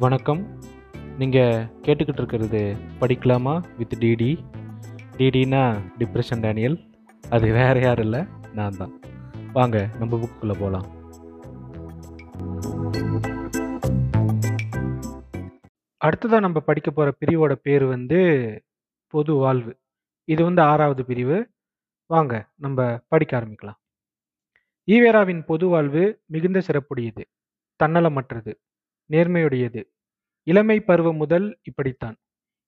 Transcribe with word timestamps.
வணக்கம். 0.00 0.58
நீங்கள் 1.18 1.64
கேட்டுக்கிட்டு 1.82 2.18
இருக்கிறது 2.18 2.76
படிக்கலாமா 3.00 3.76
வித் 3.76 3.94
டிடி? 3.98 4.30
டிடினா 5.16 5.80
டிப்ரெஷன் 5.98 6.40
டேனியல். 6.40 6.76
அது 7.30 7.52
வேறு 7.52 7.80
யாரும் 7.80 8.04
இல்லை 8.04 8.24
நான் 8.54 8.76
தான். 8.76 9.00
வாங்க 9.52 9.90
நம்ம 9.98 10.16
புக்குள்ளே 10.16 10.52
போகலாம் 10.60 10.86
அடுத்ததாக 15.96 16.40
நம்ம 16.40 16.60
படிக்க 16.60 16.90
போகிற 16.90 17.14
பிரிவோட 17.20 17.52
பேர் 17.52 17.84
வந்து 17.84 18.20
பொது 19.06 19.34
வாழ்வு. 19.34 19.78
இது 20.24 20.44
வந்து 20.44 20.62
ஆறாவது 20.62 21.04
பிரிவு. 21.04 21.50
வாங்க 22.06 22.48
நம்ம 22.54 22.98
படிக்க 23.08 23.40
ஆரம்பிக்கலாம். 23.40 23.78
ஈவேராவின் 24.86 25.44
பொது 25.44 25.68
வாழ்வு 25.68 26.22
மிகுந்த 26.26 26.62
சிறப்புடையது 26.66 27.24
தன்னலமற்றது 27.84 28.54
நேர்மையுடையது 29.10 29.82
இளமை 30.46 30.80
பருவம் 30.80 31.16
முதல் 31.16 31.58
இப்படித்தான். 31.62 32.16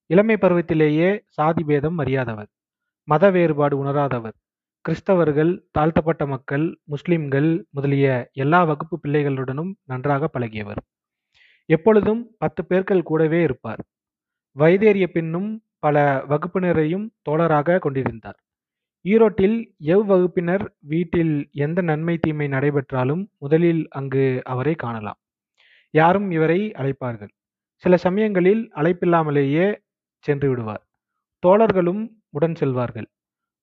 இளமை 0.07 0.37
பருவத்திலேயே 0.41 1.21
சாதி 1.29 1.65
பேதம் 1.65 1.98
அறியாதவர். 1.98 2.48
மத 3.09 3.31
வேறுபாடு 3.31 3.85
உணராதவர். 3.85 4.37
கிறிஸ்தவர்கள் 4.85 5.62
தாழ்த்தப்பட்ட 5.71 6.27
மக்கள் 6.27 6.81
முஸ்லிம்கள் 6.85 7.67
முதலிய 7.71 8.31
எல்லா 8.33 8.65
வகுப்பு 8.65 9.01
பிள்ளைகளுடனும் 9.03 9.73
நன்றாக 9.83 10.31
பழகியவர். 10.39 10.81
எப்பொழுதும் 11.65 12.35
பத்து 12.39 12.65
பேர்கள் 12.65 13.03
கூடவே 13.03 13.43
இருப்பார். 13.43 13.83
வயதேறிய 14.59 15.07
பின்னும் 15.07 15.65
பல 15.79 16.25
வகுப்பினரையும் 16.29 17.07
தோழராக 17.31 17.79
கொண்டிருந்தார். 17.79 18.39
ஈரோட்டில் 19.05 19.57
எவ் 19.84 20.05
வகுப்பினர் 20.05 20.77
வீட்டில் 20.79 21.48
எந்த 21.53 21.81
நன்மை 21.83 22.19
தீமை 22.19 22.48
நடைபெற்றாலும் 22.48 23.31
முதலில் 23.39 23.87
அங்கு 23.91 24.41
அவரை 24.45 24.75
காணலாம். 24.75 25.20
யாரும் 25.91 26.31
இவரை 26.31 26.70
அழைப்பார்கள். 26.70 27.33
சில 27.83 27.97
சமயங்களில் 27.97 28.70
அழைப்பில்லாமலேயே 28.75 29.66
சென்று 30.25 30.48
விடுவார். 30.48 30.83
தோழர்களும் 31.42 32.02
உடன் 32.30 32.55
செல்வார்கள். 32.61 33.08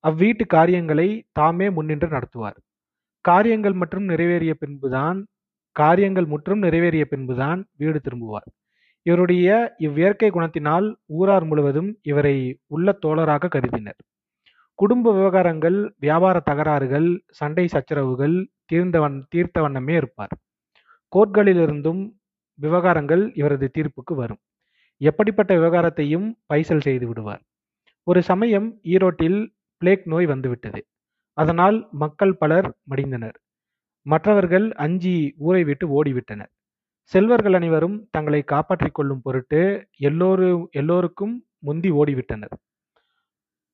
அவ்வீட்டு 0.03 0.45
காரியங்களை 0.45 1.25
தாமே 1.31 1.69
முன்னின்று 1.69 2.07
நடத்துவார். 2.07 2.57
காரியங்கள் 3.21 3.73
மற்றும் 3.73 4.09
நிறைவேறிய 4.09 4.53
பின்புதான் 4.53 5.25
காரியங்கள் 5.71 6.25
முற்றும் 6.25 6.61
நிறைவேறிய 6.63 7.01
பின்புதான் 7.01 7.59
வீடு 7.77 8.01
திரும்புவார். 8.03 8.47
இவருடைய 9.01 9.75
இவ்வியற்கை 9.79 10.29
குணத்தினால் 10.31 10.87
ஊரார் 11.05 11.45
முழுவதும் 11.45 11.99
இவரை 12.01 12.35
உள்ள 12.67 12.97
தோழராக 13.05 13.47
கருதினர். 13.47 13.99
குடும்ப 14.79 15.13
விவகாரங்கள் 15.13 15.77
வியாபார 15.97 16.41
தகராறுகள் 16.49 17.07
சண்டை 17.29 17.67
சச்சரவுகள் 17.67 18.35
தீர்ந்தவன் 18.65 19.17
தீர்த்த 19.29 19.61
வண்ணமே 19.61 19.95
இருப்பார். 19.95 20.33
கோர்ட்களிலிருந்தும் 21.13 22.01
விவகாரங்கள் 22.61 23.31
இவரது 23.33 23.71
தீர்ப்புக்கு 23.77 24.15
வரும். 24.15 24.39
எப்படிப்பட்ட 24.97 25.55
விவகாரத்தையும் 25.55 26.33
பைசல் 26.45 26.81
செய்து 26.81 27.07
விடுவார். 27.07 27.41
ஒரு 28.03 28.23
சமயம் 28.23 28.79
ஈரோட்டில் 28.83 29.39
பிளேக் 29.77 30.07
நோய் 30.07 30.25
வந்துவிட்டது. 30.25 30.85
அதனால் 31.33 31.87
மக்கள் 31.91 32.35
பலர் 32.35 32.77
மடிந்தனர். 32.89 33.37
மற்றவர்கள் 34.05 34.73
அஞ்சி 34.73 35.35
ஊரை 35.37 35.63
விட்டு 35.63 35.85
ஓடிவிட்டனர். 35.87 36.51
செல்வர்கள் 37.03 37.53
அனைவரும் 37.53 38.07
தங்களை 38.11 38.41
காப்பாற்றிக் 38.43 38.93
கொள்ளும் 38.93 39.21
பொருட்டு 39.21 39.87
எல்லோரு 39.99 40.65
எல்லோருக்கும் 40.71 41.45
முந்தி 41.59 41.91
ஓடிவிட்டனர். 41.91 42.55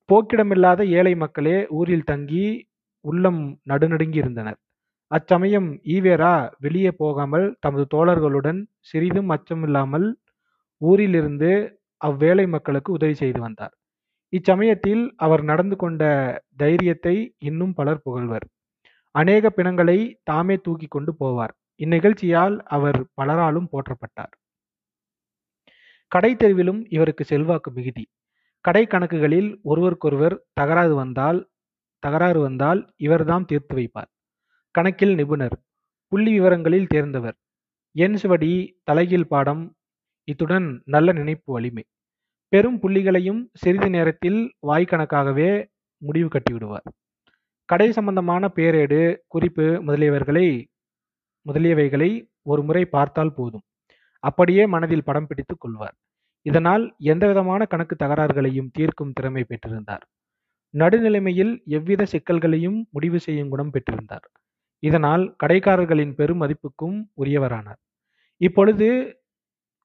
போக்கிடமில்லாத 0.08 0.86
ஏழை 0.88 1.14
மக்களே 1.14 1.66
ஊரில் 1.68 2.04
தங்கி 2.04 2.68
உள்ளம் 3.00 3.60
நடுநடுங்கி 3.68 4.16
இருந்தனர். 4.16 4.58
அச்சமயம் 5.10 5.80
ஈவேரா 5.84 6.32
வெளியே 6.58 6.90
போகாமல் 6.92 7.56
தமது 7.60 7.84
தோழர்களுடன் 7.94 8.60
சிறிதும் 8.80 9.28
அச்சமில்லாமல் 9.30 10.06
ஊரிலிருந்து 10.80 11.50
அவ்வேளை 12.00 12.46
மக்களுக்கு 12.46 12.92
உதவி 12.92 13.14
செய்து 13.14 13.40
வந்தார். 13.40 13.74
இச்சமயத்தில் 14.32 15.04
அவர் 15.16 15.42
நடந்து 15.42 15.76
கொண்ட 15.76 16.02
தைரியத்தை 16.56 17.14
இன்னும் 17.38 17.74
பலர் 17.74 18.02
புகழ்வர். 18.02 18.46
அநேக 19.14 19.50
பிணங்களை 19.50 19.98
தாமே 20.22 20.56
தூக்கி 20.56 20.86
கொண்டு 20.86 21.12
போவார். 21.20 21.54
இந்நிகழ்ச்சியால் 21.80 22.56
அவர் 22.66 22.98
பலராலும் 23.14 23.70
போற்றப்பட்டார். 23.72 24.34
கடை 26.12 26.32
தெருவிலும் 26.34 26.82
இவருக்கு 26.88 27.24
செல்வாக்கு 27.24 27.70
மிகுதி. 27.70 28.04
கடை 28.64 28.86
கணக்குகளில் 28.86 29.50
ஒருவருக்கொருவர் 29.62 30.36
தகராறு 30.52 30.94
வந்தால் 30.94 31.40
தகராறு 32.02 32.40
வந்தால் 32.40 32.80
இவர்தாம் 32.98 33.44
தீர்த்து 33.44 33.74
வைப்பார். 33.76 34.10
கணக்கில் 34.76 35.14
நிபுணர் 35.14 35.54
புள்ளி 36.12 36.30
விவரங்களில் 36.32 36.86
தேர்ந்தவர். 36.86 37.36
எண் 37.96 38.14
சுவடி 38.14 38.52
தலைகீழ் 38.84 39.30
பாடம் 39.32 39.62
இத்துடன் 40.28 40.66
நல்ல 40.84 41.12
நினைப்பு 41.12 41.52
வலிமை. 41.52 41.84
பெரும் 42.52 42.78
புள்ளிகளையும் 42.82 43.40
சிறிது 43.54 43.88
நேரத்தில் 43.90 44.38
வாய்க்கணக்காகவே 44.66 45.50
முடிவு 46.02 46.28
கட்டிவிடுவார். 46.28 46.86
கடை 47.68 47.92
சம்பந்தமான 47.92 48.50
பேரேடு 48.56 49.00
குறிப்பு 49.28 49.66
முதலியவர்களை 49.86 50.46
முதலியவைகளை 51.46 52.10
ஒரு 52.42 52.62
முறை 52.62 52.84
பார்த்தால் 52.86 53.34
போதும். 53.34 53.64
அப்படியே 54.24 54.66
மனதில் 54.66 55.04
படம் 55.04 55.26
பிடித்துக் 55.26 55.60
கொள்வார். 55.60 55.96
இதனால் 56.46 56.84
எந்தவிதமான 56.98 57.64
கணக்கு 57.64 57.96
தகராறுகளையும் 58.04 58.72
தீர்க்கும் 58.72 59.12
திறமை 59.12 59.44
பெற்றிருந்தார். 59.48 60.04
நடுநிலைமையில் 60.74 61.62
எவ்வித 61.66 62.04
சிக்கல்களையும் 62.04 62.78
முடிவு 62.90 63.20
செய்யும் 63.20 63.48
குணம் 63.48 63.72
பெற்றிருந்தார். 63.72 64.26
இதனால் 64.88 65.24
கடைக்காரர்களின் 65.42 66.14
பெரும் 66.14 66.40
மதிப்புக்கும் 66.42 66.98
உரியவரானார். 67.20 67.80
இப்பொழுது 68.40 68.88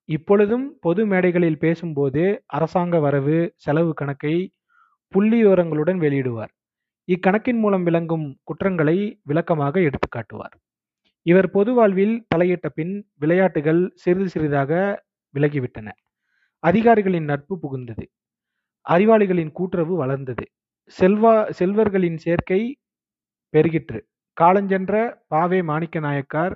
இப்பொழுதும் 0.10 0.66
பொது 0.82 1.02
மேடைகளில் 1.06 1.60
பேசும்போது 1.60 2.24
அரசாங்க 2.48 2.96
வரவு 3.00 3.38
செலவு 3.56 3.92
கணக்கை 3.94 4.36
புள்ளி 5.14 5.40
விவரங்களுடன் 5.46 6.00
வெளியிடுவார். 6.06 6.52
இக்கணக்கின் 7.08 7.60
மூலம் 7.64 7.84
விளங்கும் 7.84 8.26
குற்றங்களை 8.44 8.98
விளக்கமாக 9.24 9.80
எடுத்துக்காட்டுவார் 9.80 10.56
இவர் 11.26 11.50
பொது 11.56 11.72
வாழ்வில் 11.74 12.16
தலையிட்ட 12.36 12.68
பின் 12.74 12.94
விளையாட்டுகள் 13.22 13.82
சிறிது 13.96 14.30
சிறிதாக 14.30 14.72
விலகிவிட்டன. 15.34 15.90
அதிகாரிகளின் 16.64 17.28
நட்பு 17.32 17.56
புகுந்தது. 17.64 18.06
அறிவாளிகளின் 18.86 19.52
கூட்டுறவு 19.52 19.96
வளர்ந்தது. 19.96 20.46
செல்வா 21.00 21.34
செல்வர்களின் 21.60 22.18
சேர்க்கை 22.26 22.62
பெருகிற்று. 23.54 24.00
காலஞ்சென்ற 24.42 24.94
பாவே 25.30 25.64
மாணிக்க 25.64 26.00
நாயக்கார் 26.00 26.54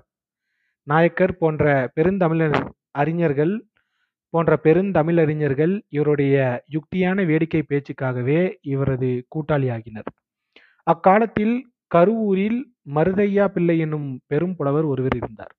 நாயக்கர் 0.87 1.37
போன்ற 1.37 1.63
பெருந்தமிழர் 1.95 2.59
அறிஞர்கள் 2.91 3.53
போன்ற 4.33 4.53
பெருந்தமிழறிஞர்கள் 4.63 5.73
இவருடைய 5.89 6.35
யுக்தியான 6.71 7.25
வேடிக்கை 7.25 7.61
பேச்சுக்காகவே 7.69 8.39
இவரது 8.61 9.09
கூட்டாளியாகினர். 9.35 10.09
அக்காலத்தில் 10.83 11.55
கருவூரில் 11.95 12.59
மருதையா 12.95 13.45
பிள்ளை 13.47 13.79
என்னும் 13.79 14.09
பெரும் 14.27 14.55
புலவர் 14.55 14.83
ஒருவர் 14.83 15.15
இருந்தார். 15.15 15.53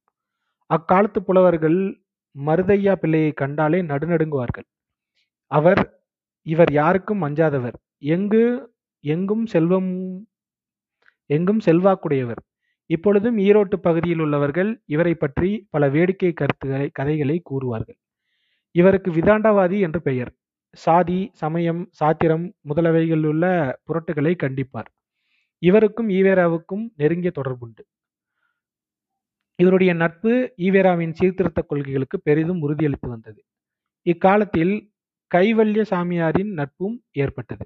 அக்காலத்து 0.70 1.20
புலவர்கள் 1.22 1.78
மருதையா 2.36 2.92
பிள்ளையை 2.92 3.32
கண்டாலே 3.32 3.82
நடுநடுங்குவார்கள். 3.82 4.66
அவர் 5.50 5.82
இவர் 6.46 6.72
யாருக்கும் 6.72 7.22
அஞ்சாதவர். 7.22 7.76
எங்கு 7.98 8.44
எங்கும் 9.04 9.46
செல்வம் 9.46 9.90
எங்கும் 11.26 11.60
செல்வாக்குடையவர். 11.64 12.42
இப்பொழுதும் 12.86 13.38
ஈரோட்டு 13.38 13.76
பகுதியில் 13.76 14.18
உள்ளவர்கள் 14.18 14.82
இவரை 14.84 15.14
பற்றி 15.14 15.66
பல 15.70 15.88
வேடிக்கை 15.88 16.32
கருத்துக்களை 16.32 16.90
கதைகளை 16.92 17.42
கூறுவார்கள். 17.50 17.98
இவருக்கு 18.70 19.10
விதாண்டவாதி 19.12 19.80
என்று 19.80 20.02
பெயர். 20.02 20.32
சாதி 20.70 21.30
சமயம் 21.32 21.88
சாத்திரம் 21.90 22.54
முதலவைகளிலுள்ள 22.68 23.72
புரட்டுகளை 23.86 24.34
கண்டிப்பார். 24.42 24.90
இவருக்கும் 25.58 26.08
ஈவேராவுக்கும் 26.08 26.84
நெருங்கிய 26.96 27.32
தொடர்புண்டு. 27.34 27.82
இவருடைய 29.58 29.92
நட்பு 29.94 30.52
ஈவேராவின் 30.56 31.12
சீர்திருத்த 31.12 31.62
கொள்கைகளுக்கு 31.62 32.20
பெரிதும் 32.20 32.60
உறுதியளித்து 32.62 33.08
வந்தது. 33.08 33.40
இக்காலத்தில் 34.06 34.74
கைவல்ய 35.34 35.84
சாமியாரின் 35.90 36.52
நட்பும் 36.52 37.02
ஏற்பட்டது. 37.12 37.64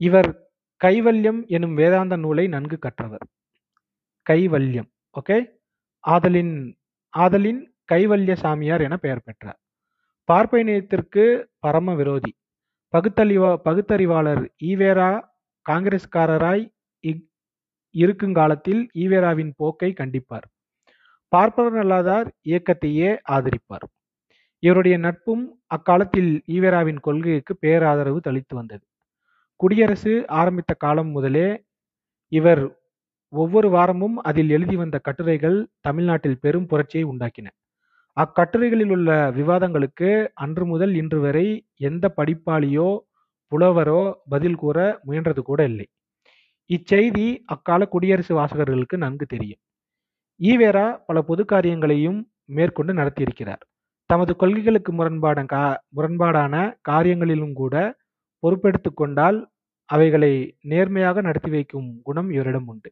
இவர் 0.00 0.30
கைவல்யம் 0.80 1.40
எனும் 1.46 1.74
வேதாந்த 1.74 2.16
நூலை 2.16 2.46
நன்கு 2.46 2.78
கற்றவர். 2.78 3.24
கைவல்யம் 4.26 4.88
ஓகே 5.20 5.36
ஆதலின் 6.04 6.54
ஆதலின் 7.14 7.60
கைவல்ய 7.92 8.34
சாமியார் 8.36 8.82
என 8.82 8.96
பெயர் 8.96 9.24
பெற்றார். 9.24 9.58
பார்ப்பனியத்திற்கு 10.28 11.24
பரம 11.58 11.94
விரோதி. 11.94 12.32
பகுத்தறிவா 12.94 13.50
பகுத்தறிவாளர் 13.64 14.42
ஈவேரா 14.64 15.10
காங்கிரஸ்காரராய் 15.66 16.64
இருக்குங்காலத்தில் 17.94 18.82
ஈவேராவின் 19.02 19.52
போக்கை 19.56 19.90
கண்டிப்பார். 20.00 20.46
பார்ப்பனர் 21.32 21.80
அல்லாதார் 21.82 22.28
இயக்கத்தையே 22.48 23.10
ஆதரிப்பார். 23.28 23.86
இவருடைய 24.62 24.96
நட்பும் 24.98 25.44
அக்காலத்தில் 25.66 26.32
ஈவேராவின் 26.46 27.00
கொள்கைக்கு 27.00 27.54
பேராதரவு 27.56 28.20
தளித்து 28.28 28.54
வந்தது. 28.54 28.84
குடியரசு 29.60 30.12
ஆரம்பித்த 30.30 30.72
காலம் 30.74 31.10
முதலே 31.10 31.48
இவர் 32.32 32.62
ஒவ்வொரு 33.32 33.68
வாரமும் 33.70 34.16
அதில் 34.22 34.50
எழுதி 34.50 34.76
வந்த 34.76 34.98
கட்டுரைகள் 34.98 35.58
தமிழ்நாட்டில் 35.80 36.40
பெரும் 36.40 36.66
புரட்சியை 36.66 37.04
உண்டாக்கின. 37.04 37.48
அக்கட்டுரைகளில் 38.16 38.90
உள்ள 38.90 39.10
விவாதங்களுக்கு 39.30 40.10
அன்று 40.34 40.66
முதல் 40.66 40.94
இன்று 40.94 41.20
வரை 41.20 41.46
எந்த 41.80 42.14
படிப்பாளியோ 42.16 42.88
புலவரோ 43.52 44.00
பதில் 44.28 44.54
கூற 44.54 44.76
முயன்றது 45.06 45.40
கூட 45.40 45.60
இல்லை. 45.64 45.86
இச்செய்தி 46.70 47.26
அக்கால 47.44 47.86
குடியரசு 47.86 48.32
வாசகர்களுக்கு 48.34 48.96
நன்கு 48.96 49.26
தெரியும். 49.26 49.60
ஈவேரா 50.40 50.86
பல 51.06 51.18
பொது 51.22 51.44
காரியங்களையும் 51.44 52.20
மேற்கொண்டு 52.44 52.92
நடத்தியிருக்கிறார். 52.92 53.62
தமது 54.10 54.32
கொள்கைகளுக்கு 54.36 54.90
முரண்பாட 54.92 55.46
கா 55.46 55.64
முரண்பாடான 55.96 56.54
காரியங்களிலும் 56.88 57.52
கூட 57.52 57.74
பொறுப்பெடுத்துக் 58.44 58.96
கொண்டால் 58.96 59.48
அவைகளை 59.84 60.32
நேர்மையாக 60.60 61.20
நடத்தி 61.20 61.50
வைக்கும் 61.50 62.00
குணம் 62.02 62.30
இவரிடம் 62.30 62.66
உண்டு. 62.66 62.90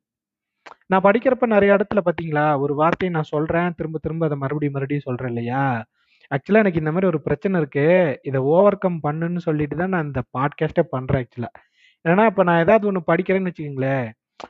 நான் 0.87 1.03
படிக்கிறப்ப 1.03 1.47
நிறைய 1.47 1.77
இடத்துல 1.77 2.01
பார்த்தீங்களா 2.05 2.59
ஒரு 2.59 2.75
வார்த்தையை 2.75 3.17
நான் 3.17 3.31
சொல்றேன் 3.35 3.75
திரும்ப 3.77 3.99
திரும்ப 4.03 4.27
அதை 4.27 4.39
மறுபடியும் 4.39 4.75
மறுபடியும் 4.75 5.07
சொல்றேன் 5.07 5.29
இல்லையா? 5.29 5.85
ஆக்சுவலாக 6.31 6.63
எனக்கு 6.65 6.79
இந்த 6.79 6.93
மாதிரி 6.93 7.07
ஒரு 7.07 7.21
பிரச்சனை 7.23 7.61
இருக்கு 7.61 7.87
இதை 8.23 8.41
ஓவர் 8.41 8.79
கம் 8.79 9.01
பண்ணுன்னு 9.03 9.37
சொல்லிட்டு 9.37 9.77
தான் 9.77 9.89
நான் 9.89 10.07
இந்த 10.07 10.23
பாட்காஸ்டே 10.39 10.85
பண்ணுறேன் 10.97 11.23
ஆக்சுவலாக 11.23 11.61
ஏன்னா 12.05 12.25
இப்போ 12.27 12.43
நான் 12.43 12.61
ஏதாவது 12.61 12.87
ஒன்று 12.87 13.03
படிக்கிறேன்னு 13.11 13.51
வச்சுக்கோங்களேன் 13.51 14.07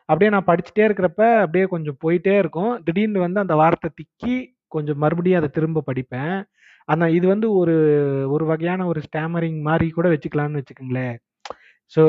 அப்படியே 0.07 0.31
நான் 0.31 0.47
படிச்சுட்டே 0.47 0.85
இருக்கிறப்ப 0.89 1.23
அப்படியே 1.41 1.65
கொஞ்சம் 1.65 1.97
போயிட்டே 2.05 2.39
இருக்கும். 2.39 2.83
திடீர்னு 2.85 3.21
வந்து 3.21 3.41
அந்த 3.41 3.55
வார்த்தை 3.55 3.91
திக்கி 3.99 4.35
கொஞ்சம் 4.69 4.99
மறுபடியும் 4.99 5.39
அதை 5.39 5.49
திரும்ப 5.49 5.83
படிப்பேன். 5.87 6.37
ஆனால் 6.85 7.13
இது 7.13 7.27
வந்து 7.27 7.53
ஒரு 7.53 7.75
ஒரு 8.29 8.45
வகையான 8.45 8.87
ஒரு 8.87 9.03
ஸ்டாமரிங் 9.09 9.61
மாதிரி 9.61 9.91
கூட 9.91 10.09
வச்சுக்கலாம்னு 10.09 10.61
வச்சுக்கோங்களேன். 10.61 11.17
ஸோ 11.93 12.03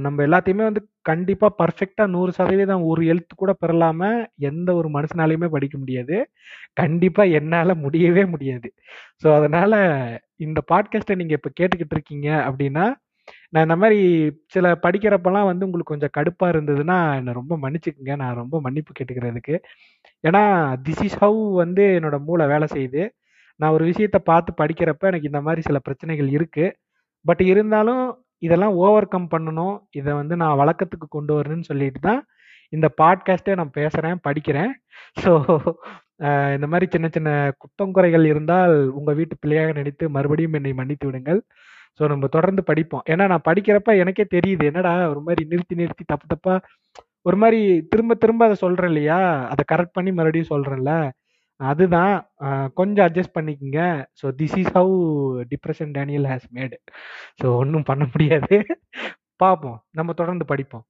நம்ம 0.00 0.18
எல்லாத்தையுமே 0.26 0.64
வந்து 0.64 0.82
கண்டிப்பாக 1.02 1.56
பர்ஃபெக்டாக 1.62 2.12
நூறு 2.14 2.30
சதவீதம் 2.32 2.86
ஒரு 2.90 3.02
எழுத்து 3.06 3.34
கூட 3.36 3.52
பெறலாமல் 3.62 4.18
எந்த 4.50 4.68
ஒரு 4.74 4.88
மனுஷனாலையுமே 4.88 5.48
படிக்க 5.56 5.76
முடியாது. 5.78 6.16
கண்டிப்பாக 6.74 7.34
என்னால் 7.40 7.80
முடியவே 7.84 8.24
முடியாது. 8.26 8.68
ஸோ 9.22 9.28
அதனால் 9.38 9.78
இந்த 10.36 10.60
பாட்காஸ்ட்டை 10.72 11.16
நீங்கள் 11.16 11.38
இப்போ 11.40 11.50
கேட்டுக்கிட்டு 11.60 11.96
இருக்கீங்க 11.98 12.28
அப்படின்னா 12.48 12.86
நான் 13.52 13.66
இந்த 13.66 13.76
மாதிரி 13.76 14.00
சில 14.54 14.66
படிக்கிறப்பெல்லாம் 14.84 15.48
வந்து 15.50 15.66
உங்களுக்கு 15.66 15.92
கொஞ்சம் 15.94 16.14
கடுப்பாக 16.18 16.52
இருந்ததுன்னா 16.54 16.98
என்னை 17.18 17.32
ரொம்ப 17.32 17.54
மன்னிச்சுக்குங்க. 17.64 18.14
நான் 18.16 18.40
ரொம்ப 18.42 18.56
மன்னிப்பு 18.60 18.92
கேட்டுக்கிறதுக்கு. 18.98 19.56
ஏன்னா 20.24 20.42
திஸ் 20.88 21.02
இஸ் 21.08 21.18
ஹவு 21.22 21.40
வந்து 21.62 21.84
என்னோட 21.98 22.18
மூளை 22.28 22.46
வேலை 22.46 22.68
செய்யுது. 22.74 23.02
நான் 23.60 23.74
ஒரு 23.76 23.84
விஷயத்த 23.90 24.18
பார்த்து 24.30 24.52
படிக்கிறப்ப 24.60 25.10
எனக்கு 25.10 25.30
இந்த 25.30 25.40
மாதிரி 25.46 25.62
சில 25.68 25.78
பிரச்சனைகள் 25.86 26.28
இருக்குது 26.36 26.74
பட் 27.24 27.42
இருந்தாலும் 27.52 28.04
இதெல்லாம் 28.46 28.74
ஓவர் 28.84 29.12
கம் 29.12 29.28
பண்ணணும். 29.34 29.76
இதை 29.98 30.12
வந்து 30.20 30.34
நான் 30.42 30.58
வழக்கத்துக்கு 30.60 31.06
கொண்டு 31.16 31.32
வரணும்னு 31.38 31.68
சொல்லிட்டு 31.70 32.00
தான் 32.08 32.20
இந்த 32.72 32.86
பாட்காஸ்ட்டே 33.00 33.54
நான் 33.60 33.76
பேசுகிறேன் 33.78 34.18
படிக்கிறேன். 34.26 34.72
ஸோ 35.22 35.30
இந்த 36.56 36.66
மாதிரி 36.72 36.86
சின்ன 36.94 37.06
சின்ன 37.16 37.30
குத்தம் 37.62 37.94
குறைகள் 37.96 38.24
இருந்தால் 38.32 38.74
உங்கள் 38.98 39.16
வீட்டு 39.18 39.34
பிள்ளையாக 39.42 39.72
நினைத்து 39.78 40.04
மறுபடியும் 40.16 40.56
என்னை 40.58 40.72
மன்னித்து 40.80 41.08
விடுங்கள். 41.08 41.40
ஸோ 41.98 42.02
நம்ம 42.12 42.28
தொடர்ந்து 42.36 42.62
படிப்போம். 42.70 43.04
ஏன்னா 43.12 43.24
நான் 43.32 43.46
படிக்கிறப்ப 43.48 43.90
எனக்கே 44.02 44.24
தெரியுது 44.36 44.64
என்னடா 44.70 44.94
ஒரு 45.12 45.20
மாதிரி 45.26 45.42
நிறுத்தி 45.52 45.74
நிறுத்தி 45.80 46.04
தப்பு 46.12 46.26
தப்பாக 46.32 46.58
ஒரு 47.28 47.36
மாதிரி 47.42 47.60
திரும்ப 47.92 48.14
திரும்ப 48.22 48.42
அதை 48.48 48.56
சொல்கிறேன் 48.64 48.90
இல்லையா? 48.92 49.20
அதை 49.52 49.62
கரெக்ட் 49.72 49.96
பண்ணி 49.98 50.10
மறுபடியும் 50.18 50.52
சொல்கிறேன்ல 50.54 50.92
அதுதான் 51.60 52.14
கொஞ்சம் 52.78 53.06
அட்ஜஸ்ட் 53.06 53.36
பண்ணிக்கங்க. 53.38 53.80
So 54.20 54.26
this 54.40 54.56
is 54.62 54.72
how 54.78 54.96
depression 55.52 55.92
Daniel 55.98 56.26
has 56.32 56.48
made 56.58 56.76
so 57.40 57.46
ஒன்றும் 57.62 57.88
பண்ண 57.90 58.04
முடியாது. 58.12 58.56
பார்ப்போம் 59.44 59.78
நம்ம 59.98 60.12
தொடர்ந்து 60.20 60.44
படிப்போம். 60.52 60.84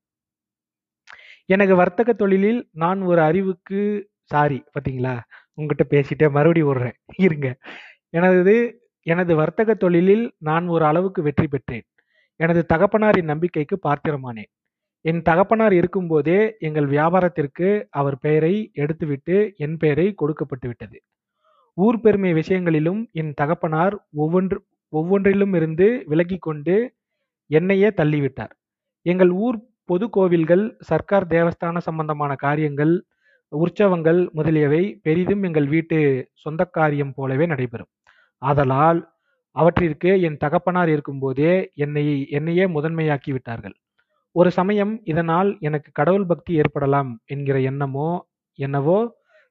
எனக்கு 1.48 1.74
வர்த்தக 1.82 2.10
தொழிலில் 2.22 2.60
நான் 2.82 3.00
ஒரு 3.10 3.20
அறிவுக்கு 3.28 3.80
சாரி 4.32 4.58
பாத்தீங்களா? 4.74 5.14
உங்ககிட்ட 5.58 5.84
பேசிட்டே 5.94 6.28
மறுபடியும் 6.36 6.70
விடுறேன் 6.70 6.96
இருங்க. 7.26 7.48
எனது 8.18 8.54
எனது 9.06 9.32
வர்த்தக 9.40 9.70
தொழிலில் 9.84 10.24
நான் 10.48 10.66
ஒரு 10.74 10.84
அளவுக்கு 10.90 11.20
வெற்றி 11.26 11.46
பெற்றேன். 11.52 11.84
எனது 12.40 12.62
தகப்பனாரின் 12.72 13.30
நம்பிக்கைக்கு 13.32 13.76
பார்த்திரமானேன் 13.86 14.50
என் 15.06 15.20
தகப்பனார் 15.22 15.72
இருக்கும்போதே 15.72 16.38
எங்கள் 16.58 16.86
வியாபாரத்திற்கு 16.86 17.68
அவர் 17.90 18.16
பெயரை 18.18 18.54
எடுத்துவிட்டு 18.74 19.36
என் 19.56 19.76
பெயரை 19.76 20.06
கொடுக்கப்பட்டுவிட்டது 20.22 20.98
ஊர் 21.78 21.98
பெருமை 22.00 22.32
விஷயங்களிலும் 22.32 23.00
என் 23.12 23.32
தகப்பனார் 23.34 23.94
ஒவ்வொன்று 24.16 24.56
ஒவ்வொன்றிலும் 24.92 25.54
இருந்து 25.54 25.86
விலகிக் 26.06 26.42
கொண்டு 26.42 26.74
என்னையே 27.50 27.88
தள்ளிவிட்டார். 27.96 28.52
எங்கள் 29.06 29.32
ஊர் 29.44 29.58
பொது 29.84 30.06
கோவில்கள் 30.10 30.64
சர்க்கார் 30.80 31.26
தேவஸ்தான 31.26 31.76
சம்பந்தமான 31.78 32.32
காரியங்கள் 32.34 32.94
உற்சவங்கள் 33.52 34.20
முதலியவை 34.32 34.82
பெரிதும் 35.02 35.42
எங்கள் 35.42 35.66
வீட்டு 35.66 35.98
சொந்த 36.44 36.64
காரியம் 36.76 37.14
போலவே 37.14 37.46
நடைபெறும். 37.46 37.90
ஆதலால் 38.42 39.00
அவற்றிற்கு 39.56 40.10
என் 40.20 40.36
தகப்பனார் 40.36 40.88
இருக்கும்போதே 40.88 41.52
என்னை 41.74 42.06
என்னையே 42.30 42.64
முதன்மையாக்கி 42.66 43.30
விட்டார்கள். 43.32 43.76
ஒரு 44.36 44.50
சமயம் 44.50 44.94
இதனால் 45.04 45.50
எனக்கு 45.60 45.90
கடவுள் 45.92 46.26
பக்தி 46.26 46.52
ஏற்படலாம் 46.54 47.10
என்கிற 47.26 47.56
எண்ணமோ 47.70 48.08
என்னவோ 48.58 48.98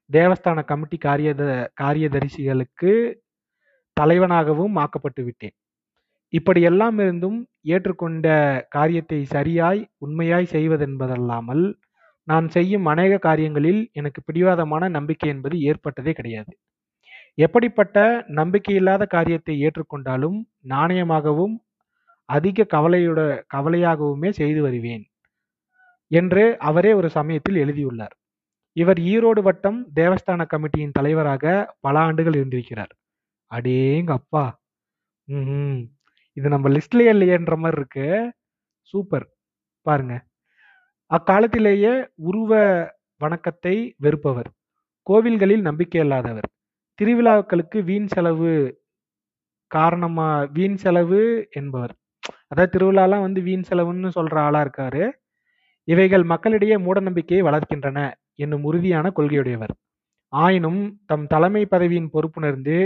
தேவஸ்தான 0.10 0.60
கமிட்டி 0.66 0.98
காரியத 1.06 1.44
காரியதரிசிகளுக்கு 1.82 2.92
தலைவனாகவும் 3.98 4.76
ஆக்கப்பட்டு 4.84 5.22
விட்டேன். 5.24 5.56
இப்படி 6.34 6.62
எல்லாம் 6.62 6.98
இருந்தும் 7.00 7.40
ஏற்றுக்கொண்ட 7.74 8.28
காரியத்தை 8.70 9.20
சரியாய் 9.36 9.82
உண்மையாய் 9.98 10.52
செய்வதென்பதல்லாமல் 10.54 11.64
நான் 12.28 12.48
செய்யும் 12.50 12.86
அநேக 12.86 13.14
காரியங்களில் 13.28 13.82
எனக்கு 13.92 14.20
பிடிவாதமான 14.24 14.84
நம்பிக்கை 14.90 15.30
என்பது 15.30 15.56
ஏற்பட்டதே 15.72 16.12
கிடையாது. 16.12 16.54
எப்படிப்பட்ட 17.38 17.98
நம்பிக்கையில்லாத 18.40 19.04
காரியத்தை 19.08 19.56
ஏற்றுக்கொண்டாலும் 19.68 20.38
நாணயமாகவும் 20.74 21.56
அதிக 22.30 22.68
கவலையோட 22.74 23.22
கவலையாகவுமே 23.56 24.30
செய்து 24.32 24.62
வருவேன் 24.62 25.04
என்று 26.12 26.44
அவரே 26.62 26.94
ஒரு 26.94 27.10
சமயத்தில் 27.10 27.56
எழுதியுள்ளார். 27.56 28.16
இவர் 28.76 29.00
ஈரோடு 29.06 29.42
வட்டம் 29.42 29.80
தேவஸ்தான 29.96 30.46
கமிட்டியின் 30.54 30.92
தலைவராக 30.92 31.46
பல 31.82 31.96
ஆண்டுகள் 32.00 32.36
இருந்திருக்கிறார். 32.36 32.94
அடேங்க 33.52 34.12
அப்பா! 34.12 34.46
ம் 35.28 35.82
இது 36.38 36.48
நம்ம 36.50 36.70
லிஸ்ட்லயே 36.70 37.12
இல்லையேன்ற 37.14 37.56
மாதிரி 37.58 37.80
இருக்கு. 37.80 38.08
சூப்பர். 38.94 39.28
பாருங்க. 39.86 40.16
அக்காலத்திலேயே 41.12 41.94
உருவ 42.30 42.52
வணக்கத்தை 43.22 43.76
வெறுப்பவர். 43.98 44.50
கோவில்களில் 45.08 45.62
நம்பிக்கை 45.62 46.02
இல்லாதவர். 46.02 46.50
திருவிழாக்களுக்கு 47.00 47.80
வீண் 47.84 48.08
செலவு 48.08 48.54
காரணமா 49.72 50.30
வீண் 50.54 50.78
செலவு 50.78 51.22
என்பவர். 51.54 51.94
அதாவது 52.48 52.74
திருவிழாலாம் 52.74 53.22
வந்து 53.22 53.42
வீண் 53.42 53.68
செலவுன்னு 53.70 54.10
சொல்ற 54.16 54.36
ஆளா 54.40 54.62
இருக்காரு. 54.66 55.04
இவைகள் 55.88 56.24
மக்களிடையே 56.24 56.78
மூட 56.78 57.00
நம்பிக்கையை 57.00 57.42
வளர்க்கின்றன 57.48 58.00
என்னும் 58.36 58.64
உறுதியான 58.64 59.12
கொள்கையுடையவர். 59.16 59.74
ஆயினும் 60.34 60.82
தம் 61.06 61.28
தலைமை 61.28 61.64
பதவியின் 61.66 62.12
பொறுப்புணர்ந்து 62.14 62.78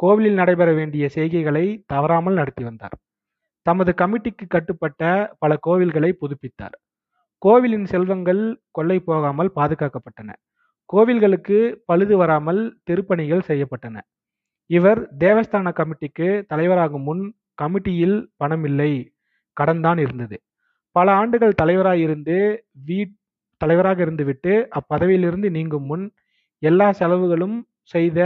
கோவிலில் 0.00 0.34
நடைபெற 0.34 0.72
வேண்டிய 0.72 1.04
செய்கைகளை 1.14 1.82
தவறாமல் 1.86 2.34
நடத்தி 2.34 2.64
வந்தார். 2.64 2.94
தமது 3.62 3.94
கமிட்டிக்கு 3.98 4.46
கட்டுப்பட்ட 4.48 5.02
பல 5.38 5.52
கோவில்களை 5.66 6.10
புதுப்பித்தார். 6.12 6.76
கோவிலின் 7.42 7.84
செல்வங்கள் 7.84 8.42
கொள்ளை 8.70 8.98
போகாமல் 9.00 9.50
பாதுகாக்கப்பட்டன. 9.54 10.30
கோவில்களுக்கு 10.92 11.58
பழுது 11.84 12.16
வராமல் 12.16 12.60
திருப்பணிகள் 12.90 13.46
செய்யப்பட்டன. 13.46 13.96
இவர் 14.70 15.00
தேவஸ்தான 15.18 15.72
கமிட்டிக்கு 15.72 16.28
தலைவராகும் 16.54 17.06
முன் 17.08 17.24
கமிட்டியில் 17.62 18.30
பணம் 18.36 18.64
இல்லை. 18.64 18.92
கடன்தான் 19.56 19.98
இருந்தது. 19.98 20.36
பல 20.96 21.12
ஆண்டுகள் 21.12 21.54
தலைவராக 21.54 21.96
இருந்து 21.96 22.36
வீட் 22.86 23.14
தலைவராக 23.60 24.04
இருந்துவிட்டு 24.04 24.52
அப்பதவியிலிருந்து 24.78 25.48
நீங்கும் 25.50 25.84
முன் 25.84 26.12
எல்லா 26.62 26.92
செலவுகளும் 26.92 27.56
செய்த 27.82 28.20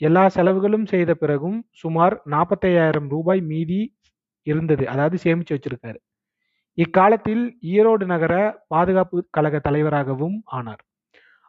எல்லா 0.00 0.28
செலவுகளும் 0.28 0.86
செய்த 0.86 1.14
பிறகும் 1.14 1.58
சுமார் 1.70 2.22
நாற்பத்தையாயிரம் 2.24 3.08
ரூபாய் 3.08 3.40
மீதி 3.40 3.80
இருந்தது. 4.46 4.88
அதாவது 4.88 5.16
சேமிச்சு 5.24 5.52
வச்சிருக்காரு. 5.52 5.98
இக்காலத்தில் 6.78 7.58
ஈரோடு 7.62 8.04
நகர 8.04 8.34
பாதுகாப்பு 8.68 9.18
கழக 9.30 9.58
தலைவராகவும் 9.58 10.42
ஆனார். 10.44 10.82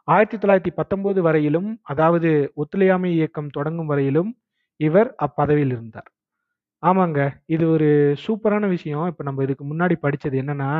ஆயிரத்தி 0.08 0.36
தொள்ளாயிரத்தி 0.36 0.72
பத்தொன்பது 0.74 1.22
வரையிலும் 1.22 1.80
அதாவது 1.82 2.52
ஒத்துழையாமை 2.54 3.12
இயக்கம் 3.12 3.48
தொடங்கும் 3.48 3.86
வரையிலும் 3.86 4.30
இவர் 4.80 5.14
அப்பதவியில் 5.26 5.72
இருந்தார். 5.76 6.10
ஆமாங்க 6.84 7.20
இது 7.54 7.64
ஒரு 7.74 7.88
சூப்பரான 8.24 8.64
விஷயம் 8.74 9.06
இப்ப 9.10 9.24
நம்ம 9.26 9.44
இதுக்கு 9.46 9.64
முன்னாடி 9.66 9.96
படிச்சது 10.02 10.36
என்னன்னா 10.42 10.70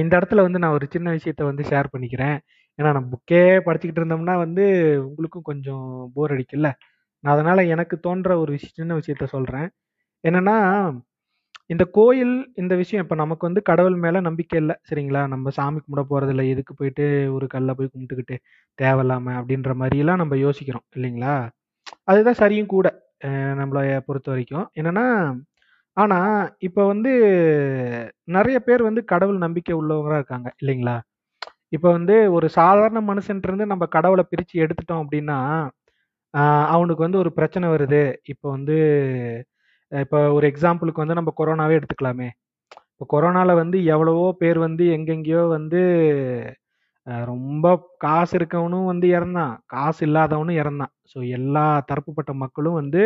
இந்த 0.00 0.12
இடத்துல 0.18 0.42
வந்து 0.46 0.60
நான் 0.62 0.76
ஒரு 0.76 0.86
சின்ன 0.92 1.12
விஷயத்த 1.16 1.42
வந்து 1.48 1.64
ஷேர் 1.70 1.92
பண்ணிக்கிறேன் 1.92 2.36
ஏன்னா 2.78 2.90
நம்ம 2.96 3.08
புக்கே 3.14 3.42
படிச்சுக்கிட்டு 3.66 4.00
இருந்தோம்னா 4.02 4.34
வந்து 4.42 4.64
உங்களுக்கும் 5.08 5.48
கொஞ்சம் 5.50 5.86
போர் 6.14 6.34
அடிக்குல்ல 6.34 6.68
நான் 7.24 7.34
அதனால 7.34 7.60
எனக்கு 7.74 7.96
தோன்ற 8.06 8.32
ஒரு 8.42 8.52
விஷயம் 8.56 8.76
சின்ன 8.78 8.96
விஷயத்த 9.00 9.26
சொல்றேன் 9.34 9.68
என்னன்னா 10.24 10.56
இந்த 11.70 11.84
கோயில் 11.96 12.32
இந்த 12.60 12.74
விஷயம் 12.80 13.04
இப்ப 13.04 13.16
நமக்கு 13.20 13.44
வந்து 13.48 13.62
கடவுள் 13.68 13.96
மேல 14.02 14.20
நம்பிக்கை 14.26 14.58
இல்ல. 14.62 14.72
சரிங்களா? 14.88 15.22
நம்ம 15.32 15.50
சாமி 15.56 15.78
கும்பிட 15.80 16.02
போறதில்ல. 16.10 16.44
எதுக்கு 16.52 16.74
போயிட்டு 16.74 17.04
ஒரு 17.36 17.46
கல்ல 17.54 17.74
போய் 17.78 17.92
கும்பிட்டுக்கிட்டு 17.92 18.36
தேவையில்லாம 18.78 19.34
அப்படின்ற 19.40 19.72
மாரியெல்லாம் 19.80 20.22
நம்ம 20.22 20.38
யோசிக்கிறோம் 20.42 20.86
இல்லைங்களா? 20.96 21.34
அதுதான் 22.08 22.40
சரியும் 22.42 22.72
கூட. 22.74 22.86
அ 23.24 23.30
பொறுத்த 24.02 24.28
வரைக்கும் 24.30 24.66
என்னன்னா, 24.76 25.06
ஆனால் 25.96 26.36
இப்போ 26.60 26.82
வந்து 26.86 27.12
நிறைய 28.28 28.58
பேர் 28.60 28.82
வந்து 28.82 29.02
கடவுள் 29.06 29.38
நம்பிக்கை 29.38 29.74
உள்ளவங்களாக 29.80 30.20
இருக்காங்க 30.20 30.48
இல்லைங்களா? 30.62 30.96
இப்போ 31.72 31.88
வந்து 31.92 32.16
ஒரு 32.34 32.48
சாதாரண 32.58 33.00
மனுஷன்ட்டருந்து 33.10 33.66
நம்ம 33.72 33.86
கடவுளை 33.96 34.24
பிரித்து 34.30 34.56
எடுத்துட்டோம் 34.64 35.02
அப்படின்னா, 35.04 35.38
அவனுக்கு 36.74 37.02
வந்து 37.06 37.20
ஒரு 37.20 37.32
பிரச்சனை 37.34 37.66
வருது. 37.70 38.02
இப்போ 38.26 38.46
வந்து 38.50 38.76
இப்போ 39.92 40.18
ஒரு 40.34 40.46
எக்ஸாம்பிளுக்கு 40.50 41.02
வந்து 41.02 41.18
நம்ம 41.18 41.32
கொரோனாவே 41.38 41.76
எடுத்துக்கலாமே. 41.78 42.28
இப்போ 42.92 43.06
கொரோனாவில் 43.12 43.54
வந்து 43.56 43.78
எவ்வளவோ 43.88 44.26
பேர் 44.40 44.60
வந்து 44.60 44.84
எங்கெங்கேயோ 44.96 45.42
வந்து 45.50 45.80
ரொம்ப 47.28 47.66
காசு 48.00 48.34
இருக்கவனும் 48.38 48.86
வந்து 48.86 49.08
இறந்தான். 49.10 49.54
காசு 49.68 50.00
இல்லாதவனும் 50.06 50.58
இறந்தான். 50.62 50.93
ஸோ 51.12 51.18
எல்லா 51.38 51.66
தரப்புப்பட்ட 51.90 52.32
மக்களும் 52.42 52.78
வந்து 52.80 53.02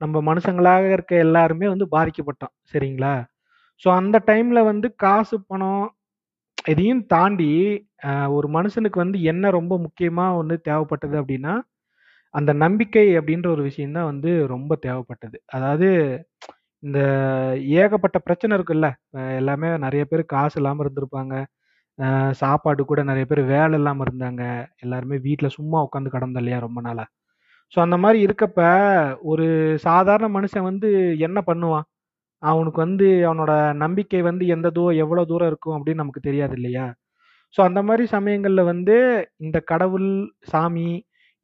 நம்ம 0.00 0.20
மனுஷங்களாக 0.30 0.84
இருக்க 0.94 1.14
எல்லாருமே 1.26 1.66
வந்து 1.74 1.86
பாதிக்கப்பட்டோம். 1.96 2.54
சரிங்களா? 2.72 3.14
ஸோ 3.82 3.88
அந்த 4.00 4.16
டைமில் 4.30 4.68
வந்து 4.70 4.88
காசு, 5.04 5.36
பணம் 5.50 5.84
இதையும் 6.72 7.04
தாண்டி 7.14 7.50
ஒரு 8.36 8.48
மனுஷனுக்கு 8.56 8.98
வந்து 9.04 9.18
என்ன 9.32 9.50
ரொம்ப 9.58 9.74
முக்கியமாக 9.86 10.38
ஒன்று 10.40 10.56
தேவைப்பட்டது 10.68 11.16
அப்படின்னா, 11.22 11.54
அந்த 12.34 12.50
நம்பிக்கை 12.64 13.06
அப்படின்ற 13.20 13.48
ஒரு 13.56 13.62
விஷயம் 13.68 13.96
தான் 13.98 14.10
வந்து 14.12 14.30
ரொம்ப 14.54 14.72
தேவைப்பட்டது. 14.86 15.38
அதாவது 15.56 15.88
இந்த 16.82 17.00
ஏகப்பட்ட 17.82 18.18
பிரச்சனை 18.26 18.52
இருக்குல்ல. 18.58 18.88
எல்லாமே 19.40 19.68
நிறைய 19.86 20.04
பேர் 20.10 20.24
காசு 20.34 20.56
இல்லாமல் 20.60 20.84
இருந்திருப்பாங்க. 20.86 21.34
சாப்பாடு 22.40 22.82
கூட 22.84 23.00
நிறைய 23.04 23.24
பேர் 23.30 23.42
வேலை 23.52 23.76
இல்லாமல் 23.80 24.06
இருந்தாங்க. 24.08 24.42
எல்லாருமே 24.84 25.16
வீட்டில் 25.26 25.56
சும்மா 25.58 25.78
உட்காந்து 25.86 26.14
கிடந்தோம் 26.14 26.42
இல்லையா 26.42 26.60
ரொம்ப 26.66 26.80
நாளாக 26.88 27.08
ஸோ 27.72 27.78
அந்த 27.84 27.96
மாதிரி 28.02 28.18
இருக்கப்ப, 28.26 28.60
ஒரு 29.24 29.46
சாதாரண 29.86 30.26
மனுஷன் 30.36 30.66
வந்து 30.68 30.88
என்ன 31.26 31.38
பண்ணுவான்? 31.48 31.86
அவனுக்கு 32.42 32.80
வந்து 32.86 33.06
அவனோட 33.28 33.52
நம்பிக்கை 33.84 34.20
வந்து 34.22 34.44
எந்த 34.54 34.68
தூரம் 34.70 35.00
எவ்வளோ 35.04 35.24
தூரம் 35.32 35.50
இருக்கும் 35.52 35.76
அப்படின்னு 35.78 36.02
நமக்கு 36.02 36.22
தெரியாது 36.28 36.54
இல்லையா? 36.60 36.86
ஸோ 37.56 37.60
அந்த 37.68 37.80
மாதிரி 37.88 38.04
சமயங்களில் 38.14 38.70
வந்து 38.72 38.96
இந்த 39.44 39.58
கடவுள், 39.72 40.10
சாமி 40.52 40.88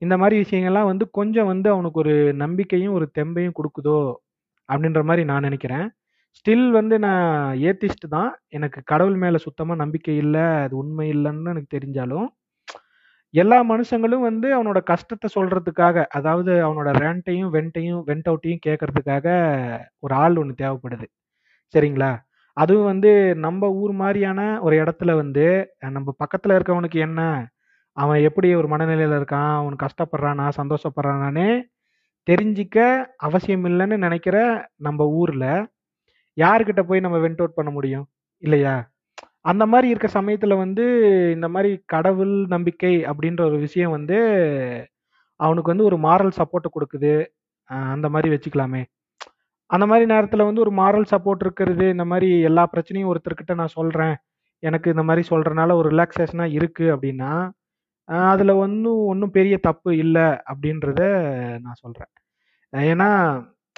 இந்த 0.02 0.16
மாதிரி 0.22 0.36
விஷயங்கள்லாம் 0.44 0.90
வந்து 0.92 1.06
கொஞ்சம் 1.18 1.50
வந்து 1.52 1.68
அவனுக்கு 1.74 2.00
ஒரு 2.04 2.14
நம்பிக்கையும், 2.44 2.96
ஒரு 2.98 3.08
தெம்பையும் 3.18 3.58
கொடுக்குதோ 3.58 3.98
அப்படின்ற 4.68 5.02
மாதிரி 5.10 5.24
நான் 5.32 5.48
நினைக்கிறேன் 5.48 5.86
ஸ்டில் 6.38 6.66
வந்து 6.70 6.96
நான் 6.98 7.24
ஏத்திஸ்ட் 7.68 8.06
தான். 8.08 8.30
எனக்கு 8.48 8.80
கடவுள் 8.84 9.16
மேலே 9.16 9.38
சுத்தமாக 9.38 9.80
நம்பிக்கை 9.82 10.16
இல்லை 10.16 10.44
அது 10.64 10.74
உண்மை 10.76 11.06
இல்லைன்னு 11.14 11.52
எனக்கு 11.54 11.74
தெரிஞ்சாலும், 11.76 12.26
எல்லா 13.34 13.58
மனுஷங்களும் 13.64 14.24
வந்து 14.28 14.48
அவனோட 14.56 14.78
கஷ்டத்தை 14.82 15.28
சொல்றதுக்காக, 15.34 16.04
அதாவது 16.10 16.52
அவனோட 16.66 16.90
ரேண்ட்டையும், 17.02 17.50
வென்ட்டையும் 17.56 18.00
வெண்ட் 18.06 18.28
அவுட்டையும் 18.30 18.64
கேட்கறதுக்காக 18.66 19.26
ஒரு 19.98 20.14
ஆள் 20.14 20.36
ஒன்று 20.36 20.54
தேவைப்படுது. 20.62 21.06
சரிங்களா? 21.74 22.12
அதுவும் 22.56 22.84
வந்து 22.84 23.10
நம்ம 23.36 23.70
ஊர் 23.82 23.92
மாதிரியான 23.92 24.40
ஒரு 24.60 24.74
இடத்துல 24.76 25.10
வந்து, 25.16 25.46
நம்ம 25.90 26.14
பக்கத்தில் 26.16 26.56
இருக்கவனுக்கு 26.58 26.98
என்ன? 27.00 27.20
அவன் 27.96 28.20
எப்படி 28.20 28.48
ஒரு 28.54 28.68
மனநிலையில் 28.68 29.16
இருக்கான்? 29.20 29.52
அவன் 29.60 29.76
கஷ்டப்படுறானா? 29.84 30.46
சந்தோஷப்படுறானானே 30.60 31.48
தெரிஞ்சுக்க 32.26 32.78
அவசியம் 33.18 33.64
இல்லைன்னு 33.64 33.96
நினைக்கிற 33.98 34.36
நம்ம 34.78 35.06
ஊரில் 35.20 35.48
யார்கிட்ட 36.36 36.82
போய் 36.82 37.00
நம்ம 37.00 37.18
வென்ட் 37.18 37.42
அவுட் 37.42 37.54
பண்ண 37.54 37.70
முடியும்? 37.70 38.06
இல்லையா? 38.42 38.74
அந்த 39.42 39.66
மாதிரி 39.66 39.88
இருக்க 39.88 40.08
சமயத்துல 40.20 40.56
வந்து, 40.56 40.84
இந்த 41.34 41.48
மாதிரி 41.48 41.82
கடவுள் 41.86 42.34
நம்பிக்கை 42.46 42.94
அப்படின்ற 43.06 43.40
ஒரு 43.44 43.58
விஷயம் 43.58 43.90
வந்து, 43.90 44.18
அவனுக்கு 45.40 45.72
வந்து 45.76 45.84
ஒரு 45.84 45.96
மாரல் 45.98 46.32
சப்போர்ட்டை 46.36 46.70
கொடுக்குது 46.70 47.12
அந்த 47.90 48.08
மாதிரி 48.08 48.28
வச்சுக்கலாமே. 48.34 48.82
அந்த 49.70 49.86
மாதிரி 49.86 50.06
நேரத்தில் 50.06 50.44
வந்து 50.44 50.60
ஒரு 50.60 50.72
மாரல் 50.74 51.06
சப்போர்ட் 51.10 51.40
இருக்கிறது, 51.40 51.90
இந்த 51.90 52.04
மாதிரி 52.04 52.40
எல்லா 52.40 52.64
பிரச்சனையும் 52.74 53.10
ஒருத்தர்கிட்ட 53.12 53.54
நான் 53.54 53.76
சொல்கிறேன் 53.78 54.16
எனக்கு 54.62 54.90
இந்த 54.90 55.02
மாதிரி 55.02 55.28
சொல்கிறனால 55.30 55.72
ஒரு 55.74 55.90
ரிலாக்ஸேஷனாக 55.90 56.56
இருக்குது 56.58 56.94
அப்படின்னா, 56.96 57.32
அதில் 58.30 58.52
ஒன்றும் 58.64 59.02
ஒன்றும் 59.06 59.30
பெரிய 59.30 59.58
தப்பு 59.58 59.90
இல்லை 59.96 60.26
அப்படின்றத 60.52 61.02
நான் 61.60 61.80
சொல்கிறேன் 61.84 62.12
ஏன்னா, 62.72 63.10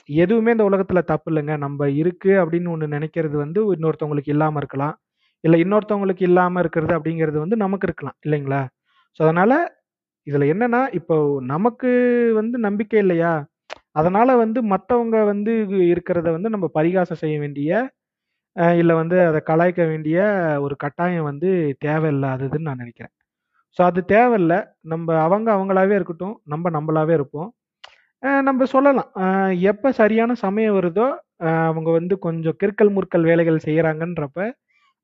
எதுவுமே 0.08 0.50
இந்த 0.56 0.64
உலகத்தில் 0.70 1.08
தப்பு 1.10 1.28
இல்லைங்க 1.32 1.54
நம்ம 1.64 1.88
இருக்கு 2.02 2.32
அப்படின்னு 2.42 2.70
ஒன்று 2.74 2.86
நினைக்கிறது 2.96 3.36
வந்து 3.44 3.60
இன்னொருத்தவங்களுக்கு 3.76 4.32
இல்லாமல் 4.36 4.60
இருக்கலாம். 4.62 4.94
இல்லை 5.44 5.58
இன்னொருத்தவங்களுக்கு 5.64 6.24
இல்லாமல் 6.30 6.62
இருக்கிறது 6.64 6.92
அப்படிங்கிறது 6.98 7.38
வந்து 7.44 7.56
நமக்கு 7.64 7.86
இருக்கலாம். 7.88 8.16
இல்லைங்களா? 8.26 8.62
ஸோ 9.20 9.22
அதனால் 9.26 9.56
இதில் 10.26 10.50
என்னன்னா, 10.52 10.80
இப்போ 10.98 11.16
நமக்கு 11.52 11.90
வந்து 12.40 12.56
நம்பிக்கை 12.66 12.98
இல்லையா? 13.04 13.32
அதனால் 13.96 14.32
வந்து 14.44 14.60
மற்றவங்க 14.72 15.18
வந்து 15.32 15.52
இருக்கிறத 15.94 16.28
வந்து 16.36 16.50
நம்ம 16.54 16.66
பரிகாசம் 16.78 17.20
செய்ய 17.22 17.36
வேண்டிய, 17.44 17.70
இல்லை 18.80 18.94
வந்து 19.00 19.16
அதை 19.28 19.40
கலாய்க்க 19.48 19.82
வேண்டிய 19.90 20.18
ஒரு 20.66 20.74
கட்டாயம் 20.84 21.28
வந்து 21.30 21.50
தேவையில்லாததுன்னு 21.86 22.68
நான் 22.68 22.82
நினைக்கிறேன் 22.84 23.12
ஸோ 23.78 23.82
அது 23.90 24.00
தேவையில்ல. 24.12 24.54
நம்ம 24.92 25.08
அவங்க 25.26 25.48
அவங்களாவே 25.56 25.94
இருக்கட்டும். 25.98 26.36
நம்ம 26.52 26.70
நம்மளாவே 26.76 27.14
இருப்போம். 27.18 27.50
நம்ம 28.48 28.64
சொல்லலாம். 28.72 29.08
எப்போ 29.70 29.70
எப்ப 29.72 29.90
சரியான 30.00 30.32
சமயம் 30.44 30.76
வருதோ, 30.78 31.06
அவங்க 31.70 31.88
வந்து 31.98 32.14
கொஞ்சம் 32.26 32.56
கிறுக்கல், 32.60 32.92
முறுக்கல் 32.96 33.26
வேலைகள் 33.30 33.64
செய்கிறாங்கன்றப்ப 33.66 34.40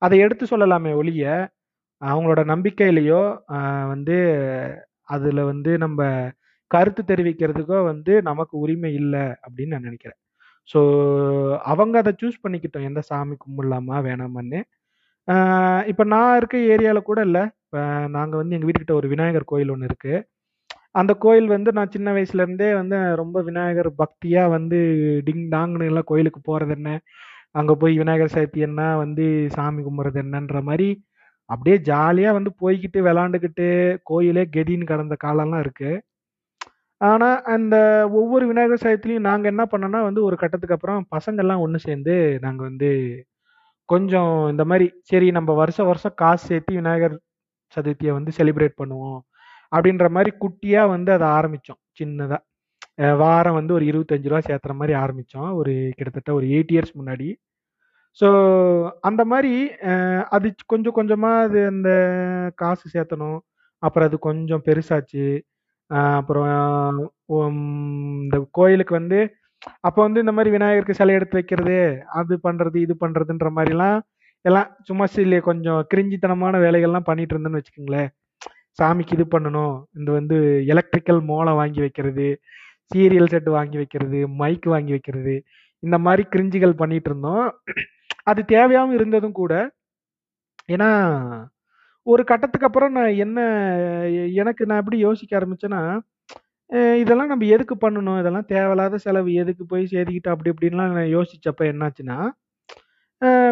அதை 0.03 0.17
எடுத்து 0.25 0.45
சொல்லலாமே 0.53 0.91
ஒழிய, 1.01 1.25
அவங்களோட 2.03 2.41
நம்பிக்கையிலையோ 2.53 3.23
வந்து 3.93 4.17
அதுல 5.15 5.45
வந்து 5.51 5.71
நம்ம 5.85 6.01
கருத்து 6.71 7.03
தெரிவிக்கிறதுக்கோ 7.11 7.79
வந்து 7.91 8.15
நமக்கு 8.31 8.55
உரிமை 8.65 8.91
இல்லை 9.03 9.25
அப்படின்னு 9.47 9.75
நான் 9.75 9.89
நினைக்கிறேன் 9.89 10.19
ஸோ 10.71 10.81
அவங்க 11.73 11.95
அதை 12.03 12.13
சூஸ் 12.23 12.43
பண்ணிக்கிட்டோம் 12.45 12.89
எந்த 12.91 13.01
சாமி 13.11 13.35
கும்பிடலாமா, 13.45 13.97
வேணாமான்னு. 14.09 14.61
இப்போ 15.93 16.05
நான் 16.15 16.37
இருக்க 16.41 16.57
ஏரியாவில் 16.75 17.09
கூட 17.11 17.21
இல்லை 17.29 17.45
இப்போ 17.65 17.81
நாங்கள் 18.17 18.41
வந்து 18.41 18.55
எங்கள் 18.57 18.69
வீட்டுக்கிட்ட 18.69 18.95
ஒரு 19.01 19.09
விநாயகர் 19.15 19.51
கோயில் 19.53 19.73
ஒன்று 19.75 19.89
இருக்குது 19.91 20.19
அந்த 20.95 21.13
கோயில் 21.19 21.49
வந்து 21.49 21.71
நான் 21.73 21.91
சின்ன 21.91 22.09
வயசுல 22.13 22.45
இருந்தே 22.45 22.69
வந்து 22.75 22.97
ரொம்ப 23.17 23.39
விநாயகர் 23.43 23.91
பக்தியா 23.99 24.43
வந்து 24.51 24.79
டிங் 25.27 25.45
டாங்னு 25.53 25.89
எல்லாம் 25.89 26.07
கோயிலுக்கு 26.07 26.41
போறது 26.47 26.73
என்ன, 26.77 26.91
அங்க 27.53 27.73
போய் 27.77 27.95
விநாயகர் 27.99 28.35
சதுர்த்தி 28.35 28.61
என்ன 28.69 28.83
வந்து 28.99 29.25
சாமி 29.57 29.83
கும்பிட்றது 29.83 30.21
என்னன்ற 30.25 30.61
மாதிரி 30.63 30.89
அப்படியே 31.51 31.77
ஜாலியா 31.89 32.31
வந்து 32.35 32.51
போய்க்கிட்டு, 32.61 33.01
விளாண்டுக்கிட்டு 33.07 33.67
கோயிலே 34.05 34.45
கெதின்னு 34.57 34.87
கடந்த 34.87 35.17
காலம்லாம் 35.25 35.63
இருக்கு. 35.63 35.91
ஆனா, 37.01 37.29
அந்த 37.55 37.77
ஒவ்வொரு 38.21 38.45
விநாயகர் 38.49 38.83
சதுர்த்திலையும் 38.85 39.29
நாங்க 39.29 39.47
என்ன 39.49 39.65
பண்ணோம்னா 39.73 40.01
வந்து 40.05 40.23
ஒரு 40.25 40.37
கட்டத்துக்கு 40.39 40.77
அப்புறம் 40.77 41.03
பசங்கள்லாம் 41.17 41.65
ஒன்று 41.67 41.81
சேர்ந்து, 41.81 42.15
நாங்க 42.41 42.63
வந்து 42.65 42.91
கொஞ்சம் 43.89 44.33
இந்த 44.51 44.65
மாதிரி 44.71 44.89
சரி 45.05 45.29
நம்ம 45.33 45.55
வருஷம் 45.55 45.89
வருஷம் 45.89 46.17
காசு 46.17 46.45
சேர்த்து 46.49 46.75
விநாயகர் 46.75 47.17
சதுர்த்தியை 47.77 48.13
வந்து 48.19 48.33
செலிப்ரேட் 48.39 48.81
பண்ணுவோம். 48.83 49.21
அப்படின்ற 49.73 50.07
மாதிரி 50.17 50.31
குட்டியாக 50.43 50.93
வந்து 50.95 51.11
அதை 51.17 51.27
ஆரம்பித்தோம் 51.39 51.81
சின்னதாக 52.01 52.45
வாரம் 53.23 53.59
வந்து 53.59 53.73
ஒரு 53.79 53.85
இருபத்தஞ்சு 53.91 54.31
ரூபா 54.31 54.41
சேர்த்துற 54.49 54.73
மாதிரி 54.81 54.95
ஆரம்பித்தோம் 55.03 55.51
ஒரு 55.61 55.73
கிட்டத்தட்ட 55.99 56.31
ஒரு 56.39 56.47
எயிட் 56.55 56.73
இயர்ஸ் 56.75 56.95
முன்னாடி. 57.01 57.29
ஸோ 58.21 58.29
அந்த 59.09 59.23
மாதிரி 59.33 59.53
அது 60.37 60.49
கொஞ்சம் 60.73 60.97
கொஞ்சமாக 60.99 61.45
அது 61.47 61.61
அந்த 61.73 61.91
காசு 62.63 62.85
சேர்த்தணும். 62.95 63.39
அப்புறம் 63.83 64.09
அது 64.09 64.17
கொஞ்சம் 64.29 64.65
பெருசாச்சு. 64.69 65.27
அப்புறம் 66.21 66.49
இந்த 68.25 68.39
கோயிலுக்கு 68.59 68.95
வந்து 69.01 69.19
அப்போ 69.87 70.01
வந்து 70.07 70.23
இந்த 70.25 70.33
மாதிரி 70.37 70.51
விநாயகருக்கு 70.57 70.99
சிலை 70.99 71.15
எடுத்து 71.19 71.39
வைக்கிறது, 71.39 71.79
அது 72.21 72.35
பண்ணுறது 72.47 72.77
இது 72.87 72.95
பண்ணுறதுன்ற 73.05 73.49
மாதிரிலாம் 73.57 73.99
எல்லாம் 74.45 74.69
சும்மா 74.89 75.07
சில 75.15 75.39
கொஞ்சம் 75.49 75.81
கிரிஞ்சித்தனமான 75.93 76.59
வேலைகள்லாம் 76.65 77.09
பண்ணிட்டு 77.09 77.35
இருந்தேன்னு 77.35 77.61
வச்சுக்கோங்களேன் 77.61 78.11
சாமிக்கு 78.79 79.15
இது 79.17 79.27
பண்ணணும். 79.33 79.75
இந்த 79.99 80.11
வந்து 80.13 80.39
எலக்ட்ரிக்கல் 80.67 81.21
மோளம் 81.31 81.59
வாங்கி 81.61 81.81
வைக்கிறது, 81.81 82.27
சீரியல் 82.91 83.29
செட் 83.29 83.49
வாங்கி 83.57 83.77
வைக்கிறது, 83.77 84.21
மைக் 84.41 84.69
வாங்கி 84.75 84.93
வைக்கிறது, 84.97 85.35
இந்த 85.83 85.97
மாதிரி 85.99 86.25
கிரிஞ்சுகள் 86.37 86.79
பண்ணிட்டு 86.83 87.11
இருந்தோம். 87.11 87.47
அது 88.25 88.41
தேவையாகவும் 88.53 88.97
இருந்ததும் 88.99 89.39
கூட. 89.41 89.53
ஏன்னா, 90.73 90.91
ஒரு 92.07 92.23
கட்டத்துக்கு 92.25 92.67
அப்புறம் 92.67 92.93
நான் 92.93 93.19
என்ன 93.19 93.39
எனக்கு 94.35 94.67
நான் 94.67 94.79
எப்படி 94.79 94.99
யோசிக்க 94.99 95.33
ஆரம்பிச்சேன்னா, 95.41 95.83
இதெல்லாம் 97.03 97.31
நம்ம 97.33 97.47
எதுக்கு 97.57 97.77
பண்ணணும்? 97.85 98.19
இதெல்லாம் 98.21 98.49
தேவையில்லாத 98.55 98.99
செலவு. 98.99 99.31
எதுக்கு 99.35 99.65
போய் 99.67 99.89
சேர்த்துக்கிட்டோம் 99.93 100.35
அப்படி 100.37 100.53
இப்படின்லாம் 100.55 100.95
நான் 100.97 101.15
யோசிச்சப்ப 101.17 101.63
என்னாச்சுன்னா, 101.73 102.19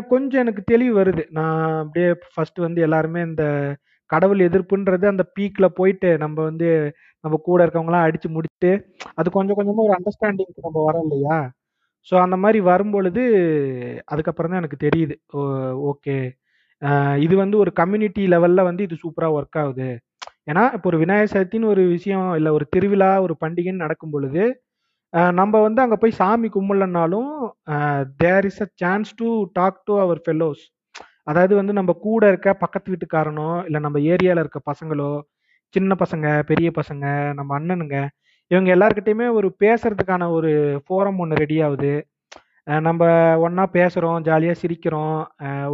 கொஞ்சம் 0.09 0.43
எனக்கு 0.43 0.63
தெளிவு 0.67 0.95
வருது. 1.01 1.25
நான் 1.39 1.63
அப்படியே 1.85 2.11
ஃபர்ஸ்ட் 2.35 2.61
வந்து 2.67 2.81
எல்லாருமே 2.83 3.23
இந்த 3.23 3.45
கடவுள் 4.11 4.41
எதிர்ப்புன்றது 4.49 5.07
அந்த 5.13 5.25
பீக்ல 5.37 5.67
போயிட்டு, 5.79 6.11
நம்ம 6.25 6.37
வந்து 6.49 6.69
நம்ம 7.25 7.39
கூட 7.49 7.59
இருக்கவங்கலாம் 7.65 8.07
அடிச்சு 8.07 8.29
முடிச்சுட்டு, 8.35 8.73
அது 9.19 9.29
கொஞ்சம் 9.37 9.59
கொஞ்சமா 9.59 9.85
ஒரு 9.89 9.95
அண்டர்ஸ்டாண்டிங்க்கு 9.99 10.67
நம்ம 10.67 10.79
வரோம் 10.89 11.07
இல்லையா? 11.09 11.39
ஸோ 12.09 12.15
அந்த 12.25 12.37
மாதிரி 12.43 12.59
வரும்பொழுது 12.71 13.23
அதுக்கப்புறம் 14.13 14.51
தான் 14.53 14.63
எனக்கு 14.63 14.79
தெரியுது. 14.87 15.15
ஓ 15.35 15.39
ஓகே 15.93 16.17
இது 17.25 17.35
வந்து 17.43 17.57
ஒரு 17.63 17.71
கம்யூனிட்டி 17.81 18.23
லெவலில் 18.33 18.69
வந்து 18.69 18.83
இது 18.87 18.97
சூப்பராக 19.05 19.37
ஒர்க் 19.39 19.59
ஆகுது. 19.63 19.89
ஏன்னா 20.51 20.65
இப்போ 20.77 20.89
ஒரு 20.91 20.99
விநாயகர் 21.03 21.33
சதுர்த்தின்னு 21.33 21.73
ஒரு 21.75 21.83
விஷயம் 21.95 22.27
இல்லை 22.39 22.51
ஒரு 22.59 22.65
திருவிழா 22.75 23.11
ஒரு 23.27 23.35
பண்டிகைன்னு 23.43 23.85
நடக்கும் 23.85 24.15
பொழுது 24.15 24.43
நம்ம 25.41 25.55
வந்து 25.67 25.81
அங்கே 25.85 25.99
போய் 26.03 26.19
சாமி 26.21 26.49
கும்பிடலனாலும் 26.55 27.31
there 28.23 28.47
is 28.51 28.63
a 28.65 28.69
chance 28.83 29.11
to 29.21 29.29
talk 29.59 29.81
to 29.89 29.95
our 30.05 30.21
fellows 30.25 30.63
அதாவது 31.27 31.55
வந்து 31.55 31.73
நம்ம 31.73 31.93
கூட 32.05 32.23
இருக்க 32.29 32.51
பக்கத்து 32.63 32.89
வீட்டுக்காரனோ 32.93 33.49
இல்லை 33.67 33.81
நம்ம 33.81 33.99
ஏரியாவில் 34.13 34.43
இருக்க 34.45 34.61
பசங்களோ 34.71 35.11
சின்ன 35.75 35.95
பசங்க 36.03 36.27
பெரிய 36.51 36.69
பசங்க 36.77 37.05
நம்ம 37.39 37.51
அண்ணனுங்க 37.59 37.97
இவங்க 38.51 38.69
எல்லாருக்கிட்டையுமே 38.75 39.27
ஒரு 39.39 39.49
பேசுறதுக்கான 39.63 40.25
ஒரு 40.37 40.51
ஃபோரம் 40.85 41.19
ஒன்று 41.23 41.41
ரெடி 41.43 41.57
ஆகுது. 41.67 41.95
நம்ம 42.87 43.03
ஒன்றா 43.45 43.65
பேசுகிறோம் 43.75 44.19
ஜாலியாக 44.29 44.61
சிரிக்கிறோம். 44.63 45.17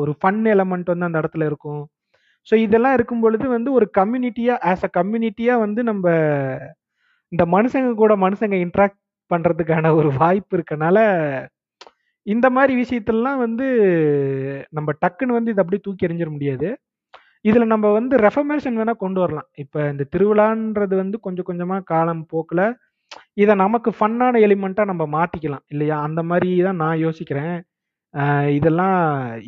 ஒரு 0.03 0.13
ஃபன் 0.21 0.43
எலமெண்ட் 0.55 0.93
வந்து 0.93 1.09
அந்த 1.09 1.21
இடத்துல 1.23 1.47
இருக்கும். 1.51 1.83
ஸோ 2.49 2.55
இதெல்லாம் 2.67 2.97
இருக்கும் 2.97 3.23
பொழுது 3.25 3.47
வந்து 3.57 3.71
ஒரு 3.79 3.87
கம்யூனிட்டியாக 3.99 4.65
ஆஸ் 4.71 4.87
அ 4.89 4.91
கம்யூனிட்டியாக 4.99 5.63
வந்து 5.65 5.81
நம்ம 5.91 6.07
இந்த 7.33 7.45
மனுஷங்க 7.55 7.93
கூட 7.97 8.15
மனுஷங்க 8.25 8.57
இன்ட்ராக்ட் 8.65 9.01
பண்ணுறதுக்கான 9.31 9.93
ஒரு 9.99 10.09
வாய்ப்பு 10.21 10.55
இருக்கனால 10.59 10.99
இந்த 12.27 12.47
மாதிரி 12.57 12.73
விஷயத்தெல்லாம் 12.83 13.39
வந்து 13.45 13.67
நம்ம 14.77 14.91
டக்குன்னு 15.03 15.37
வந்து 15.39 15.53
இதை 15.55 15.63
அப்படியே 15.65 15.83
தூக்கி 15.87 16.07
எறிஞ்சிட 16.09 16.31
முடியாது. 16.37 16.69
இதில் 17.49 17.73
நம்ம 17.73 17.87
வந்து 17.99 18.15
ரெஃபர்மேஷன் 18.27 18.77
வேணால் 18.81 19.03
கொண்டு 19.05 19.19
வரலாம். 19.23 19.49
இப்போ 19.63 19.79
இந்த 19.93 20.05
திருவிழான்றது 20.13 20.95
வந்து 21.03 21.17
கொஞ்சம் 21.27 21.49
கொஞ்சமாக 21.51 21.87
காலம் 21.93 22.25
போக்கில் 22.33 22.65
இதை 23.43 23.55
நமக்கு 23.65 23.91
ஃபன்னான 23.99 24.41
எலிமெண்ட்டாக 24.47 24.91
நம்ம 24.93 25.05
மாற்றிக்கலாம் 25.17 25.65
இல்லையா? 25.73 25.97
அந்த 26.07 26.21
மாதிரி 26.31 26.51
தான் 26.69 26.81
நான் 26.85 27.03
யோசிக்கிறேன். 27.07 27.57
இதெல்லாம் 28.59 28.97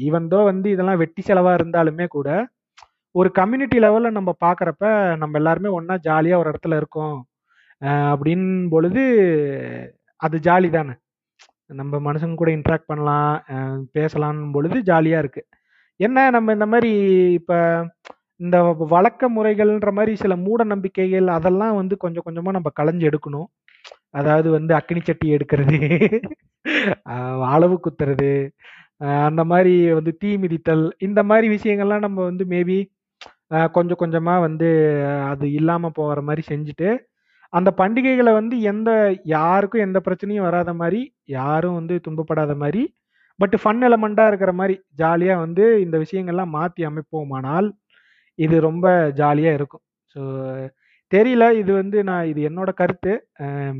ஈவன் 0.06 0.28
தோ 0.32 0.38
வந்து 0.50 0.68
இதெல்லாம் 0.74 1.00
வெட்டி 1.02 1.22
செலவாக 1.28 1.58
இருந்தாலுமே 1.58 2.06
கூட 2.16 2.28
ஒரு 3.14 3.28
கம்யூனிட்டி 3.38 3.78
லெவலில் 3.84 4.16
நம்ம 4.18 4.30
பார்க்குறப்ப 4.44 4.84
நம்ம 5.22 5.38
எல்லாருமே 5.40 5.70
ஒன்றா 5.78 5.96
ஜாலியாக 6.08 6.40
ஒரு 6.42 6.50
இடத்துல 6.52 6.78
இருக்கோம் 6.82 7.16
அப்படின் 8.12 8.46
பொழுது 8.74 9.02
அது 10.20 10.36
ஜாலி 10.48 10.68
தானே. 10.78 10.94
நம்ம 11.70 11.98
மனுஷங்க 12.06 12.36
கூட 12.40 12.50
இன்ட்ராக்ட் 12.56 12.90
பண்ணலாம் 12.92 13.28
பேசலாம்னு 13.46 13.92
பேசலாம் 13.96 14.40
பொழுது 14.56 14.78
ஜாலியாக 14.90 15.22
இருக்குது 15.24 15.48
என்ன 16.00 16.26
நம்ம 16.30 16.52
இந்த 16.52 16.66
மாதிரி 16.72 16.90
இப்போ 17.38 17.56
இந்த 18.40 18.56
வழக்க 18.92 19.28
முறைகள்ன்ற 19.36 19.90
மாதிரி 19.98 20.12
சில 20.22 20.34
மூட 20.36 20.62
நம்பிக்கைகள் 20.64 21.28
அதெல்லாம் 21.36 21.76
வந்து 21.80 21.94
கொஞ்சம் 22.04 22.26
கொஞ்சமாக 22.26 22.56
நம்ம 22.56 22.70
களைஞ்சு 22.80 23.04
எடுக்கணும். 23.10 23.48
அதாவது 24.10 24.48
வந்து 24.56 24.72
அக்னி 24.78 25.00
சட்டி 25.02 25.28
எடுக்கிறது 25.36 25.78
அளவு 27.54 27.76
குத்துறது 27.86 28.32
அந்த 29.28 29.42
மாதிரி 29.52 29.74
வந்து 29.98 30.12
தீ 30.22 30.30
மிதித்தல் 30.42 30.84
இந்த 30.98 31.20
மாதிரி 31.30 31.46
விஷயங்கள்லாம் 31.56 32.04
நம்ம 32.06 32.18
வந்து 32.24 32.44
மேபி 32.52 32.78
கொஞ்சம் 33.76 34.00
கொஞ்சமாக 34.02 34.44
வந்து 34.46 34.68
அது 35.32 35.46
இல்லாமல் 35.52 35.96
போகிற 35.98 36.20
மாதிரி 36.28 36.42
செஞ்சுட்டு 36.52 36.88
அந்த 37.54 37.70
பண்டிகைகளை 37.80 38.32
வந்து 38.40 38.56
எந்த 38.72 38.90
யாருக்கும் 39.36 39.84
எந்த 39.86 39.98
பிரச்சனையும் 40.06 40.46
வராத 40.48 40.70
மாதிரி 40.80 41.00
யாரும் 41.36 41.78
வந்து 41.78 41.96
துன்பப்படாத 42.06 42.52
மாதிரி 42.62 42.82
பட் 43.40 43.54
ஃபன் 43.62 43.82
எலமெண்டா 43.88 44.24
இருக்கிற 44.30 44.52
மாதிரி 44.60 44.74
ஜாலியாக 45.00 45.42
வந்து 45.44 45.64
இந்த 45.84 45.96
விஷயங்கள்லாம் 46.04 46.54
மாற்றி 46.56 46.82
அமைப்போமானால் 46.88 47.68
இது 48.38 48.56
ரொம்ப 48.68 48.86
ஜாலியாக 49.20 49.58
இருக்கும். 49.58 49.84
ஸோ 50.16 50.20
தெரியல 51.12 51.44
இது 51.60 51.70
வந்து 51.80 51.98
நான் 52.10 52.28
இது 52.30 52.40
என்னோட 52.48 52.70
கருத்து. 52.80 53.12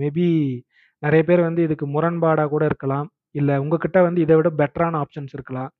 மேபி 0.01 0.27
நிறைய 1.03 1.23
பேர் 1.29 1.43
வந்து 1.49 1.63
இதுக்கு 1.67 1.87
முரண்பாடாக 1.95 2.51
கூட 2.55 2.65
இருக்கலாம். 2.71 3.07
இல்லை 3.39 3.55
உங்ககிட்ட 3.63 3.99
வந்து 4.07 4.21
இதை 4.25 4.37
விட 4.39 4.51
பெட்டரான 4.61 4.99
ஆப்ஷன்ஸ் 5.05 5.35
இருக்கலாம். 5.37 5.71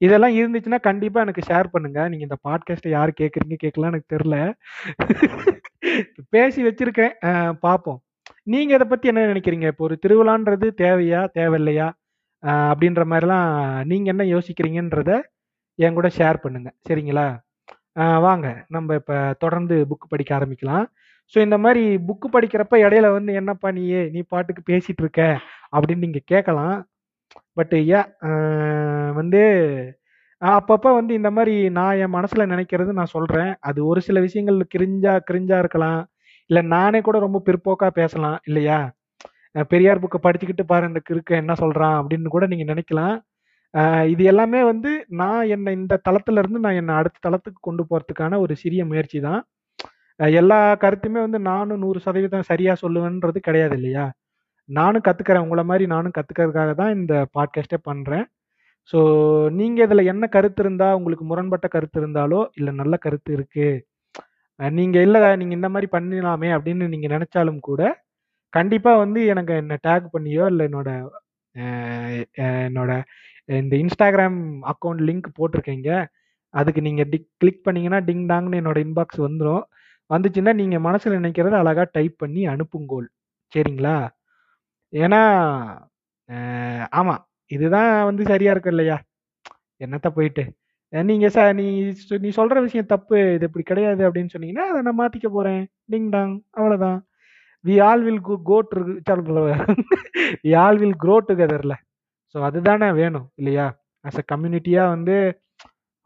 இதெல்லாம் 0.00 0.34
இருந்துச்சுன்னா 0.38 0.78
கண்டிப்பாக 0.88 1.24
எனக்கு 1.26 1.46
ஷேர் 1.48 1.72
பண்ணுங்கள் 1.74 2.10
நீங்கள் 2.10 2.28
இந்த 2.28 2.38
பாட்காஸ்ட்டை 2.48 2.90
யார் 2.96 3.12
கேட்குறீங்க 3.20 3.56
கேட்கலாம் 3.64 3.90
எனக்கு 3.92 4.12
தெரில 4.14 4.36
பேசி 6.34 6.60
வச்சிருக்கேன். 6.66 7.14
பார்ப்போம் 7.66 8.00
நீங்க 8.52 8.72
இதை 8.76 8.86
பத்தி 8.90 9.06
என்ன 9.10 9.26
நினைக்கிறீங்க? 9.32 9.66
இப்போ 9.72 9.84
ஒரு 9.88 9.96
திருவிழான்றது 10.04 10.66
தேவையா 10.84 11.20
தேவையில்லையா? 11.38 11.88
அப்படின்ற 12.70 13.02
மாதிரிலாம் 13.10 13.48
நீங்க 13.90 14.08
என்ன 14.14 14.24
யோசிக்கிறீங்கன்றத 14.34 15.12
என் 15.78 15.96
கூட 15.98 16.08
ஷேர் 16.18 16.42
பண்ணுங்க. 16.44 16.68
சரிங்களா? 16.88 17.26
வாங்க. 18.26 18.46
நம்ம 18.74 18.94
இப்ப 19.00 19.14
தொடர்ந்து 19.38 19.76
புக் 19.90 20.10
படிக்க 20.12 20.32
ஆரம்பிக்கலாம். 20.38 20.86
ஸோ 21.34 21.38
இந்த 21.46 21.56
மாதிரி 21.64 21.82
புக்கு 22.08 22.28
படிக்கிறப்ப 22.34 22.74
இடையில 22.84 23.06
வந்து 23.16 23.32
என்னப்பா 23.40 23.68
நீ 23.78 23.82
நீ 24.14 24.20
பாட்டுக்கு 24.32 24.62
பேசிட்டு 24.70 25.02
இருக்க 25.04 25.22
அப்படின்னு 25.74 26.04
நீங்க 26.06 26.20
கேட்கலாம் 26.32 26.76
பட் 27.58 27.74
ஏ 27.90 28.00
வந்து 29.18 29.42
அப்பப்போ 30.42 30.90
வந்து 30.98 31.12
இந்த 31.14 31.30
மாதிரி 31.36 31.54
நான் 31.78 32.00
என் 32.02 32.14
மனசில் 32.16 32.50
நினைக்கிறது 32.52 32.90
நான் 32.98 33.14
சொல்கிறேன் 33.14 33.50
அது 33.68 33.80
ஒரு 33.90 34.00
சில 34.06 34.18
விஷயங்கள் 34.26 34.58
கிரிஞ்சா 34.74 35.14
கிரிஞ்சா 35.28 35.56
இருக்கலாம். 35.62 36.02
இல்லை 36.50 36.62
நானே 36.74 37.00
கூட 37.06 37.16
ரொம்ப 37.24 37.38
பிற்போக்காக 37.46 37.92
பேசலாம் 38.00 38.38
இல்லையா? 38.48 38.78
பெரியார் 39.72 40.02
புக்கை 40.02 40.18
படிச்சுக்கிட்டு 40.26 40.64
பாரு 40.72 40.90
இந்த 40.90 41.00
கிறுக்க 41.08 41.30
என்ன 41.42 41.52
சொல்கிறான் 41.62 41.96
அப்படின்னு 42.00 42.34
கூட 42.36 42.46
நீங்கள் 42.52 42.70
நினைக்கலாம். 42.72 43.16
இது 44.12 44.22
எல்லாமே 44.32 44.60
வந்து 44.70 44.90
நான் 45.20 45.42
என்னை 45.54 45.70
இந்த 45.80 45.94
தளத்துலேருந்து 46.06 46.60
நான் 46.66 46.78
என்னை 46.80 46.94
அடுத்த 47.00 47.18
தளத்துக்கு 47.26 47.60
கொண்டு 47.68 47.82
போகிறதுக்கான 47.90 48.38
ஒரு 48.44 48.54
சிறிய 48.62 48.82
முயற்சி 48.90 49.18
தான். 49.28 49.40
எல்லா 50.20 50.60
கருத்துமே 50.84 51.20
வந்து 51.26 51.40
நானும் 51.50 51.82
நூறு 51.84 51.98
சதவீதம் 52.06 52.48
சரியாக 52.52 52.80
சொல்லுவேன்றது 52.84 53.38
கிடையாது 53.48 53.76
இல்லையா? 53.80 54.06
நானும் 54.68 55.04
கற்றுக்கிறேன் 55.06 55.44
உங்களை 55.46 55.64
மாதிரி 55.70 55.84
நானும் 55.94 56.14
கற்றுக்கிறதுக்காக 56.16 56.72
தான் 56.80 56.94
இந்த 56.98 57.14
பாட்காஸ்ட்டே 57.36 57.78
பண்ணுறேன் 57.90 58.26
ஸோ 58.92 58.98
நீங்கள் 59.50 59.86
இதில் 59.86 60.10
என்ன 60.12 60.24
கருத்து 60.26 60.62
இருந்தால் 60.62 60.96
உங்களுக்கு 60.98 61.24
முரண்பட்ட 61.24 61.66
கருத்து 61.68 61.98
இருந்தாலோ 62.00 62.40
இல்லை 62.54 62.72
நல்ல 62.74 62.96
கருத்து 62.96 63.30
இருக்குது 63.36 63.84
நீங்கள் 64.78 65.04
இல்லை 65.06 65.20
நீங்கள் 65.40 65.58
இந்த 65.58 65.68
மாதிரி 65.68 65.88
பண்ணலாமே 65.96 66.48
அப்படின்னு 66.56 66.92
நீங்கள் 66.94 67.14
நினச்சாலும் 67.16 67.60
கூட 67.60 67.82
கண்டிப்பாக 68.52 68.98
வந்து 68.98 69.20
எனக்கு 69.26 69.54
என்னை 69.54 69.76
டேக் 69.86 70.06
பண்ணியோ 70.14 70.44
இல்லை 70.46 70.64
என்னோட 70.68 70.90
என்னோட 72.66 72.92
இந்த 73.58 73.74
இன்ஸ்டாகிராம் 73.76 74.38
அக்கௌண்ட் 74.72 75.02
லிங்க் 75.08 75.28
போட்டிருக்கீங்க 75.38 75.90
அதுக்கு 76.54 76.80
நீங்கள் 76.80 77.08
டிக் 77.12 77.28
கிளிக் 77.40 77.64
பண்ணீங்கன்னா 77.66 78.00
டிங் 78.08 78.26
டாங்னு 78.32 78.60
என்னோட 78.62 78.78
இன்பாக்ஸ் 78.86 79.20
வந்துடும் 79.26 79.64
வந்துச்சுன்னா 80.10 80.52
நீங்கள் 80.54 80.84
மனசில் 80.88 81.18
நினைக்கிறத 81.18 81.56
அழகாக 81.62 81.88
டைப் 81.92 82.16
பண்ணி 82.18 82.42
அனுப்புங்கோல். 82.54 83.08
சரிங்களா? 83.52 83.96
ஏன்னா 84.92 85.20
ஆமாம் 86.92 87.22
இதுதான் 87.50 87.90
வந்து 88.08 88.22
சரியா 88.32 88.52
இருக்கும் 88.54 88.74
இல்லையா? 88.74 88.96
என்னத்த 89.84 90.08
போயிட்டு? 90.16 90.44
நீங்க 90.92 91.26
சார் 91.36 91.50
நீ 91.60 91.66
நீ 92.24 92.28
சொல்ற 92.38 92.56
விஷயம் 92.66 92.92
தப்பு 92.92 93.16
இது 93.36 93.46
இப்படி 93.48 93.64
கிடையாது 93.70 94.02
அப்படின்னு 94.08 94.32
சொன்னீங்கன்னா 94.34 94.66
அதை 94.70 94.80
நான் 94.86 95.00
மாத்திக்க 95.00 95.28
போறேன். 95.36 95.62
டிங் 95.92 96.08
டாங் 96.14 96.34
அவ்வளவுதான். 96.58 96.98
We 97.64 97.76
all 97.88 98.04
will 98.06 98.22
go 98.50 98.58
to 98.72 98.80
we 100.44 100.52
all 100.64 100.78
will 100.82 100.98
grow 101.04 101.16
டுகெதர்ல 101.28 101.74
so 102.34 102.38
அதுதானே 102.48 102.88
வேணும் 103.00 103.28
இல்லையா? 103.40 103.66
அஸ் 104.04 104.20
அ 104.22 104.24
கம்யூனிட்டியாக 104.32 104.92
வந்து 104.94 105.16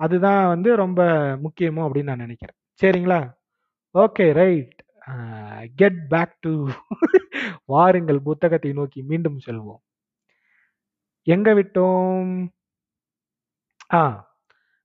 அதுதான் 0.00 0.42
வந்து 0.52 0.70
ரொம்ப 0.82 1.00
முக்கியமோ 1.44 1.82
அப்படின்னு 1.86 2.10
நான் 2.12 2.24
நினைக்கிறேன். 2.26 2.58
சரிங்களா? 2.82 3.20
Okay 3.94 4.26
right 4.40 4.76
get 5.80 6.00
back 6.12 6.34
to 6.44 6.52
வாருங்கள் 7.74 8.20
புத்தகத்தை 8.28 8.70
நோக்கி 8.80 9.00
மீண்டும் 9.10 9.38
செல்வோம். 9.46 9.80
எங்க 11.26 11.48
விட்டோம்? 11.54 12.30
ஆ. 13.92 14.02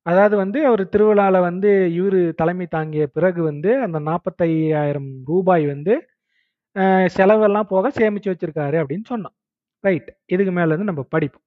அதாவது 0.06 0.36
வந்து 0.38 0.60
அவர் 0.67 0.84
திருவிழாவில் 0.88 1.39
வந்து 1.41 1.69
இவரு 1.95 2.19
தலைமை 2.34 2.67
தாங்கிய 2.67 3.06
பிறகு 3.08 3.41
வந்து 3.43 3.71
அந்த 3.84 4.00
நாற்பத்தையாயிரம் 4.02 5.10
ரூபாய் 5.28 5.65
வந்து 5.67 5.93
அஹ், 6.76 7.08
செலவெல்லாம் 7.13 7.69
போக 7.69 7.89
சேமிச்சு 7.91 8.30
வச்சிருக்காரு 8.30 8.78
அப்படின்னு 8.82 9.08
சொன்னோம் 9.10 9.36
ரைட். 9.84 10.10
இதுக்கு 10.28 10.52
மேல 10.52 10.69
இருந்து 10.69 10.89
நம்ம 10.91 11.04
படிப்போம். 11.10 11.45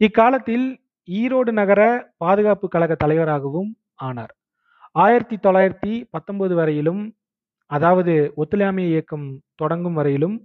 இக்காலத்தில் 0.00 0.66
ஈரோடு 1.08 1.50
நகர 1.52 1.80
பாதுகாப்பு 2.16 2.66
கழக 2.68 2.92
தலைவராகவும் 2.94 3.70
ஆனார். 4.00 4.32
ஆயிரத்தி 4.96 5.36
தொள்ளாயிரத்தி 5.38 5.92
பத்தொன்பது 6.10 6.54
வரையிலும் 6.54 7.02
அதாவது 7.70 8.12
ஒத்துழையாமை 8.36 8.84
இயக்கம் 8.88 9.26
தொடங்கும் 9.56 9.94
வரையிலும் 9.94 10.36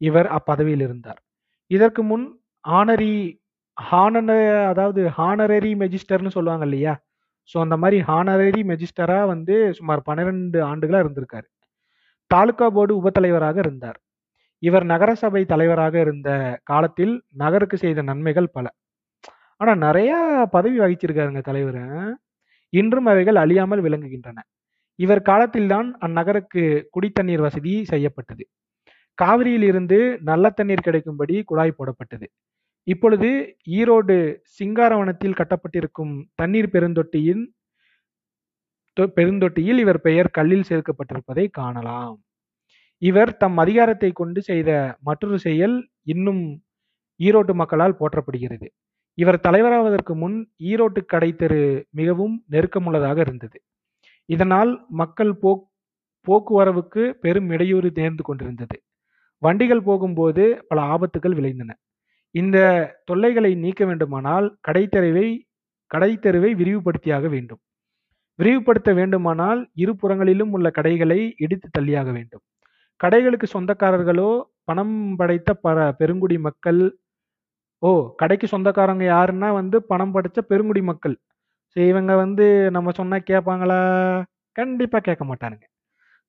இவர் 0.00 0.28
அப்பதவியில் 0.36 0.80
இருந்தார். 0.80 1.20
இதற்கு 1.70 2.02
முன் 2.04 2.26
ஆனரி 2.68 3.12
ஹானன 3.76 4.30
அதாவது 4.70 5.00
ஹானரரி 5.18 5.72
மெஜிஸ்டர்னு 5.82 6.34
சொல்லுவாங்க 6.36 6.64
இல்லையா? 6.64 6.94
ஸோ 7.50 7.56
அந்த 7.60 7.76
மாதிரி 7.76 7.98
ஹானரரி 8.02 8.62
மெஜிஸ்டராக 8.62 9.26
வந்து 9.26 9.54
சுமார் 9.78 10.02
பன்னிரெண்டு 10.02 10.58
ஆண்டுகளாக 10.62 11.04
இருந்திருக்காரு. 11.04 11.46
தாலுகா 12.30 12.66
போர்டு 12.70 12.94
உபத்தலைவராக 13.02 13.58
இருந்தார். 13.58 13.98
இவர் 14.62 14.84
நகரசபை 14.84 15.42
தலைவராக 15.44 15.94
இருந்த 16.00 16.30
காலத்தில் 16.64 17.14
நகருக்கு 17.34 17.76
செய்த 17.78 18.02
நன்மைகள் 18.02 18.48
பல. 18.52 18.66
ஆனால் 19.60 19.78
நிறையா 19.78 20.18
பதவி 20.50 20.78
வகிச்சிருக்காருங்க 20.80 21.40
தலைவர். 21.40 21.82
இன்றும் 22.72 23.06
அவைகள் 23.06 23.36
அழியாமல் 23.36 23.84
விளங்குகின்றன. 23.86 24.38
இவர் 24.98 25.22
காலத்தில்தான் 25.22 25.88
அந்நகருக்கு 26.06 26.62
குடித்தண்ணீர் 26.96 27.46
வசதி 27.46 27.74
செய்யப்பட்டது. 27.84 28.44
காவிரியில் 29.18 29.62
இருந்து 29.62 29.98
நல்ல 30.22 30.50
தண்ணீர் 30.50 30.86
கிடைக்கும்படி 30.88 31.36
குழாய் 31.44 31.78
போடப்பட்டது. 31.78 32.26
இப்பொழுது 32.88 33.56
ஈரோடு 33.68 34.40
சிங்காரவனத்தில் 34.58 35.34
கட்டப்பட்டிருக்கும் 35.34 36.28
தண்ணீர் 36.34 36.68
பெருந்தொட்டியின் 36.68 37.44
தொ- 39.00 39.06
பெருந்தொட்டியில் 39.06 39.78
இவர் 39.78 40.00
பெயர் 40.00 40.30
கல்லில் 40.30 40.64
சேர்க்கப்பட்டிருப்பதை 40.68 41.50
காணலாம். 41.50 42.24
இவர் 42.98 43.36
தம் 43.36 43.56
அதிகாரத்தை 43.56 44.10
கொண்டு 44.12 44.42
செய்த 44.42 44.96
மற்றொரு 45.00 45.38
செயல் 45.38 45.90
இன்னும் 46.02 46.64
ஈரோட்டு 47.18 47.54
மக்களால் 47.54 47.96
போற்றப்படுகிறது. 47.98 48.68
இவர் 49.14 49.40
தலைவராவதற்கு 49.48 50.14
முன் 50.14 50.52
ஈரோட்டு 50.58 51.04
கடைத்தெரு 51.12 51.90
மிகவும் 51.90 52.44
நெருக்கமுள்ளதாக 52.50 53.18
இருந்தது. 53.18 53.62
இதனால் 54.24 54.86
மக்கள் 54.88 55.34
போக் 55.42 55.68
போக்குவரவுக்கு 56.26 57.10
பெரும் 57.10 57.50
இடையூறு 57.50 57.92
நேர்ந்து 57.94 58.22
கொண்டிருந்தது. 58.22 58.82
வண்டிகள் 59.38 59.82
போகும்போது 59.82 60.64
பல 60.68 60.80
ஆபத்துகள் 60.82 61.34
விளைந்தன. 61.34 61.78
இந்த 62.34 62.58
தொல்லைகளை 63.04 63.52
நீக்க 63.64 63.82
வேண்டுமானால் 63.84 64.46
கடைத்தெருவை 64.68 65.26
கடைத்தெருவை 65.90 66.50
விரிவுபடுத்தியாக 66.60 67.26
வேண்டும். 67.34 67.60
விரிவுபடுத்த 68.38 68.90
வேண்டுமானால் 68.94 69.60
இரு 69.82 69.92
புறங்களிலும் 69.96 70.52
உள்ள 70.56 70.68
கடைகளை 70.70 71.20
இடித்து 71.44 71.68
தள்ளியாக 71.78 72.08
வேண்டும். 72.12 72.42
கடைகளுக்கு 73.00 73.46
சொந்தக்காரர்களோ 73.56 74.30
பணம் 74.64 74.96
படைத்த 75.20 75.50
பர 75.64 75.78
பெருங்குடி 76.00 76.36
மக்கள் 76.48 76.80
ஓ 77.82 77.90
கடைக்கு 78.20 78.46
சொந்தக்காரங்க 78.52 79.04
யாருன்னா 79.14 79.48
வந்து 79.60 79.76
பணம் 79.82 80.12
படைத்த 80.14 80.40
பெருங்குடி 80.50 80.82
மக்கள். 80.82 81.16
ஸோ 81.76 81.78
இவங்க 81.92 82.12
வந்து 82.16 82.46
நம்ம 82.76 82.92
சொன்னால் 83.00 83.28
கேட்பாங்களா 83.30 83.78
கண்டிப்பாக 84.56 85.02
கேட்க 85.08 85.24
மாட்டானுங்க. 85.24 85.66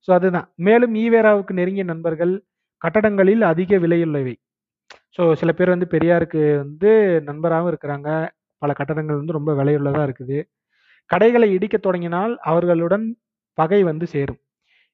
ஸோ 0.07 0.09
அதுதான். 0.17 0.47
மேலும் 0.67 0.93
ஈவேராவுக்கு 1.03 1.53
நெருங்கிய 1.59 1.85
நண்பர்கள் 1.93 2.33
கட்டடங்களில் 2.81 3.43
அதிக 3.51 3.77
விலையுள்ளவை. 3.85 4.35
ஸோ 5.17 5.23
சில 5.33 5.51
பேர் 5.51 5.73
வந்து 5.73 5.87
பெரியாருக்கு 5.93 6.41
வந்து 6.63 6.89
நண்பராகவும் 7.29 7.71
இருக்கிறாங்க. 7.71 8.09
பல 8.61 8.71
கட்டடங்கள் 8.79 9.19
வந்து 9.21 9.37
ரொம்ப 9.37 9.51
விலையுள்ளதாக 9.59 10.07
இருக்குது. 10.09 10.37
கடைகளை 11.09 11.47
இடிக்க 11.57 11.75
தொடங்கினால் 11.77 12.33
அவர்களுடன் 12.51 13.05
பகை 13.57 13.79
வந்து 13.83 14.05
சேரும். 14.07 14.39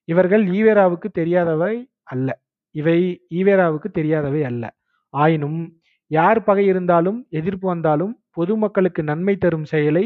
இவர்கள் 0.08 0.44
ஈவேராவுக்கு 0.56 1.08
தெரியாதவை 1.20 1.74
அல்ல. 2.04 2.28
இவை 2.74 2.98
ஈவேராவுக்கு 3.38 3.88
தெரியாதவை 3.98 4.42
அல்ல. 4.50 4.64
ஆயினும் 5.14 5.60
யார் 6.10 6.40
பகை 6.44 6.64
இருந்தாலும் 6.66 7.18
எதிர்ப்பு 7.30 7.66
வந்தாலும் 7.66 8.12
பொதுமக்களுக்கு 8.32 9.02
நன்மை 9.02 9.34
தரும் 9.36 9.66
செயலை 9.72 10.04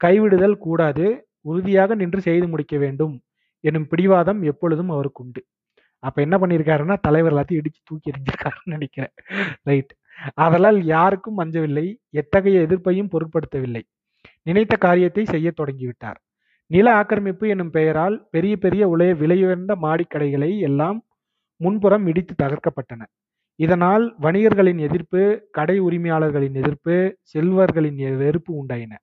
கைவிடுதல் 0.00 0.56
கூடாது. 0.66 1.06
உறுதியாக 1.50 1.94
நின்று 1.94 2.20
செய்து 2.20 2.46
முடிக்க 2.48 2.74
வேண்டும். 2.76 3.14
எனும் 3.64 3.88
பிடிவாதம் 3.90 4.40
எப்பொழுதும் 4.42 4.90
அவருக்கு 4.90 5.22
உண்டு 5.24 5.40
அப்போ 6.02 6.18
என்ன 6.22 6.36
பண்ணியிருக்காருன்னா 6.42 6.96
தலைவர் 7.06 7.32
எல்லாத்தையும் 7.32 7.60
இடிச்சு 7.62 7.80
தூக்கி 7.84 8.10
எறிஞ்சிருக்காருன்னு 8.12 8.74
நினைக்கிறேன். 8.76 9.14
ரைட் 9.62 9.92
அதனால் 10.44 10.78
யாருக்கும் 10.94 11.40
அஞ்சவில்லை 11.42 11.86
எத்தகைய 12.20 12.64
எதிர்ப்பையும் 12.66 13.10
பொருட்படுத்தவில்லை. 13.14 13.82
நினைத்த 14.42 14.74
காரியத்தை 14.76 15.24
செய்ய 15.24 15.48
தொடங்கிவிட்டார். 15.60 16.18
நில 16.70 16.86
ஆக்கிரமிப்பு 16.94 17.46
எனும் 17.48 17.72
பெயரால் 17.76 18.16
பெரிய 18.30 18.54
பெரிய 18.56 18.82
உலக 18.88 19.12
விலையுயர்ந்த 19.22 19.72
மாடிக்கடைகளை 19.84 20.50
எல்லாம் 20.68 20.98
முன்புறம் 21.60 22.06
இடித்து 22.10 22.34
தகர்க்கப்பட்டன. 22.42 23.02
இதனால் 23.58 24.04
வணிகர்களின் 24.24 24.78
எதிர்ப்பு 24.78 25.22
கடை 25.50 25.76
உரிமையாளர்களின் 25.80 26.56
எதிர்ப்பு 26.62 26.94
செல்வர்களின் 27.32 27.98
வெறுப்பு 28.22 28.52
உண்டாயின. 28.60 28.94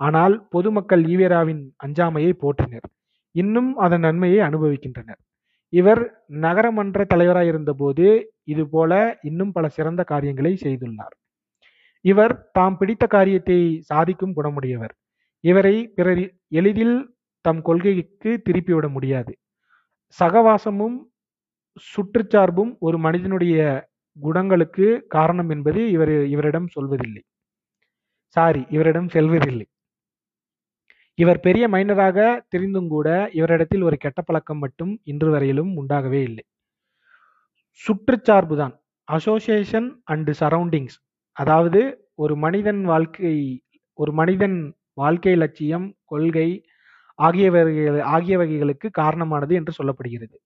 ஆனால் 0.00 0.34
பொதுமக்கள் 0.50 1.02
ஈவேராவின் 1.04 1.62
அஞ்சாமையை 1.86 2.32
போற்றினர். 2.44 2.86
இன்னும் 3.34 3.70
அதன் 3.76 4.04
நன்மையை 4.06 4.40
அனுபவிக்கின்றனர். 4.48 5.20
இவர் 5.72 6.24
நகரமன்ற 6.28 7.04
தலைவராக 7.04 7.46
இருந்தபோது 7.46 8.34
இதுபோல 8.44 9.18
இன்னும் 9.22 9.52
பல 9.52 9.68
சிறந்த 9.68 10.04
காரியங்களை 10.04 10.58
செய்துள்ளார். 10.62 11.14
இவர் 12.00 12.50
தாம் 12.52 12.76
பிடித்த 12.78 13.06
காரியத்தை 13.06 13.58
சாதிக்கும் 13.80 14.34
குணமுடையவர். 14.36 14.94
இவரை 15.40 15.88
பிறர் 15.88 16.34
எளிதில் 16.48 16.96
தம் 17.40 17.62
கொள்கைக்கு 17.62 18.42
திருப்பிவிட 18.44 18.88
முடியாது. 18.88 19.32
சகவாசமும் 20.18 20.96
சுற்றுச்சார்பும் 21.86 22.72
ஒரு 22.78 22.98
மனிதனுடைய 22.98 23.58
குணங்களுக்கு 24.16 24.86
காரணம் 25.08 25.50
என்பது 25.50 25.90
இவர் 25.90 26.26
இவரிடம் 26.26 26.68
சொல்வதில்லை. 26.74 27.22
சாரி 28.36 28.62
இவரிடம் 28.68 29.08
செல்வதில்லை. 29.08 29.66
இவர் 31.18 31.40
பெரிய 31.40 31.68
மைனராக 31.68 32.18
தெரிந்தும் 32.48 32.88
கூட 32.88 33.08
இவரிடத்தில் 33.32 33.82
ஒரு 33.82 33.96
கெட்ட 33.96 34.22
பழக்கம் 34.22 34.58
மட்டும் 34.58 35.00
இன்று 35.02 35.30
வரையிலும் 35.30 35.72
உண்டாகவே 35.80 36.20
இல்லை. 36.22 36.44
சுற்றுச்சார்புதான். 37.80 38.74
அசோசியேஷன் 39.08 39.88
அண்டு 40.12 40.32
சரௌண்டிங்ஸ் 40.40 40.96
அதாவது 41.36 41.80
ஒரு 42.14 42.36
மனிதன் 42.36 42.84
வாழ்க்கை 42.84 43.34
ஒரு 43.98 44.12
மனிதன் 44.12 44.58
வாழ்க்கை 44.92 45.34
லட்சியம் 45.36 45.86
கொள்கை 46.04 46.48
ஆகியவகைகள் 47.18 48.00
ஆகியவகைகளுக்கு 48.14 48.90
காரணமானது 48.90 49.54
என்று 49.54 49.72
சொல்லப்படுகிறது. 49.78 50.36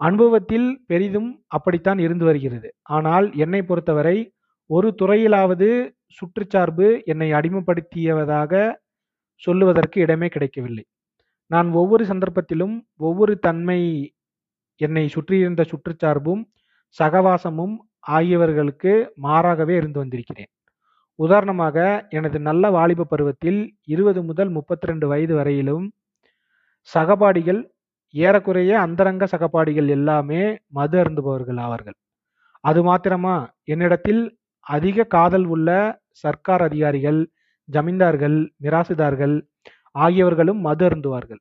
அனுபவத்தில் 0.00 0.68
பெரிதும் 0.86 1.30
அப்படித்தான் 1.46 1.98
இருந்து 1.98 2.24
வருகிறது. 2.24 2.68
ஆனால் 2.88 3.26
என்னை 3.34 3.62
பொறுத்தவரை 3.62 4.16
ஒரு 4.70 4.94
துறையிலாவது 5.02 5.68
சுற்றுச்சார்பு 6.16 6.86
என்னை 7.04 7.32
அடிமைப்படுத்தியவதாக 7.32 8.52
சொல்லுவதற்கு 9.34 10.00
இடமே 10.00 10.28
கிடைக்கவில்லை. 10.28 10.84
நான் 11.50 11.68
ஒவ்வொரு 11.72 12.04
சந்தர்ப்பத்திலும் 12.04 12.74
ஒவ்வொரு 12.96 13.38
தன்மை 13.38 13.80
என்னை 14.80 15.04
சுற்றியிருந்த 15.08 15.62
சுற்றுச்சார்பும் 15.70 16.42
சகவாசமும் 16.96 17.74
ஆகியவர்களுக்கு 18.08 18.92
மாறாகவே 19.22 19.74
இருந்து 19.76 19.98
வந்திருக்கிறேன். 19.98 20.50
உதாரணமாக 21.18 21.76
எனது 22.08 22.38
நல்ல 22.40 22.70
வாலிப 22.70 23.04
பருவத்தில் 23.04 23.60
இருபது 23.84 24.20
முதல் 24.22 24.50
முப்பத்தி 24.50 24.86
ரெண்டு 24.86 25.06
வயது 25.06 25.34
வரையிலும் 25.34 25.86
சகபாடிகள் 26.88 27.60
ஏறக்குறைய 28.14 28.72
அந்தரங்க 28.80 29.24
சகபாடிகள் 29.32 29.88
எல்லாமே 29.88 30.42
மது 30.68 30.96
அருந்துபவர்கள் 31.02 31.56
ஆவார்கள். 31.56 31.96
அது 32.60 32.80
மாத்திரமா 32.82 33.36
என்னிடத்தில் 33.64 34.22
அதிக 34.66 35.04
காதல் 35.04 35.44
உள்ள 35.44 35.68
சர்க்கார் 36.22 36.62
அதிகாரிகள் 36.62 37.20
ஜமீன்தார்கள் 37.68 38.36
மிராசுதார்கள் 38.64 39.36
ஆகியவர்களும் 39.98 40.60
மது 40.60 40.84
அருந்துவார்கள் 40.88 41.40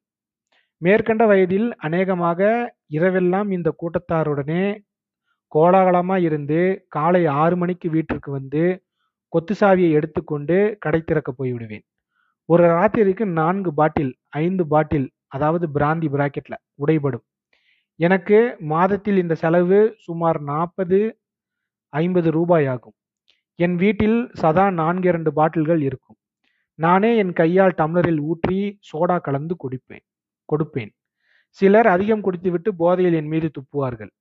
மேற்கண்ட 0.82 1.24
வயதில் 1.26 1.68
அநேகமாக 1.78 2.40
இரவெல்லாம் 2.90 3.50
இந்த 3.52 3.70
கூட்டத்தாருடனே 3.82 4.64
கோலாகலமாக 5.52 6.22
இருந்து 6.22 6.60
காலை 6.88 7.26
ஆறு 7.26 7.56
மணிக்கு 7.56 7.90
வீட்டிற்கு 7.90 8.32
வந்து 8.32 8.64
கொத்து 9.34 9.54
சாவியை 9.60 9.92
எடுத்துக்கொண்டு 9.92 10.78
கடை 10.80 11.02
திறக்க 11.02 11.30
போய்விடுவேன். 11.32 11.84
ஒரு 12.50 12.64
ராத்திரிக்கு 12.64 13.26
நான்கு 13.40 13.74
பாட்டில் 13.74 14.14
ஐந்து 14.30 14.68
பாட்டில் 14.68 15.08
அதாவது 15.28 15.66
பிராந்தி 15.76 16.08
பிராக்கெட்ல 16.16 16.56
உடைபடும். 16.84 17.26
எனக்கு 18.00 18.38
மாதத்தில் 18.60 19.18
இந்த 19.18 19.36
செலவு 19.36 19.80
சுமார் 19.98 20.40
நாற்பது 20.42 21.00
ஐம்பது 21.94 22.32
ரூபாய் 22.32 22.68
ஆகும். 22.68 22.96
என் 23.64 23.76
வீட்டில் 23.82 24.18
சதா 24.42 24.66
நான்கு 24.80 25.08
இரண்டு 25.12 25.32
பாட்டில்கள் 25.38 25.82
இருக்கும். 25.88 26.18
நானே 26.80 27.10
என் 27.22 27.34
கையால் 27.40 27.78
டம்ளரில் 27.80 28.22
ஊற்றி 28.30 28.60
சோடா 28.90 29.18
கலந்து 29.26 29.56
குடிப்பேன் 29.64 30.06
கொடுப்பேன். 30.50 30.92
சிலர் 31.60 31.90
அதிகம் 31.94 32.24
குடித்துவிட்டு 32.26 32.70
போதையில் 32.82 33.18
என் 33.20 33.32
மீது 33.34 33.48
துப்புவார்கள். 33.58 34.12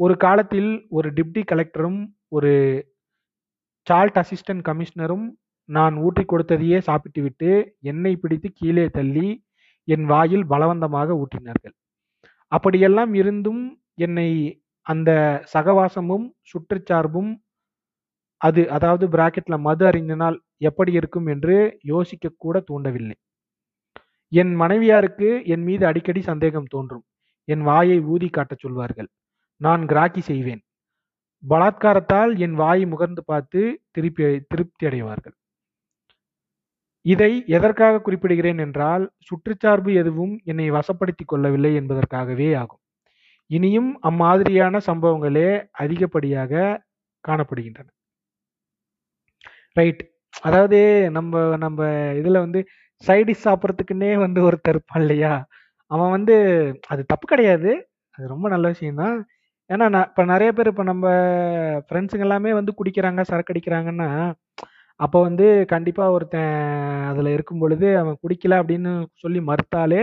ஒரு 0.00 0.14
காலத்தில் 0.16 0.70
ஒரு 0.88 1.08
டிப்டி 1.16 1.42
கலெக்டரும் 1.52 2.00
ஒரு 2.28 2.52
சால்ட் 3.86 4.18
அசிஸ்டன்ட் 4.22 4.64
கமிஷனரும் 4.68 5.26
நான் 5.68 5.94
ஊற்றி 6.06 6.24
கொடுத்ததையே 6.24 6.78
சாப்பிட்டுவிட்டு 6.88 7.50
என்னை 7.90 8.12
பிடித்து 8.16 8.48
கீழே 8.52 8.86
தள்ளி 8.88 9.28
என் 9.88 10.06
வாயில் 10.06 10.44
பலவந்தமாக 10.52 11.16
ஊற்றினார்கள் 11.22 11.74
அப்படியெல்லாம் 12.52 13.12
இருந்தும் 13.14 13.62
என்னை 14.06 14.28
அந்த 14.86 15.10
சகவாசமும் 15.54 16.26
சுற்றுச்சார்பும் 16.50 17.30
அது 18.40 18.70
அதாவது 18.70 19.08
பிராக்கெட்ல 19.08 19.58
மது 19.60 19.86
அறிந்தனால் 19.86 20.36
எப்படி 20.56 20.92
இருக்கும் 20.92 21.26
என்று 21.26 21.56
யோசிக்க 21.82 22.34
கூட 22.36 22.64
தூண்டவில்லை. 22.70 23.16
என் 24.32 24.54
மனைவியாருக்கு 24.54 25.46
என் 25.46 25.62
மீது 25.62 25.86
அடிக்கடி 25.86 26.22
சந்தேகம் 26.22 26.64
தோன்றும். 26.64 27.04
என் 27.48 27.62
வாயை 27.62 28.00
ஊதி 28.00 28.28
காட்டச் 28.28 28.58
சொல்வார்கள். 28.58 29.08
நான் 29.60 29.86
கிராக்கி 29.86 30.20
செய்வேன். 30.20 30.62
பலாத்காரத்தால் 31.42 32.38
என் 32.38 32.54
வாயை 32.54 32.86
முகர்ந்து 32.86 33.22
பார்த்து 33.24 33.60
திருப்பி 33.90 34.24
திருப்தி 34.48 34.86
அடைவார்கள். 34.86 35.34
இதை 37.04 37.32
எதற்காக 37.46 38.02
குறிப்பிடுகிறேன் 38.06 38.58
என்றால் 38.58 39.04
சுற்றுச்சார்பு 39.28 39.94
எதுவும் 39.94 40.40
என்னை 40.44 40.70
வசப்படுத்திக் 40.70 41.30
கொள்ளவில்லை 41.32 41.74
என்பதற்காகவே 41.74 42.54
ஆகும். 42.54 42.82
இனியும் 43.50 43.98
அம்மாதிரியான 44.00 44.80
சம்பவங்களே 44.86 45.50
அதிகப்படியாக 45.78 46.52
காணப்படுகின்றன. 47.24 47.88
ரைட் 49.76 50.02
அதாவது 50.44 50.78
நம்ம 51.16 51.32
நம்ம 51.64 51.80
இதில் 52.20 52.44
வந்து 52.44 52.60
சைடிஷ் 53.02 53.44
சாப்பிட்றதுக்குன்னே 53.46 54.10
வந்து 54.24 54.40
ஒருத்தர் 54.48 54.74
இருப்பான் 54.74 55.02
இல்லையா? 55.04 55.32
அவன் 55.90 56.12
வந்து 56.16 56.34
அது 56.92 57.02
தப்பு 57.12 57.26
கிடையாது. 57.32 57.70
அது 58.18 58.24
ரொம்ப 58.34 58.46
நல்ல 58.54 58.66
விஷயம்தான். 58.74 59.16
ஏன்னா 59.70 59.86
நான் 59.94 60.08
இப்போ 60.10 60.22
நிறைய 60.32 60.50
பேர் 60.56 60.70
இப்போ 60.72 60.84
நம்ம 60.90 61.06
ஃப்ரெண்ட்ஸுங்க 61.88 62.26
எல்லாமே 62.28 62.52
வந்து 62.60 62.72
குடிக்கிறாங்க 62.78 63.22
சரக்கு 63.30 63.52
அடிக்கிறாங்கன்னா 63.54 64.08
அப்போ 65.00 65.18
வந்து 65.28 65.44
கண்டிப்பாக 65.72 66.14
ஒருத்தன் 66.16 66.50
அதில் 67.10 67.34
இருக்கும் 67.36 67.62
பொழுது 67.62 67.88
அவன் 68.00 68.18
குடிக்கல 68.24 68.58
அப்படின்னு 68.62 68.90
சொல்லி 69.22 69.40
மறுத்தாலே 69.50 70.02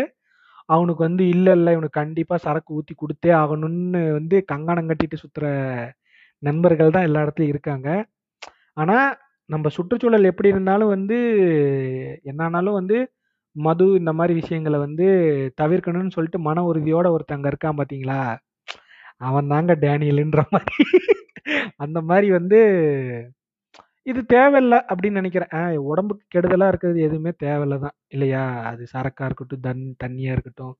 அவனுக்கு 0.69 1.01
வந்து 1.07 1.23
இல்லை 1.35 1.51
இல்லை 1.57 1.71
இவனுக்கு 1.75 1.99
கண்டிப்பாக 2.01 2.39
சரக்கு 2.45 2.71
ஊற்றி 2.77 2.93
கொடுத்தே 2.95 3.31
ஆகணும்னு 3.41 4.01
வந்து 4.19 4.37
கங்கணம் 4.51 4.89
கட்டிட்டு 4.89 5.17
சுற்றுற 5.23 5.45
நண்பர்கள் 6.43 6.95
தான் 6.95 7.07
எல்லா 7.09 7.23
இடத்துலையும் 7.25 7.53
இருக்காங்க. 7.55 7.89
ஆனால் 8.77 9.07
நம்ம 9.49 9.69
சுற்றுச்சூழல் 9.69 10.23
எப்படி 10.23 10.49
இருந்தாலும் 10.49 10.87
வந்து 10.87 11.17
என்னானாலும் 12.25 12.71
வந்து 12.71 12.97
மது 13.55 13.85
இந்த 13.93 14.13
மாதிரி 14.13 14.33
விஷயங்களை 14.39 14.79
வந்து 14.79 15.05
தவிர்க்கணும்னு 15.61 16.09
சொல்லிட்டு 16.09 16.39
மன 16.39 16.63
உறுதியோட 16.63 17.07
ஒருத்தங்க 17.15 17.47
இருக்கான் 17.51 17.79
பார்த்தீங்களா 17.79 18.19
அவன் 19.19 19.47
தாங்க 19.47 19.75
டேனியலுன்ற 19.75 20.41
மாதிரி. 20.49 20.83
அந்த 21.77 22.01
மாதிரி 22.01 22.31
வந்து 22.31 22.59
இது 24.03 24.21
தேவையில்ல 24.33 24.75
அப்படின்னு 24.91 25.11
நினைக்கிறேன். 25.11 25.51
ஆஹ் 25.53 25.75
உடம்புக்கு 25.91 26.25
கெடுதலா 26.35 26.67
இருக்கிறது 26.67 27.01
எதுவுமே 27.01 27.31
தேவையில்ல 27.43 27.79
தான் 27.79 27.95
இல்லையா? 28.07 28.43
அது 28.63 28.83
சரக்கா 28.93 29.25
இருக்கட்டும் 29.25 29.59
தன் 29.59 29.83
தண்ணியா 30.03 30.33
இருக்கட்டும் 30.35 30.75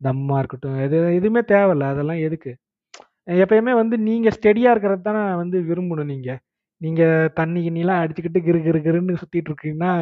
தம்மா 0.00 0.38
இருக்கட்டும் 0.38 0.78
எது 0.80 0.98
எதுவுமே 1.14 1.42
தேவையில்ல. 1.48 1.86
அதெல்லாம் 1.92 2.20
எதுக்கு? 2.20 2.52
எப்பயுமே 3.42 3.74
வந்து 3.74 3.98
நீங்க 4.00 4.30
ஸ்டெடியா 4.38 4.70
இருக்கிறது 4.74 5.02
தானே 5.02 5.22
வந்து 5.36 5.60
விரும்பணும் 5.62 6.04
நீங்க. 6.04 6.30
நீங்கள் 6.80 7.32
தண்ணி 7.38 7.60
கிண்ணிலாம் 7.66 8.00
அடிச்சுக்கிட்டு 8.02 8.40
கிரு 8.46 8.58
கிரு 8.66 8.80
கிருன்னு 8.86 9.20
சுற்றிட்டு 9.20 9.50
இருக்கீங்கன்னா 9.50 9.92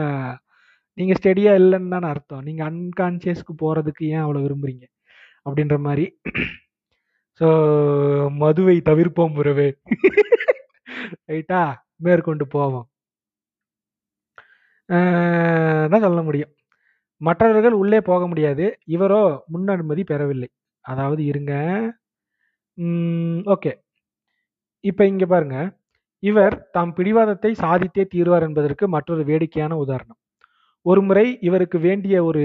நீங்கள் 0.98 1.18
ஸ்டெடியாக 1.20 1.60
இல்லைன்னு 1.60 1.92
தானே 1.94 2.08
அர்த்தம். 2.12 2.42
நீங்கள் 2.48 2.68
அன்கான்ஷியஸ்க்கு 2.70 3.54
போகிறதுக்கு 3.62 4.04
ஏன் 4.14 4.24
அவ்வளோ 4.24 4.42
விரும்புகிறீங்க 4.46 4.84
அப்படின்ற 5.46 5.76
மாதிரி. 5.87 6.04
ஸோ 7.40 7.46
மதுவை 8.42 8.76
தவிர்ப்போம் 8.88 9.38
உறவே. 9.40 9.68
ரைட்டா 11.30 11.62
மேற்கொண்டு 12.06 12.44
போவோம். 12.56 12.87
தான் 15.92 16.04
சொல்ல 16.06 16.20
முடியும். 16.28 16.52
மற்றவர்கள் 17.20 17.74
உள்ளே 17.82 18.00
போக 18.10 18.22
முடியாது. 18.32 18.64
இவரோ 18.96 19.22
முன் 19.52 19.68
அனுமதி 19.74 20.02
பெறவில்லை. 20.12 20.48
அதாவது 20.84 21.22
இருங்க. 21.30 21.52
ஓகே. 23.54 23.72
இப்போ 24.84 25.02
இங்கே 25.12 25.26
பாருங்கள் 25.32 25.68
இவர் 26.24 26.54
தாம் 26.72 26.92
பிடிவாதத்தை 26.98 27.50
சாதித்தே 27.62 28.04
தீர்வார் 28.14 28.44
என்பதற்கு 28.48 28.84
மற்றொரு 28.88 29.22
வேடிக்கையான 29.30 29.72
உதாரணம். 29.84 30.18
ஒருமுறை 30.87 31.26
இவருக்கு 31.48 31.78
வேண்டிய 31.78 32.16
ஒரு 32.24 32.44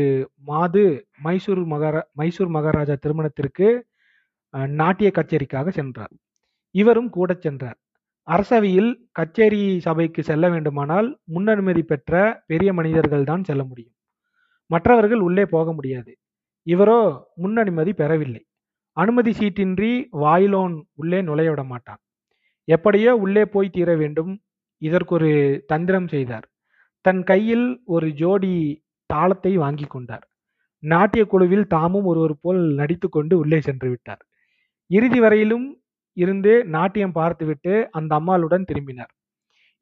மாது 0.49 0.83
மைசூர் 1.25 1.63
மகாரா 1.73 2.01
மைசூர் 2.13 2.51
மகாராஜா 2.57 2.95
திருமணத்திற்கு 2.95 3.67
நாட்டிய 4.81 5.09
கச்சேரிக்காக 5.17 5.67
சென்றார். 5.69 6.13
இவரும் 6.75 7.09
கூட 7.09 7.31
சென்றார். 7.45 7.77
அரசவையில் 8.27 8.89
கச்சேரி 9.11 9.61
சபைக்கு 9.79 10.21
செல்ல 10.23 10.45
வேண்டுமானால் 10.49 11.07
முன்னனுமதி 11.35 11.83
பெற்ற 11.83 12.13
பெரிய 12.51 12.69
மனிதர்கள் 12.73 13.29
தான் 13.31 13.43
செல்ல 13.43 13.61
முடியும். 13.63 13.95
மற்றவர்கள் 14.69 15.21
உள்ளே 15.27 15.45
போக 15.55 15.67
முடியாது. 15.73 16.11
இவரோ 16.67 16.99
முன்னனுமதி 17.35 17.93
பெறவில்லை. 17.93 18.43
அனுமதி 18.97 19.31
சீட்டின்றி 19.39 19.91
வாயிலோன் 20.23 20.75
உள்ளே 20.93 21.19
நுழைய 21.21 21.49
விட 21.51 21.63
மாட்டான். 21.63 22.01
எப்படியோ 22.69 23.11
உள்ளே 23.15 23.43
போய் 23.45 23.69
தீர 23.69 23.89
வேண்டும். 23.95 24.31
இதற்கொரு 24.81 25.29
தந்திரம் 25.67 26.07
செய்தார். 26.07 26.45
தன் 27.05 27.21
கையில் 27.23 27.67
ஒரு 27.85 28.07
ஜோடி 28.11 28.53
தாளத்தை 29.09 29.57
வாங்கி 29.57 29.85
கொண்டார். 29.85 30.25
நாட்டிய 30.83 31.25
குழுவில் 31.25 31.67
தாமும் 31.67 32.05
ஒருவர் 32.05 32.35
போல் 32.41 32.61
நடித்துக்கொண்டு 32.75 33.33
உள்ளே 33.37 33.59
சென்று 33.61 33.89
விட்டார். 33.89 34.21
இறுதி 34.91 35.19
வரையிலும் 35.19 35.65
இருந்து 36.17 36.53
நாட்டியம் 36.65 37.11
பார்த்துவிட்டு 37.11 37.73
அந்த 37.91 38.11
அம்மாளுடன் 38.15 38.65
திரும்பினார். 38.65 39.11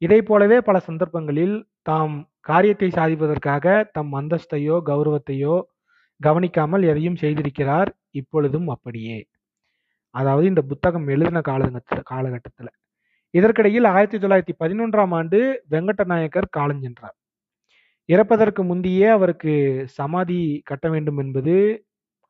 இதை 0.02 0.18
போலவே 0.22 0.58
பல 0.60 0.76
சந்தர்ப்பங்களில் 0.78 1.56
தாம் 1.82 2.16
காரியத்தை 2.40 2.88
சாதிப்பதற்காக 2.88 3.66
தம் 3.92 4.12
அந்தஸ்தையோ 4.12 4.76
கௌரவத்தையோ 4.86 5.56
கவனிக்காமல் 6.20 6.82
எதையும் 6.82 7.20
செய்திருக்கிறார். 7.20 7.90
இப்பொழுதும் 8.10 8.68
அப்படியே. 8.68 9.18
அதாவது 10.18 10.46
இந்த 10.46 10.62
புத்தகம் 10.70 11.06
எழுதின 11.14 11.38
காலகட்ட 11.48 12.00
காலகட்டத்தில். 12.12 12.70
இதற்கிடையில் 13.34 13.86
ஆயிரத்தி 13.94 14.18
தொள்ளாயிரத்தி 14.18 14.54
பதினொன்றாம் 14.62 15.12
ஆண்டு 15.18 15.38
வெங்கட்ட 15.70 16.02
நாயக்கர் 16.04 16.54
காலஞ்சென்றார் 16.58 17.16
இறப்பதற்கு 18.08 18.60
முந்தையே 18.70 19.08
அவருக்கு 19.16 19.52
சமாதி 19.98 20.38
கட்ட 20.64 20.86
வேண்டும் 20.88 21.18
என்பது 21.18 21.54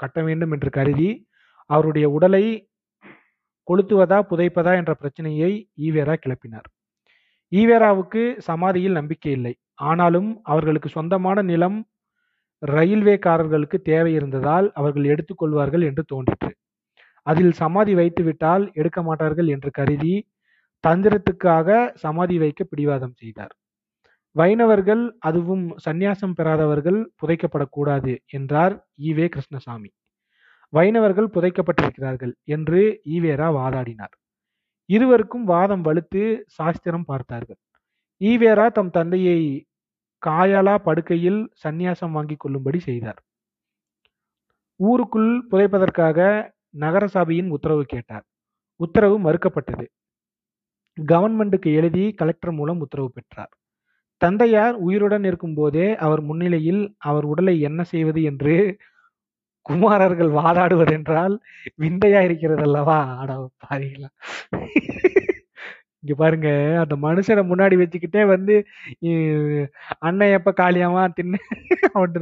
கட்ட 0.01 0.19
வேண்டும் 0.23 0.53
என்று 0.55 0.71
கருதி 0.71 1.11
அவருடைய 1.71 2.07
உடலை 2.17 2.45
கொளுத்துவதா 3.69 4.19
புதைப்பதா 4.31 4.73
என்ற 4.81 4.93
பிரச்சனையை 4.95 5.51
ஈவேரா 5.87 6.15
கிளப்பினார். 6.25 6.69
ஈவேராவுக்கு 7.53 8.23
சமாதியில் 8.49 8.99
நம்பிக்கை 8.99 9.33
இல்லை. 9.33 9.55
ஆனாலும் 9.89 10.31
அவர்களுக்கு 10.43 10.89
சொந்தமான 10.89 11.43
நிலம் 11.43 11.79
ரயில்வேக்காரர்களுக்கு 12.63 13.79
தேவை 13.83 14.13
இருந்ததால் 14.15 14.67
அவர்கள் 14.75 15.11
எடுத்துக்கொள்வார்கள் 15.13 15.85
என்று 15.89 16.03
தோன்றிற்று. 16.05 16.48
அதில் 17.29 17.53
சமாதி 17.53 17.95
வைத்துவிட்டால் 17.95 18.65
எடுக்க 18.73 18.99
மாட்டார்கள் 19.03 19.47
என்று 19.47 19.71
கருதி 19.71 20.15
தந்திரத்துக்காக 20.85 21.69
சமாதி 21.95 22.37
வைக்க 22.39 22.61
பிடிவாதம் 22.65 23.17
செய்தார். 23.17 23.55
வைணவர்கள் 24.37 25.05
அதுவும் 25.19 25.65
சந்நியாசம் 25.85 26.35
பெறாதவர்கள் 26.39 26.99
புதைக்கப்படக்கூடாது 27.21 28.13
என்றார் 28.31 28.75
ஈவே 29.03 29.27
கிருஷ்ணசாமி. 29.29 29.91
வைணவர்கள் 30.73 31.29
புதைக்கப்பட்டிருக்கிறார்கள் 31.35 32.33
என்று 32.47 32.81
ஈவேரா 33.07 33.49
வாதாடினார். 33.59 34.15
இருவருக்கும் 34.89 35.45
வாதம் 35.45 35.83
வலுத்து 35.85 36.23
சாஸ்திரம் 36.47 37.05
பார்த்தார்கள். 37.05 37.61
ஈவேரா 38.21 38.67
தம் 38.73 38.91
தந்தையை 38.91 39.41
காயாலா 40.23 40.75
படுக்கையில் 40.79 41.41
சந்நியாசம் 41.65 42.11
வாங்கிக் 42.11 42.43
கொள்ளும்படி 42.43 42.79
செய்தார். 42.81 43.21
ஊருக்குள் 44.81 45.31
புதைப்பதற்காக 45.51 46.19
நகரசபையின் 46.75 47.49
உத்தரவு 47.49 47.85
கேட்டார். 47.85 48.25
உத்தரவு 48.81 49.17
மறுக்கப்பட்டது. 49.21 49.87
கவர்மெண்ட்டுக்கு 50.99 51.71
எழுதி 51.75 52.05
கலெக்டர் 52.15 52.53
மூலம் 52.53 52.81
உத்தரவு 52.81 53.11
பெற்றார். 53.13 53.53
தந்தையார் 54.21 54.77
உயிருடன் 54.79 55.25
இருக்கும்போதே 55.25 55.89
அவர் 55.97 56.21
முன்னிலையில் 56.21 56.81
அவர் 57.09 57.25
உடலை 57.25 57.55
என்ன 57.61 57.81
செய்வது 57.85 58.21
என்று 58.23 58.55
குமாரர்கள் 59.67 60.31
வாதாடுவதென்றால் 60.31 61.35
விந்தையா 61.83 62.21
இருக்கிறது 62.25 62.63
அல்லவா 62.63 62.99
அட 63.21 63.31
பாருங்களா 63.65 64.09
இங்க 66.03 66.15
பாருங்க 66.15 66.49
அந்த 66.83 66.95
மனுஷனை 66.97 67.43
முன்னாடி 67.51 67.77
வச்சுக்கிட்டே 67.81 68.23
வந்து 68.27 68.55
அண்ணன் 70.01 70.35
எப்ப 70.39 70.53
காலியாவா 70.57 71.05
திண்ணை 71.15 71.41
அவன் 71.93 72.17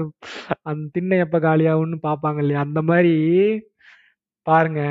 அந்த 0.63 0.85
திண்ணை 0.93 1.19
எப்ப 1.19 1.39
காலியாகும்னு 1.39 1.99
பார்ப்பாங்க 2.09 2.39
இல்லையா? 2.39 2.61
அந்த 2.61 2.83
மாதிரி 2.83 3.15
பாருங்க. 4.47 4.83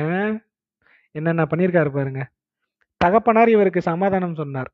என்னென்ன 1.14 1.42
பண்ணியிருக்காரு 1.44 1.90
பாருங்க. 1.90 2.22
தகப்பனார் 3.00 3.48
இவருக்கு 3.48 3.80
சமாதானம் 3.82 4.34
சொன்னார். 4.34 4.70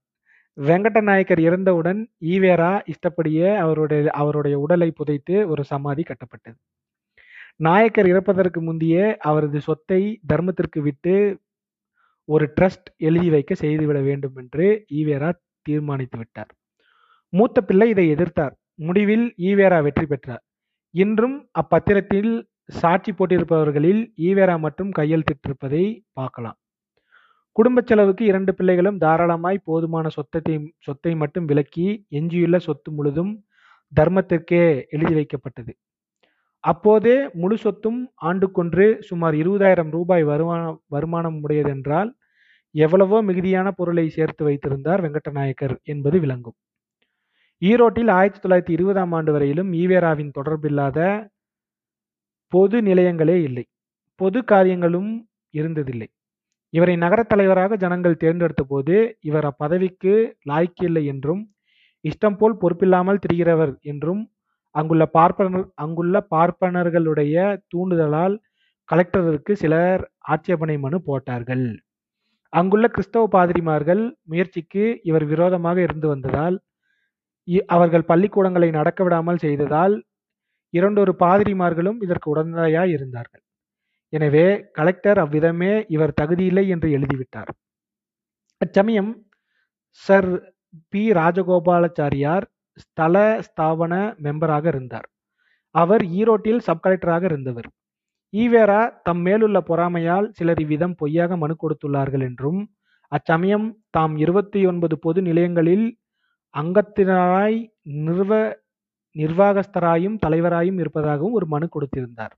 வெங்கட்ட 0.59 1.01
நாயக்கர் 1.01 1.41
இறந்தவுடன் 1.41 2.01
ஈவேரா 2.25 2.73
இஷ்டப்படியே 2.93 3.51
அவருடைய 3.57 4.11
அவருடைய 4.11 4.59
உடலை 4.59 4.91
புதைத்து 4.91 5.49
ஒரு 5.49 5.63
சமாதி 5.65 6.03
கட்டப்பட்டது. 6.03 6.59
நாயக்கர் 7.57 8.07
இறப்பதற்கு 8.07 8.61
முந்தையே 8.61 9.07
அவரது 9.21 9.61
சொத்தை 9.61 10.21
தர்மத்திற்கு 10.33 10.81
விட்டு 10.81 11.15
ஒரு 12.29 12.47
ட்ரஸ்ட் 12.61 12.89
எழுதி 12.99 13.31
வைக்க 13.31 13.55
செய்துவிட 13.55 14.01
வேண்டும் 14.01 14.37
என்று 14.37 14.67
ஈவேரா 14.91 15.31
தீர்மானித்து 15.63 16.19
விட்டார். 16.19 16.51
மூத்த 17.33 17.61
பிள்ளை 17.61 17.89
இதை 17.89 18.07
எதிர்த்தார். 18.15 18.55
முடிவில் 18.75 19.27
ஈவேரா 19.39 19.79
வெற்றி 19.83 20.07
பெற்றார். 20.07 20.43
இன்றும் 20.95 21.37
அப்பத்திரத்தில் 21.53 22.33
சாட்சி 22.81 23.11
போட்டிருப்பவர்களில் 23.13 24.03
ஈவேரா 24.29 24.57
மட்டும் 24.65 24.91
கையெழுத்திட்டிருப்பதை 24.99 25.85
பார்க்கலாம். 26.19 26.57
குடும்ப 27.57 27.79
செலவுக்கு 27.89 28.25
இரண்டு 28.31 28.53
பிள்ளைகளும் 28.59 28.99
தாராளமாய் 29.05 29.67
போதுமான 29.69 30.07
சொத்தத்தை 30.17 30.55
சொத்தை 30.87 31.13
மட்டும் 31.23 31.49
விலக்கி 31.51 31.87
எஞ்சியுள்ள 32.19 32.59
சொத்து 32.67 32.91
முழுதும் 32.91 33.33
தர்மத்திற்கே 33.93 34.63
எழுதி 34.97 35.15
வைக்கப்பட்டது. 35.19 35.73
அப்போதே 36.65 37.17
முழு 37.43 37.57
சொத்தும் 37.65 38.01
ஆண்டுக்கொன்று 38.29 38.85
சுமார் 39.09 39.35
இருபதாயிரம் 39.43 39.91
ரூபாய் 39.91 40.25
வருமானம் 40.31 40.79
வருமானம் 40.89 41.39
உடையதென்றால் 41.45 42.11
எவ்வளவோ 42.75 43.19
மிகுதியான 43.29 43.69
பொருளை 43.71 44.07
சேர்த்து 44.09 44.43
வைத்திருந்தார் 44.49 45.03
வெங்கடநாயக்கர் 45.05 45.75
என்பது 45.93 46.17
விளங்கும். 46.25 46.57
ஈரோட்டில் 47.63 48.11
ஆயிரத்தி 48.19 48.41
தொள்ளாயிரத்தி 48.45 48.75
இருபதாம் 48.77 49.13
ஆண்டு 49.19 49.31
வரையிலும் 49.35 49.71
ஈவேராவின் 49.81 50.33
தொடர்பில்லாத 50.39 50.99
பொது 52.53 52.81
நிலையங்களே 52.81 53.43
இல்லை. 53.43 53.65
பொது 54.21 54.45
காரியங்களும் 54.45 55.11
இருந்ததில்லை. 55.55 56.09
இவரை 56.73 56.97
நகரத் 56.97 57.29
தலைவராக 57.29 57.77
ஜனங்கள் 57.77 58.17
தேர்ந்தெடுத்த 58.17 58.63
போது 58.65 58.95
இவர் 59.21 59.47
அப்பதவிக்கு 59.47 60.13
லாய்க்கில்லை 60.49 61.05
என்றும் 61.05 61.43
இஷ்டம் 62.05 62.37
போல் 62.37 62.57
பொறுப்பில்லாமல் 62.57 63.21
திரிகிறவர் 63.25 63.81
என்றும் 63.83 64.23
அங்குள்ள 64.75 65.07
பார்ப்பனர் 65.07 65.67
அங்குள்ள 65.75 66.27
பார்ப்பனர்களுடைய 66.31 67.37
தூண்டுதலால் 67.69 68.35
கலெக்டருக்கு 68.89 69.53
சிலர் 69.53 70.03
ஆட்சேபனை 70.25 70.79
மனு 70.79 71.03
போட்டார்கள். 71.03 71.67
அங்குள்ள 72.53 72.89
கிறிஸ்தவ 72.89 73.29
பாதிரிமார்கள் 73.29 74.03
முயற்சிக்கு 74.23 75.01
இவர் 75.03 75.25
விரோதமாக 75.25 75.83
இருந்து 75.83 76.09
வந்ததால் 76.09 76.57
இ- 77.49 77.65
அவர்கள் 77.67 78.09
பள்ளிக்கூடங்களை 78.09 78.71
நடக்க 78.71 79.03
விடாமல் 79.03 79.37
செய்ததால் 79.37 79.95
இரண்டொரு 80.75 81.13
பாதிரிமார்களும் 81.19 81.99
இதற்கு 82.03 82.29
உடந்தையாய் 82.35 82.93
இருந்தார்கள். 82.97 83.43
எனவே 84.13 84.47
கலெக்டர் 84.73 85.19
அவ்விதமே 85.19 85.73
இவர் 85.89 86.17
தகுதியில்லை 86.21 86.65
என்று 86.69 86.89
எழுதிவிட்டார். 86.89 87.51
அச்சமயம் 88.61 89.13
சர் 90.05 90.31
பி. 90.93 91.03
ராஜகோபாலாச்சாரியார் 91.13 92.45
ஸ்தல 92.77 93.17
ஸ்தாபன 93.47 93.95
மெம்பராக 94.25 94.67
இருந்தார். 94.67 95.07
அவர் 95.75 96.03
ஈரோட்டில் 96.21 96.65
சப் 96.67 96.83
கலெக்டராக 96.85 97.25
இருந்தவர். 97.25 97.69
ஈவேரா 98.35 98.81
தம் 99.03 99.23
மேலுள்ள 99.27 99.59
பொறாமையால் 99.61 100.27
சிலர் 100.31 100.61
இவ்விதம் 100.61 100.95
பொய்யாக 101.01 101.37
மனு 101.37 101.55
கொடுத்துள்ளார்கள் 101.57 102.25
என்றும் 102.29 102.61
அச்சமயம் 103.13 103.67
தாம் 103.91 104.15
இருபத்தி 104.17 104.61
ஒன்பது 104.67 104.97
பொது 104.99 105.21
நிலையங்களில் 105.23 105.87
அங்கத்தினராய் 106.55 107.59
நிறுவ 108.05 108.33
நிர்வாகஸ்தராயும் 109.17 110.17
தலைவராயும் 110.27 110.79
இருப்பதாகவும் 110.83 111.37
ஒரு 111.39 111.47
மனு 111.47 111.67
கொடுத்திருந்தார். 111.75 112.35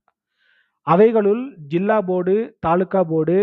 அவைகளுள் 0.87 1.45
ஜில்லா 1.73 1.99
போர்டு 2.09 2.35
தாலுகா 2.67 3.03
போர்டு 3.11 3.39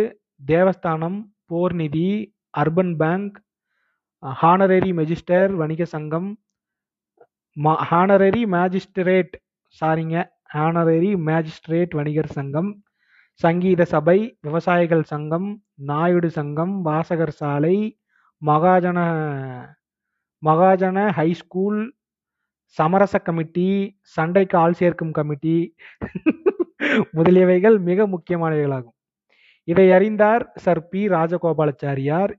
தேவஸ்தானம் 0.48 1.18
போர் 1.46 1.76
நிதி 1.76 2.10
அர்பன் 2.58 2.94
பேங்க் 3.02 3.38
ஹானரரி 4.24 4.92
மெஜிஸ்டர் 5.00 5.52
வணிக 5.62 5.84
சங்கம் 5.94 6.30
ஹானரரி 7.90 8.44
மேஜிஸ்ட்ரேட் 8.56 9.34
சாரிங்க 9.82 10.16
ஹானரரி 10.54 11.12
மேஜிஸ்ட்ரேட் 11.30 11.94
வணிகர் 12.00 12.32
சங்கம் 12.38 12.70
சங்கீத 13.42 13.82
சபை 13.86 14.18
விவசாயிகள் 14.42 15.04
சங்கம் 15.04 15.48
நாயுடு 15.90 16.30
சங்கம் 16.30 16.74
வாசகர் 16.82 17.36
சாலை 17.40 17.76
மகாஜன 18.42 19.00
மகாஜன 20.44 20.98
ஹை 21.12 21.30
ஸ்கூல் 21.34 21.80
சமரச 22.78 23.20
கமிட்டி 23.20 23.68
சண்டைக்கு 24.02 24.58
ஆள் 24.58 24.74
சேர்க்கும் 24.74 25.12
கமிட்டி 25.12 25.76
முதலியவைகள் 27.18 27.80
மிக 27.80 28.08
முக்கியமானவைகளாகும். 28.08 28.96
இதை 29.64 29.92
அறிந்தார் 29.92 30.52
சர் 30.56 30.88
பி 30.88 31.08
ராஜகோபாலாச்சாரியார். 31.08 32.32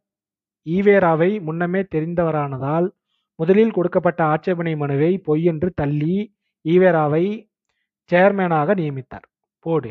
ஈவேராவை 0.67 1.43
முன்னமே 1.43 1.83
தெரிந்தவரானதால் 1.95 2.89
முதலில் 3.35 3.71
கொடுக்கப்பட்ட 3.71 4.25
ஆட்சேபனை 4.25 4.77
மனுவை 4.77 5.19
பொய் 5.19 5.45
என்று 5.45 5.71
தள்ளி 5.71 6.17
ஈவேராவை 6.65 7.25
சேர்மேனாக 8.11 8.75
நியமித்தார். 8.75 9.27
போடு. 9.59 9.91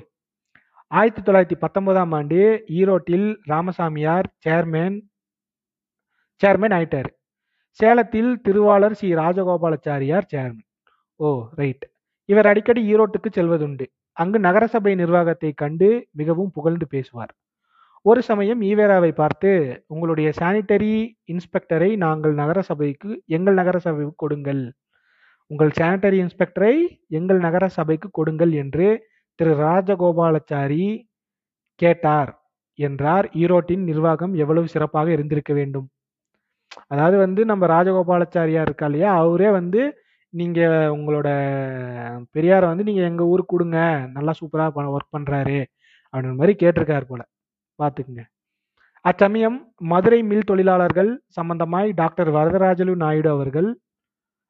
ஆயிரத்தி 0.92 1.22
தொள்ளாயிரத்தி 1.22 1.58
பத்தொன்பதாம் 1.60 2.12
ஆண்டு 2.12 2.40
ஈரோட்டில் 2.80 3.28
ராமசாமியார் 3.50 4.28
சேர்மேன் 4.46 4.98
சேர்மேன் 6.42 6.76
ஆயிட்டார். 6.78 7.10
சேலத்தில் 7.80 8.32
திருவாளர் 8.42 8.96
Sri 9.00 9.10
Rajagopalachariar 9.16 10.30
chairman 10.34 10.68
oh 11.20 11.30
right 11.60 11.86
இவர் 12.30 12.48
அடிக்கடி 12.50 12.82
ஈரோட்டுக்கு 12.94 13.30
செல்வதுண்டு. 13.38 13.86
அங்கு 14.18 14.40
நகரசபை 14.40 14.94
நிர்வாகத்தை 14.96 15.52
கண்டு 15.54 15.88
மிகவும் 16.12 16.52
புகழ்ந்து 16.52 16.86
பேசுவார். 16.88 17.32
ஒரு 18.06 18.22
சமயம் 18.22 18.62
ஈவேராவை 18.62 19.12
பார்த்து 19.12 19.50
உங்களுடைய 19.88 20.30
சானிட்டரி 20.40 20.94
இன்ஸ்பெக்டரை 21.34 21.90
நாங்கள் 21.96 22.34
நகரசபைக்கு 22.34 23.10
எங்கள் 23.28 23.54
நகரசபைக்கு 23.54 24.16
கொடுங்கள். 24.16 24.64
உங்கள் 25.52 25.72
சானிட்டரி 25.80 26.18
இன்ஸ்பெக்டரை 26.26 26.76
எங்கள் 27.10 27.40
நகர 27.40 27.66
சபைக்கு 27.68 28.10
கொடுங்கள் 28.12 28.54
என்று 28.54 28.88
திரு 29.40 29.54
ராஜகோபாலாச்சாரி 29.64 30.86
கேட்டார். 31.80 32.32
என்றார். 32.80 33.26
ஈரோட்டின் 33.42 33.84
நிர்வாகம் 33.84 34.34
எவ்வளவு 34.34 34.68
சிறப்பாக 34.68 35.12
இருந்திருக்க 35.12 35.54
வேண்டும்? 35.54 35.88
அதாவது 36.88 37.18
வந்து 37.18 37.42
நம்ம 37.46 37.68
ராஜகோபாலாச்சாரியார் 37.68 38.68
இருக்கா 38.68 38.86
இல்லையா 38.86 39.10
அவரே 39.22 39.50
வந்து 39.50 39.82
நீங்க 40.34 40.60
உங்களோட 40.96 41.30
பெரியாரை 42.36 42.68
வந்து 42.68 42.84
நீங்க 42.84 43.02
எங்க 43.02 43.24
ஊருக்கு 43.26 43.54
கொடுங்க 43.56 43.80
நல்லா 44.08 44.34
சூப்பரா 44.40 44.66
ஒர்க் 44.96 45.16
பண்றாரு 45.18 45.60
அப்படின்ற 46.14 46.36
மாதிரி 46.36 46.54
கேட்டிருக்காரு 46.62 47.06
போல. 47.08 47.22
பாத்துக்குங்க 47.80 48.24
அச்சமயம் 49.06 49.58
மதுரை 49.92 50.20
மில் 50.24 50.48
தொழிலாளர்கள் 50.50 51.10
சம்பந்தமாய் 51.38 51.90
டாக்டர் 51.92 52.30
வரதராஜலு 52.30 52.96
நாயுடு 52.96 53.30
அவர்கள் 53.30 53.70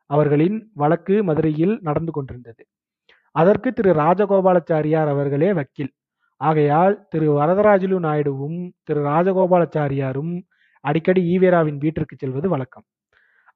அவர்களின் 0.10 0.58
வழக்கு 0.74 1.24
மதுரையில் 1.24 1.76
நடந்து 1.82 2.12
கொண்டிருந்தது. 2.12 2.64
அதற்கு 3.36 3.70
திரு 3.74 3.92
ராஜகோபாலாச்சாரியார் 3.94 5.08
அவர்களே 5.08 5.54
வக்கீல். 5.54 5.92
ஆகையால் 6.42 7.08
திரு 7.10 7.28
வரதராஜலு 7.32 7.98
நாயுடுவும் 8.08 8.58
திரு 8.84 9.02
ராஜகோபாலாச்சாரியாரும் 9.04 10.34
அடிக்கடி 10.86 11.22
ஈவேராவின் 11.34 11.78
வீட்டிற்கு 11.78 12.16
செல்வது 12.16 12.50
வழக்கம். 12.50 12.86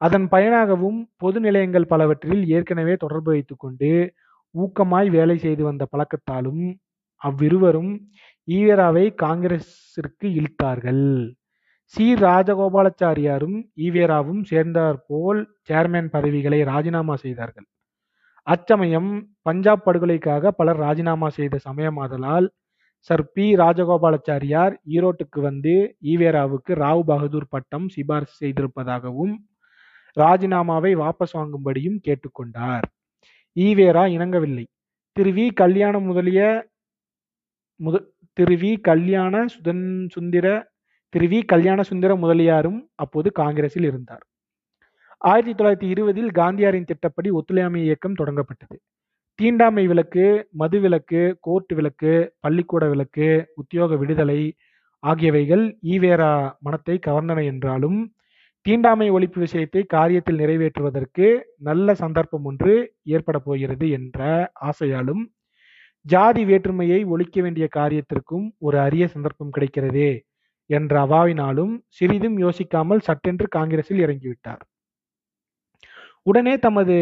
அதன் 0.01 0.27
பயனாகவும் 0.27 0.99
பொது 1.17 1.39
நிலையங்கள் 1.39 1.85
பலவற்றில் 1.85 2.43
ஏற்கனவே 2.47 2.95
தொடர்பு 2.95 3.29
வைத்துக்கொண்டு 3.31 3.89
ஊக்கமாய் 4.55 5.09
வேலை 5.09 5.37
செய்து 5.37 5.63
வந்த 5.63 5.83
பழக்கத்தாலும் 5.93 6.63
அவ்விருவரும் 7.21 7.91
ஈவேராவை 8.47 9.05
காங்கிரசிற்கு 9.23 10.27
இழுத்தார்கள். 10.39 11.05
சி. 11.93 12.05
ராஜகோபாலாச்சாரியாரும் 12.23 13.57
ஈவேராவும் 13.77 14.43
சேர்ந்தார் 14.43 14.99
போல் 15.07 15.41
சேர்மேன் 15.69 16.09
பதவிகளை 16.09 16.63
ராஜினாமா 16.63 17.15
செய்தார்கள். 17.15 17.67
அச்சமயம் 18.47 19.11
பஞ்சாப் 19.41 19.83
படுகொலைக்காக 19.85 20.51
பலர் 20.51 20.77
ராஜினாமா 20.77 21.29
செய்த 21.29 21.59
சமயமாதலால் 21.65 22.47
சர் 23.07 23.31
பி 23.31 23.45
ராஜகோபாலாச்சாரியார் 23.55 24.73
ஈரோட்டுக்கு 24.89 25.39
வந்து 25.41 25.73
ஈவேராவுக்கு 26.03 26.71
ராவ் 26.83 27.01
பகதூர் 27.01 27.47
பட்டம் 27.49 27.89
சிபாரிசு 27.89 28.35
செய்திருப்பதாகவும் 28.39 29.33
ராஜினாமாவை 30.17 30.91
வாபஸ் 31.01 31.35
வாங்கும்படியும் 31.37 31.97
கேட்டுக்கொண்டார். 32.07 32.85
ஈவேரா 33.55 34.03
இணங்கவில்லை. 34.15 34.65
திரு 35.11 35.31
வி 35.31 35.53
கல்யாண 35.53 35.99
முதலிய 35.99 36.41
முத 37.79 37.95
திரு 38.33 38.55
வி 38.55 38.71
கல்யாண 38.81 39.45
சுதன் 39.45 39.85
சுந்தர 40.09 40.47
திரு 41.13 41.27
வி 41.27 41.45
கல்யாண 41.45 41.81
சுந்தர 41.81 42.11
முதலியாரும் 42.15 42.79
அப்போது 42.95 43.31
காங்கிரஸில் 43.31 43.83
இருந்தார். 43.83 44.23
ஆயிரத்தி 45.17 45.53
தொள்ளாயிரத்தி 45.53 45.89
இருபதில் 45.89 46.31
காந்தியாரின் 46.31 46.85
திட்டப்படி 46.85 47.29
ஒத்துழையாமை 47.29 47.83
இயக்கம் 47.83 48.19
தொடங்கப்பட்டது. 48.19 48.77
தீண்டாமை 49.39 49.83
விலக்கு 49.87 50.25
மது 50.51 50.77
விலக்கு 50.79 51.21
கோர்ட் 51.39 51.73
விலக்கு 51.73 52.11
பள்ளிக்கூட 52.39 52.83
விலக்கு 52.87 53.27
உத்தியோக 53.55 53.95
விடுதலை 53.95 54.41
ஆகியவைகள் 55.03 55.63
ஈவேரா 55.85 56.33
மனத்தை 56.59 56.95
கவர்ந்தன 56.99 57.39
என்றாலும் 57.45 57.97
தீண்டாமை 58.65 59.07
ஒழிப்பு 59.09 59.39
விஷயத்தை 59.39 59.81
காரியத்தில் 59.87 60.39
நிறைவேற்றுவதற்கு 60.39 61.25
நல்ல 61.59 61.95
சந்தர்ப்பம் 61.95 62.45
ஒன்று 62.45 62.75
ஏற்பட 63.07 63.37
போகிறது 63.39 63.87
என்ற 63.89 64.19
ஆசையாலும் 64.69 65.23
ஜாதி 66.05 66.43
வேற்றுமையை 66.45 66.99
ஒழிக்க 67.05 67.41
வேண்டிய 67.41 67.65
காரியத்திற்கும் 67.75 68.47
ஒரு 68.59 68.77
அரிய 68.79 69.05
சந்தர்ப்பம் 69.07 69.53
கிடைக்கிறதே 69.55 70.09
என்ற 70.69 70.93
அவாவினாலும் 71.05 71.73
சிறிதும் 71.89 72.37
யோசிக்காமல் 72.39 73.05
சட்டென்று 73.07 73.47
காங்கிரஸில் 73.47 74.03
இறங்கிவிட்டார். 74.05 74.61
உடனே 76.25 76.53
தமது 76.57 76.95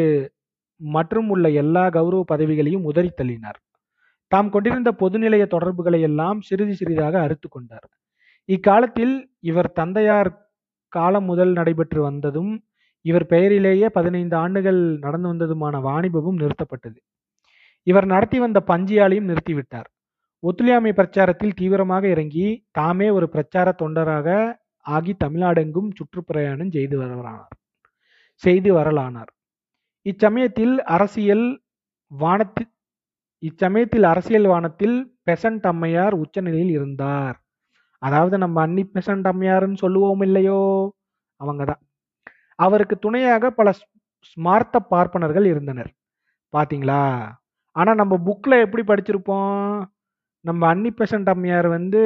மற்றும் 0.77 1.29
உள்ள 1.29 1.49
எல்லா 1.49 1.89
கௌரவ 1.89 2.23
பதவிகளையும் 2.27 2.83
உதறி 2.83 3.11
தள்ளினார். 3.21 3.59
தாம் 4.27 4.49
கொண்டிருந்த 4.49 4.95
பொதுநிலைய 4.99 5.47
தொடர்புகளை 5.47 6.01
எல்லாம் 6.01 6.41
சிறிது 6.41 6.75
சிறிதாக 6.75 7.21
அறுத்து 7.21 7.49
கொண்டார். 7.49 7.89
இக்காலத்தில் 8.45 9.35
இவர் 9.39 9.71
தந்தையார் 9.71 10.51
காலம் 10.87 11.23
முதல் 11.23 11.53
நடைபெற்று 11.53 12.01
வந்ததும் 12.01 12.63
இவர் 13.01 13.25
பெயரிலேயே 13.25 13.89
பதினைந்து 13.89 14.35
ஆண்டுகள் 14.35 14.97
நடந்து 14.99 15.27
வந்ததுமான 15.27 15.79
வாணிபமும் 15.79 16.39
நிறுத்தப்பட்டது. 16.39 16.97
இவர் 17.83 18.05
நடத்தி 18.05 18.39
வந்த 18.39 18.63
பஞ்சியாலையும் 18.67 19.27
நிறுத்திவிட்டார். 19.27 19.89
ஒத்துழையாமை 20.39 20.91
பிரச்சாரத்தில் 20.91 21.55
தீவிரமாக 21.55 22.07
இறங்கி 22.07 22.67
தாமே 22.71 23.09
ஒரு 23.09 23.29
பிரச்சார 23.29 23.75
தொண்டராக 23.81 24.55
ஆகி 24.77 25.15
தமிழ்நாடெங்கும் 25.23 25.89
சுற்றுப்பிரயாணம் 25.89 26.71
செய்து 26.71 27.01
வரலானார். 27.01 27.53
செய்து 28.33 28.73
வரலானார். 28.73 29.32
இச்சமயத்தில் 30.05 30.75
அரசியல் 30.87 31.45
வானத்தில் 32.11 32.69
இச்சமயத்தில் 33.43 34.03
அரசியல் 34.03 34.45
வானத்தில் 34.45 34.95
பெசன்ட் 35.25 35.65
அம்மையார் 35.67 36.13
உச்சநிலையில் 36.13 36.69
இருந்தார். 36.69 37.37
அதாவது 38.01 38.37
நம்ம 38.37 38.61
அன்னி 38.61 38.83
பெசன்ட் 38.93 39.27
அம்மையார்னு 39.27 39.77
சொல்லுவோம் 39.77 40.21
இல்லையோ? 40.21 40.59
அவங்கதான். 41.39 41.81
அவருக்கு 42.59 42.99
துணையாக 42.99 43.51
பல 43.51 43.69
ஸ்மார்த்த 44.29 44.77
பார்ப்பனர்கள் 44.89 45.45
இருந்தனர். 45.45 45.91
பாத்தீங்களா? 46.53 47.01
ஆனால் 47.75 47.95
நம்ம 47.95 48.15
புக்கில் 48.25 48.63
எப்படி 48.65 48.83
படிச்சிருப்போம்? 48.83 49.61
நம்ம 50.45 50.67
அன்னி 50.67 50.91
பெசன்ட் 50.91 51.29
அம்மையார் 51.29 51.67
வந்து 51.69 52.01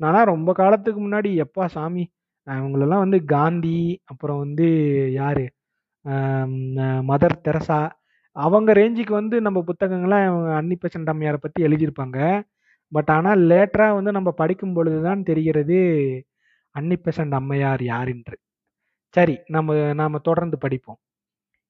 நானா 0.00 0.22
ரொம்ப 0.24 0.52
காலத்துக்கு 0.52 1.00
முன்னாடி 1.08 1.30
எப்பா 1.44 1.66
சாமி 1.66 2.04
அவங்களெல்லாம் 2.46 2.98
வந்து 2.98 3.24
காந்தி 3.26 3.78
அப்புறம் 4.04 4.38
வந்து 4.38 4.68
யாரு? 5.12 5.44
Mother 6.04 7.40
Teresa. 7.48 7.90
அவங்க 8.32 8.72
ரேஞ்சுக்கு 8.72 9.10
வந்து 9.10 9.40
நம்ம 9.40 9.64
புத்தகங்கள்லாம் 9.66 10.54
அன்னி 10.54 10.76
பெசன்ட் 10.76 11.10
அம்மையாரை 11.12 11.36
பற்றி 11.36 11.62
எழுதியிருப்பாங்க. 11.64 12.42
பட் 12.92 13.10
ஆனால் 13.10 13.40
லேட்டராக 13.40 13.94
வந்து 13.94 14.12
நம்ம 14.12 14.30
படிக்கும் 14.30 14.72
பொழுதுதான் 14.72 15.22
தெரிகிறது 15.22 15.78
அன்னி 16.70 16.96
பெசன்ட் 16.96 17.30
அம்மையார் 17.30 17.82
யார் 17.82 18.08
என்று 18.08 18.38
சரி 19.14 19.38
நம்ம 19.46 19.94
நாம் 19.94 20.20
தொடர்ந்து 20.22 20.58
படிப்போம். 20.58 20.98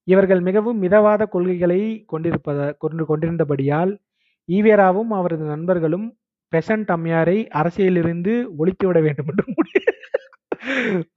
இவர்கள் 0.05 0.41
மிகவும் 0.41 0.83
மிதவாத 0.83 1.29
கொள்கைகளை 1.29 2.05
கொண்டிருப்பத 2.07 2.77
கொண்டு 2.79 3.05
கொண்டிருந்தபடியால் 3.07 3.99
ஈவேராவும் 4.53 5.11
அவரது 5.11 5.45
நண்பர்களும் 5.45 6.17
பெசன்ட் 6.53 6.91
அம்மையாரை 6.91 7.49
அரசியலிருந்து 7.55 8.47
ஒழித்து 8.57 8.87
விட 8.87 9.01
வேண்டும் 9.01 9.27
என்று 9.29 9.45
முடி- 9.53 9.93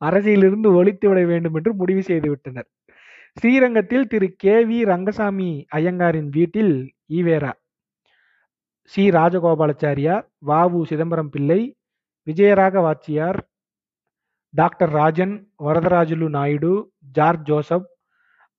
அரசியலிருந்து 0.06 0.74
ஒழித்து 0.74 1.10
விட 1.10 1.26
வேண்டும் 1.26 1.56
என்று 1.56 1.74
முடிவு 1.74 2.04
செய்து 2.04 2.30
விட்டனர். 2.30 2.70
ஸ்ரீரங்கத்தில் 3.38 4.08
திரு 4.08 4.28
கே 4.36 4.56
வி 4.66 4.80
ரங்கசாமி 4.84 5.48
ஐயங்காரின் 5.76 6.28
வீட்டில் 6.30 6.74
ஈவேரா. 7.10 7.52
சி. 8.92 9.04
ராஜகோபாலாச்சாரியார் 9.10 10.26
வாவு 10.48 10.84
Chidambaram 10.84 11.30
Pillai 11.30 11.58
Vijayaraghavachariar 12.82 13.40
doctor 14.54 14.90
Rajan 14.90 15.34
Varadarajulu 15.60 16.28
Naidu 16.30 16.72
George 17.12 17.44
Joseph 17.44 17.88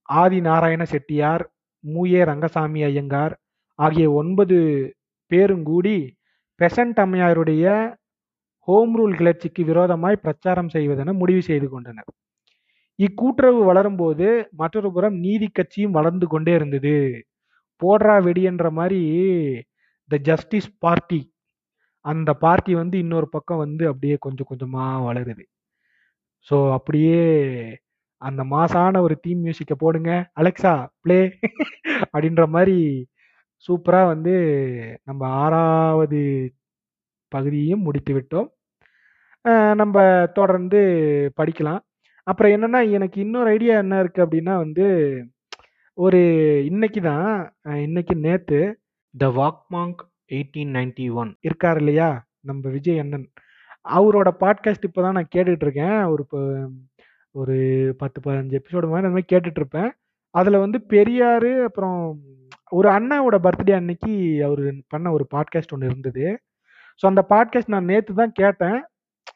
Adi 0.08 0.40
Narayana 0.40 0.84
Chettiar 0.84 1.44
மூயே 1.84 2.24
Rangasamy 2.24 2.82
Iyengar 2.82 3.36
ஆகிய 3.78 4.12
ஒன்பது 4.12 4.58
பேரும் 5.30 5.62
கூடி 5.62 5.96
பெசன்ட் 6.60 7.00
அம்மையாருடைய 7.04 7.64
ஹோம் 8.68 8.94
ரூல் 8.98 9.16
கிளர்ச்சிக்கு 9.16 9.64
விரோதமாய் 9.64 10.22
பிரச்சாரம் 10.22 10.68
செய்வதென 10.68 11.12
முடிவு 11.12 11.42
செய்து 11.42 11.68
கொண்டனர். 11.68 12.10
இக்கூட்டுறவு 12.98 13.60
வளரும்போது 13.68 14.26
மற்றொரு 14.54 14.88
புறம் 14.92 15.16
நீதி 15.24 15.46
கட்சியும் 15.50 15.96
வளர்ந்து 15.98 16.26
கொண்டே 16.28 16.52
இருந்தது. 16.58 16.94
போடுறா 17.82 18.16
வெடின்ற 18.26 18.66
மாதிரி 18.78 19.00
த 20.10 20.16
ஜஸ்டிஸ் 20.28 20.70
பார்ட்டி 20.84 21.20
அந்த 22.04 22.30
பார்ட்டி 22.44 22.72
வந்து 22.82 22.96
இன்னொரு 23.04 23.28
பக்கம் 23.36 23.62
வந்து 23.64 23.84
அப்படியே 23.92 24.16
கொஞ்சம் 24.26 24.50
கொஞ்சமாக 24.50 25.04
வளருது. 25.08 25.44
ஸோ 26.48 26.56
அப்படியே 26.78 27.20
அந்த 28.22 28.42
மாசான 28.52 29.00
ஒரு 29.06 29.16
தீம் 29.24 29.42
மியூசிக்கை 29.44 29.76
போடுங்க. 29.80 30.10
அலெக்சா 30.40 30.72
ப்ளே 31.04 31.18
அப்படின்ற 32.12 32.44
மாதிரி 32.56 32.76
சூப்பராக 33.68 34.10
வந்து 34.12 34.34
நம்ம 35.08 35.22
ஆறாவது 35.42 36.20
பகுதியையும் 37.32 37.84
முடித்து 37.86 38.12
விட்டோம். 38.18 38.48
நம்ம 39.80 39.96
தொடர்ந்து 40.38 40.80
படிக்கலாம். 41.38 41.82
அப்புறம் 42.26 42.52
என்னன்னா 42.52 42.80
எனக்கு 42.90 43.20
இன்னொரு 43.20 43.48
ஐடியா 43.50 43.74
என்ன 43.78 43.98
இருக்கு 43.98 44.20
அப்படின்னா 44.24 44.54
வந்து 44.56 44.84
ஒரு 45.98 46.20
இன்னைக்கு 46.64 47.00
தான் 47.00 47.26
இன்னைக்கு 47.82 48.14
நேத்து 48.16 48.60
த 49.14 49.26
வாக்மாங்க் 49.40 50.00
எயிட்டீன் 50.30 50.72
நைன்டி 50.76 51.06
ஒன் 51.12 51.30
இருக்கார் 51.40 51.76
இல்லையா? 51.76 52.08
நம்ம 52.40 52.62
விஜய் 52.68 52.98
அண்ணன். 52.98 53.26
அவரோட 53.96 54.28
பாட்காஸ்ட் 54.40 54.86
இப்போ 54.88 55.00
தான் 55.02 55.12
நான் 55.12 55.32
கேட்டுட்டு 55.34 55.64
இருக்கேன். 55.66 55.98
ஒரு 56.06 56.22
இப்போ 56.22 56.40
ஒரு 57.34 57.56
பத்து 57.98 58.18
பதினஞ்சு 58.20 58.58
எபிசோடு 58.60 58.88
மாதிரி 58.88 59.02
அந்த 59.02 59.14
மாதிரி 59.16 59.30
கேட்டுட்டு 59.32 59.60
இருப்பேன். 59.62 59.90
அதில் 60.34 60.62
வந்து 60.64 60.78
பெரியார் 60.92 61.50
அப்புறம் 61.68 61.98
ஒரு 62.72 62.88
அண்ணாவோட 62.88 63.36
பர்த்டே 63.46 63.74
அன்னைக்கு 63.76 64.12
அவர் 64.42 64.62
பண்ண 64.88 65.12
ஒரு 65.12 65.24
பாட்காஸ்ட் 65.34 65.74
ஒன்று 65.76 65.90
இருந்தது. 65.90 66.26
ஸோ 67.00 67.04
அந்த 67.06 67.22
பாட்காஸ்ட் 67.28 67.74
நான் 67.76 67.90
நேற்று 67.92 68.14
தான் 68.14 68.32
கேட்டேன். 68.32 68.78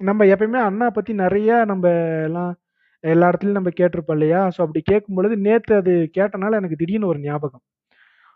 நம்ம 0.00 0.24
எப்பயுமே 0.24 0.60
அண்ணா 0.62 0.86
பற்றி 0.90 1.12
நிறைய 1.14 1.64
நம்ம 1.64 1.86
எல்லாம் 2.28 2.50
எல்லா 3.04 3.26
இடத்துலையும் 3.30 3.58
நம்ம 3.58 3.72
கேட்டிருப்போம் 3.78 4.16
இல்லையா? 4.18 4.40
ஸோ 4.54 4.60
அப்படி 4.64 4.80
கேட்கும் 4.84 5.16
பொழுது 5.18 5.34
நேற்று 5.46 5.74
அது 5.80 5.94
கேட்டனால 6.18 6.58
எனக்கு 6.60 6.80
திடீர்னு 6.80 7.10
ஒரு 7.12 7.20
ஞாபகம். 7.24 7.62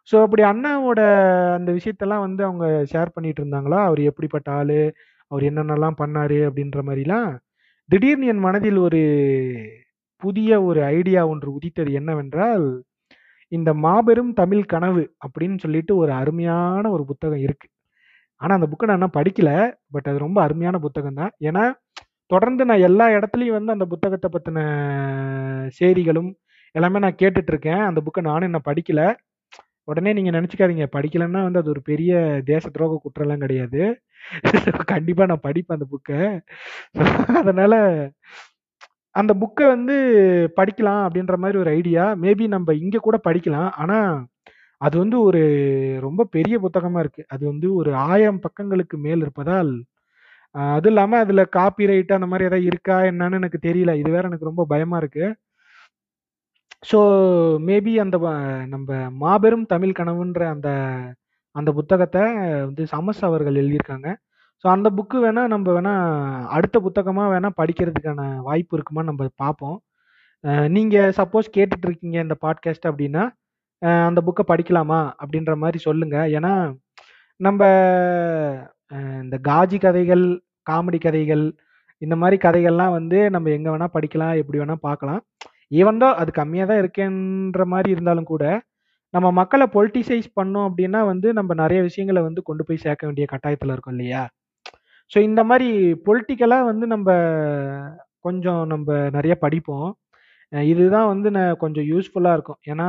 ஸோ 0.09 0.17
அப்படி 0.25 0.43
அண்ணாவோட 0.51 1.01
அந்த 1.59 1.71
விஷயத்தெல்லாம் 1.79 2.25
வந்து 2.27 2.43
அவங்க 2.49 2.67
ஷேர் 2.93 3.15
பண்ணிட்டு 3.17 3.41
இருந்தாங்களா? 3.43 3.81
அவர் 3.89 4.01
எப்படிப்பட்ட 4.11 4.49
ஆள்? 4.53 4.79
அவர் 5.31 5.45
என்னென்னலாம் 5.51 6.01
பண்ணார்? 6.03 6.39
அப்படின்ற 6.49 6.81
மாதிரிலாம் 6.89 7.29
திடீர்னு 7.91 8.31
என் 8.33 8.45
மனதில் 8.47 8.81
ஒரு 8.87 9.01
புதிய 10.23 10.51
ஒரு 10.65 10.81
ஐடியா 10.97 11.23
ஒன்று 11.33 11.49
உதித்தது 11.59 11.91
என்னவென்றால் 12.01 12.67
இந்த 13.53 13.71
மாபெரும் 13.85 14.33
தமிழ் 14.35 14.65
கனவு 14.67 15.03
அப்படின்னு 15.25 15.59
சொல்லிட்டு 15.65 15.93
ஒரு 16.03 16.13
அருமையான 16.21 16.85
ஒரு 16.97 17.05
புத்தகம் 17.11 17.43
இருக்குது 17.47 17.73
ஆனால் 18.41 18.57
அந்த 18.59 18.69
புக்கை 18.71 18.87
நான் 18.93 19.17
படிக்கல 19.19 19.51
பட் 19.93 20.09
அது 20.11 20.19
ரொம்ப 20.19 20.39
அருமையான 20.47 20.77
புத்தகம் 20.87 21.19
தான் 21.21 21.33
ஏன்னா 21.49 21.65
தொடர்ந்து 22.33 22.63
நான் 22.71 22.85
எல்லா 22.89 23.07
இடத்துலையும் 23.17 23.57
வந்து 23.59 23.75
அந்த 23.77 23.87
புத்தகத்தை 23.93 24.29
பற்றின 24.35 24.61
செய்திகளும் 25.79 26.31
எல்லாமே 26.75 27.03
நான் 27.05 27.21
கேட்டுட்டு 27.23 27.53
இருக்கேன் 27.55 27.83
அந்த 27.89 28.01
புக்கை 28.05 28.23
நானும் 28.29 28.49
இன்னும் 28.49 28.69
படிக்கல. 28.71 29.03
உடனே 29.91 30.11
நீங்கள் 30.17 30.37
நினச்சிக்காதீங்க. 30.37 30.85
படிக்கலன்னா 30.97 31.41
வந்து 31.47 31.61
அது 31.63 31.73
ஒரு 31.75 31.83
பெரிய 31.91 32.13
தேச 32.51 32.65
துரோக 32.75 32.99
குற்றம்லாம் 33.05 33.43
கிடையாது. 33.45 33.81
கண்டிப்பாக 34.93 35.29
நான் 35.31 35.47
படிப்பேன் 35.49 35.79
அந்த 35.79 35.89
புக்கை 35.95 36.21
அதனால் 37.41 37.79
அந்த 39.15 39.33
புக்கை 39.43 39.65
வந்து 39.75 39.97
படிக்கலாம் 40.59 41.03
அப்படின்ற 41.07 41.37
மாதிரி 41.45 41.57
ஒரு 41.63 41.71
ஐடியா 41.79 42.05
மேபி 42.25 42.45
நம்ம 42.57 42.75
இங்கே 42.83 43.01
கூட 43.07 43.17
படிக்கலாம். 43.29 43.71
ஆனால் 43.83 44.13
அது 44.81 44.97
வந்து 45.03 45.17
ஒரு 45.29 45.41
ரொம்ப 46.07 46.27
பெரிய 46.37 46.57
புத்தகமாக 46.65 47.03
இருக்குது 47.05 47.31
அது 47.35 47.43
வந்து 47.53 47.69
ஒரு 47.81 47.91
ஆயிரம் 48.11 48.43
பக்கங்களுக்கு 48.47 48.97
மேல் 49.07 49.23
இருப்பதால் 49.25 49.73
அது 50.55 50.89
இல்லாமல் 50.89 51.21
அதில் 51.21 51.49
காப்பி 51.49 51.87
ரைட் 51.87 52.13
அந்த 52.13 52.27
மாதிரி 52.27 52.45
எதாவது 52.45 52.67
இருக்கா 52.67 52.97
என்னன்னு 53.11 53.39
எனக்கு 53.41 53.59
தெரியல. 53.63 53.93
இது 53.97 54.11
வேற 54.11 54.25
எனக்கு 54.29 54.49
ரொம்ப 54.51 54.65
பயமாக 54.69 55.03
இருக்கு. 55.03 55.27
ஸோ 56.91 56.99
மேபி 57.67 57.93
அந்த 58.05 58.17
வ- 58.19 58.33
நம்ம 58.67 58.91
மாபெரும் 59.15 59.67
தமிழ் 59.67 59.99
கனவுன்ற 59.99 60.43
அந்த 60.49 60.69
அந்த 61.57 61.71
புத்தகத்தை 61.73 62.23
வந்து 62.67 62.83
சமஸ் 62.93 63.23
அவர்கள் 63.23 63.55
எழுதியிருக்காங்க. 63.55 64.09
ஸோ 64.65 64.69
அந்த 64.69 64.89
புக்கு 64.91 65.19
வேணால் 65.25 65.53
நம்ம 65.55 65.67
வேணால் 65.73 66.05
அடுத்த 66.49 66.77
புத்தகமாக 66.81 67.33
வேணால் 67.35 67.59
படிக்கிறதுக்கான 67.61 68.21
வாய்ப்பு 68.43 68.77
இருக்குமா 68.77 69.03
நம்ம 69.03 69.29
பார்ப்போம். 69.37 69.79
நீங்கள் 70.69 71.13
சப்போஸ் 71.19 71.55
கேட்டுட்ருக்கீங்க 71.57 72.19
இந்த 72.27 72.37
பாட்காஸ்ட் 72.45 72.89
அப்படின்னா 72.91 73.25
அந்த 74.09 74.21
புக்கை 74.27 74.45
படிக்கலாமா 74.49 75.01
அப்படின்ற 75.23 75.53
மாதிரி 75.57 75.79
சொல்லுங்கள் 75.79 76.31
ஏன்னா 76.33 76.53
நம்ம 77.41 77.63
இந்த 79.25 79.37
காஜி 79.49 79.79
கதைகள் 79.85 80.25
காமெடி 80.71 80.99
கதைகள் 81.07 81.45
இந்த 82.03 82.15
மாதிரி 82.21 82.37
கதைகள்லாம் 82.45 82.95
வந்து 82.99 83.19
நம்ம 83.35 83.51
எங்க 83.57 83.69
வேணா 83.73 83.89
படிக்கலாம் 83.97 84.35
எப்படி 84.41 84.61
வேணா 84.63 84.77
பார்க்கலாம். 84.89 85.21
ஈவன் 85.81 86.01
தான் 86.03 86.17
அது 86.21 86.31
கம்மியாக 86.39 86.69
தான் 86.71 86.81
இருக்கேன்ற 86.83 87.65
மாதிரி 87.73 87.91
இருந்தாலும் 87.95 88.31
கூட 88.33 88.45
நம்ம 89.15 89.29
மக்களை 89.39 89.67
பொலிட்டிசைஸ் 89.77 90.29
பண்ணோம் 90.39 90.67
அப்படின்னா 90.69 91.01
வந்து 91.13 91.29
நம்ம 91.39 91.55
நிறைய 91.63 91.81
விஷயங்களை 91.89 92.21
வந்து 92.29 92.41
கொண்டு 92.49 92.63
போய் 92.69 92.83
சேர்க்க 92.85 93.09
வேண்டிய 93.09 93.27
கட்டாயத்தில் 93.33 93.73
இருக்கோம் 93.75 93.95
இல்லையா? 93.97 94.23
ஸோ 95.13 95.19
இந்த 95.29 95.41
மாதிரி 95.51 95.69
பொலிட்டிக்கலாக 96.07 96.69
வந்து 96.71 96.87
நம்ம 96.95 97.09
கொஞ்சம் 98.27 98.63
நம்ம 98.73 98.99
நிறைய 99.17 99.35
படிப்போம். 99.45 99.91
இதுதான் 100.73 101.11
வந்து 101.13 101.29
நான் 101.37 101.61
கொஞ்சம் 101.65 101.87
யூஸ்ஃபுல்லாக 101.93 102.37
இருக்கும். 102.37 102.61
ஏன்னா 102.73 102.89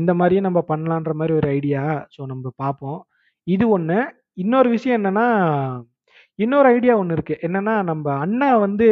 இந்த 0.00 0.12
மாதிரியும் 0.20 0.48
நம்ம 0.48 0.60
பண்ணலான்ற 0.70 1.12
மாதிரி 1.20 1.34
ஒரு 1.40 1.48
ஐடியா 1.58 1.82
ஸோ 2.14 2.20
நம்ம 2.32 2.52
பார்ப்போம். 2.62 3.00
இது 3.46 3.64
ஒன்று 3.76 3.98
இன்னொரு 4.38 4.68
விஷயம் 4.68 4.98
என்னன்னா 5.00 5.26
இன்னொரு 6.38 6.68
ஐடியா 6.68 6.94
ஒன்று 7.00 7.16
இருக்கு. 7.16 7.34
என்னன்னா 7.46 7.74
நம்ம 7.90 8.06
அண்ணா 8.24 8.48
வந்து 8.56 8.88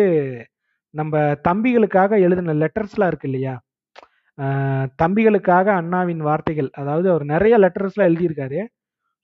நம்ம 0.94 1.20
தம்பிகளுக்காக 1.48 2.18
எழுதின 2.20 2.54
லெட்டர்ஸ்லாம் 2.62 3.10
இருக்கு 3.12 3.28
இல்லையா? 3.30 3.54
தம்பிகளுக்காக 5.02 5.66
அண்ணாவின் 5.80 6.22
வார்த்தைகள். 6.28 6.68
அதாவது 6.80 7.06
அவர் 7.10 7.24
நிறைய 7.24 7.54
லெட்டர்ஸ்லாம் 7.58 8.08
எழுதியிருக்காரு. 8.10 8.60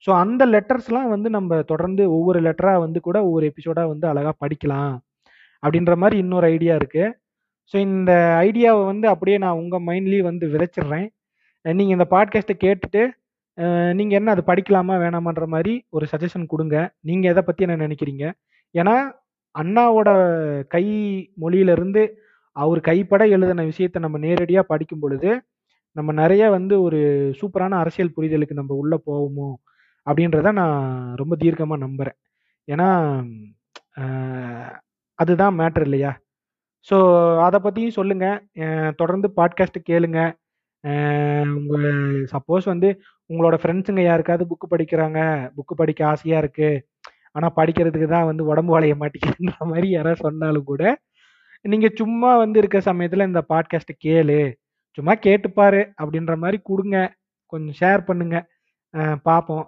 ஸோ 0.05 0.09
அந்த 0.23 0.43
லெட்டர்ஸ்லாம் 0.45 1.07
வந்து 1.07 1.29
நம்ம 1.29 1.61
தொடர்ந்து 1.61 2.03
ஒவ்வொரு 2.17 2.39
லெட்டராக 2.41 2.83
வந்து 2.85 2.99
கூட 3.07 3.17
ஒவ்வொரு 3.27 3.45
எபிசோடாக 3.51 3.91
வந்து 3.93 4.05
அழகாக 4.07 4.35
படிக்கலாம். 4.43 4.93
அப்படின்ற 5.63 5.93
மாதிரி 5.95 6.17
இன்னொரு 6.23 6.47
ஐடியா 6.55 6.75
இருக்குது 6.75 7.15
ஸோ 7.73 7.75
இந்த 7.87 8.11
ஐடியாவை 8.45 8.83
வந்து 8.91 9.07
அப்படியே 9.07 9.37
நான் 9.43 9.59
உங்கள் 9.61 9.83
மைண்ட்லேயும் 9.87 10.29
வந்து 10.29 10.45
விதைச்சிடுறேன். 10.53 11.07
நீங்கள் 11.65 11.95
இந்த 11.97 12.07
பாட்காஸ்ட்டை 12.15 12.55
கேட்டுட்டு 12.65 13.01
நீங்கள் 13.97 14.17
என்ன 14.19 14.31
அது 14.35 14.41
படிக்கலாமா 14.47 14.95
வேணாமான்ற 15.03 15.45
மாதிரி 15.53 15.73
ஒரு 15.95 16.05
சஜஷன் 16.11 16.45
கொடுங்க. 16.45 16.75
நீங்கள் 17.07 17.31
எதை 17.31 17.41
பற்றி 17.43 17.65
என்ன 17.67 17.77
நினைக்கிறீங்க? 17.85 18.25
ஏன்னா 18.75 18.95
அண்ணாவோட 19.55 20.09
கை 20.67 20.85
மொழியிலிருந்து 21.41 22.03
அவர் 22.55 22.79
கைப்பட 22.81 23.23
எழுதின 23.35 23.63
விஷயத்தை 23.63 23.99
நம்ம 24.01 24.17
நேரடியாக 24.17 24.69
படிக்கும் 24.71 25.01
பொழுது 25.03 25.29
நம்ம 25.95 26.11
நிறைய 26.11 26.43
வந்து 26.49 26.75
ஒரு 26.81 26.99
சூப்பரான 27.39 27.77
அரசியல் 27.83 28.15
புரிதலுக்கு 28.17 28.59
நம்ம 28.59 28.71
உள்ளே 28.81 28.97
போவோமோ 29.07 29.49
அப்படின்றத 30.07 30.51
நான் 30.61 30.79
ரொம்ப 31.15 31.33
தீர்க்கமாக 31.43 31.83
நம்புகிறேன் 31.85 32.17
ஏன்னா 32.67 32.87
அதுதான் 35.19 35.57
மேட்ரு 35.59 35.85
இல்லையா? 35.87 36.11
ஸோ 36.87 36.97
அதை 37.45 37.57
பற்றியும் 37.59 37.97
சொல்லுங்கள் 37.97 38.93
தொடர்ந்து 38.95 39.27
பாட்காஸ்ட்டு 39.39 39.87
கேளுங்க. 39.89 40.19
உங்கள் 41.59 41.87
சப்போஸ் 42.33 42.65
வந்து 42.65 42.89
உங்களோட 43.29 43.55
ஃப்ரெண்ட்ஸுங்க 43.61 44.03
யாருக்காவது 44.05 44.45
புக்கு 44.51 44.67
படிக்கிறாங்க? 44.73 45.19
புக்கு 45.57 45.73
படிக்க 45.81 46.01
ஆசையாக 46.11 46.41
இருக்குது 46.43 46.81
ஆனால் 47.37 47.55
படிக்கிறதுக்கு 47.59 48.07
தான் 48.15 48.27
வந்து 48.29 48.43
உடம்பு 48.51 48.71
வளைய 48.75 48.93
மாட்டேங்குதுன்ற 49.01 49.55
மாதிரி 49.71 49.87
யாராவது 49.95 50.23
சொன்னாலும் 50.25 50.69
கூட 50.71 50.83
நீங்கள் 51.65 51.97
சும்மா 52.01 52.29
வந்து 52.41 52.57
இருக்க 52.61 52.79
சமயத்தில் 52.89 53.27
இந்த 53.29 53.41
பாட்காஸ்ட்டை 53.51 53.95
கேளு. 54.05 54.39
சும்மா 54.97 55.13
கேட்டுப்பாரு 55.25 55.81
அப்படின்ற 56.01 56.33
மாதிரி 56.43 56.57
கொடுங்க. 56.69 56.97
கொஞ்சம் 57.53 57.77
ஷேர் 57.81 58.01
பண்ணுங்க. 58.09 58.37
பார்ப்போம் 59.27 59.65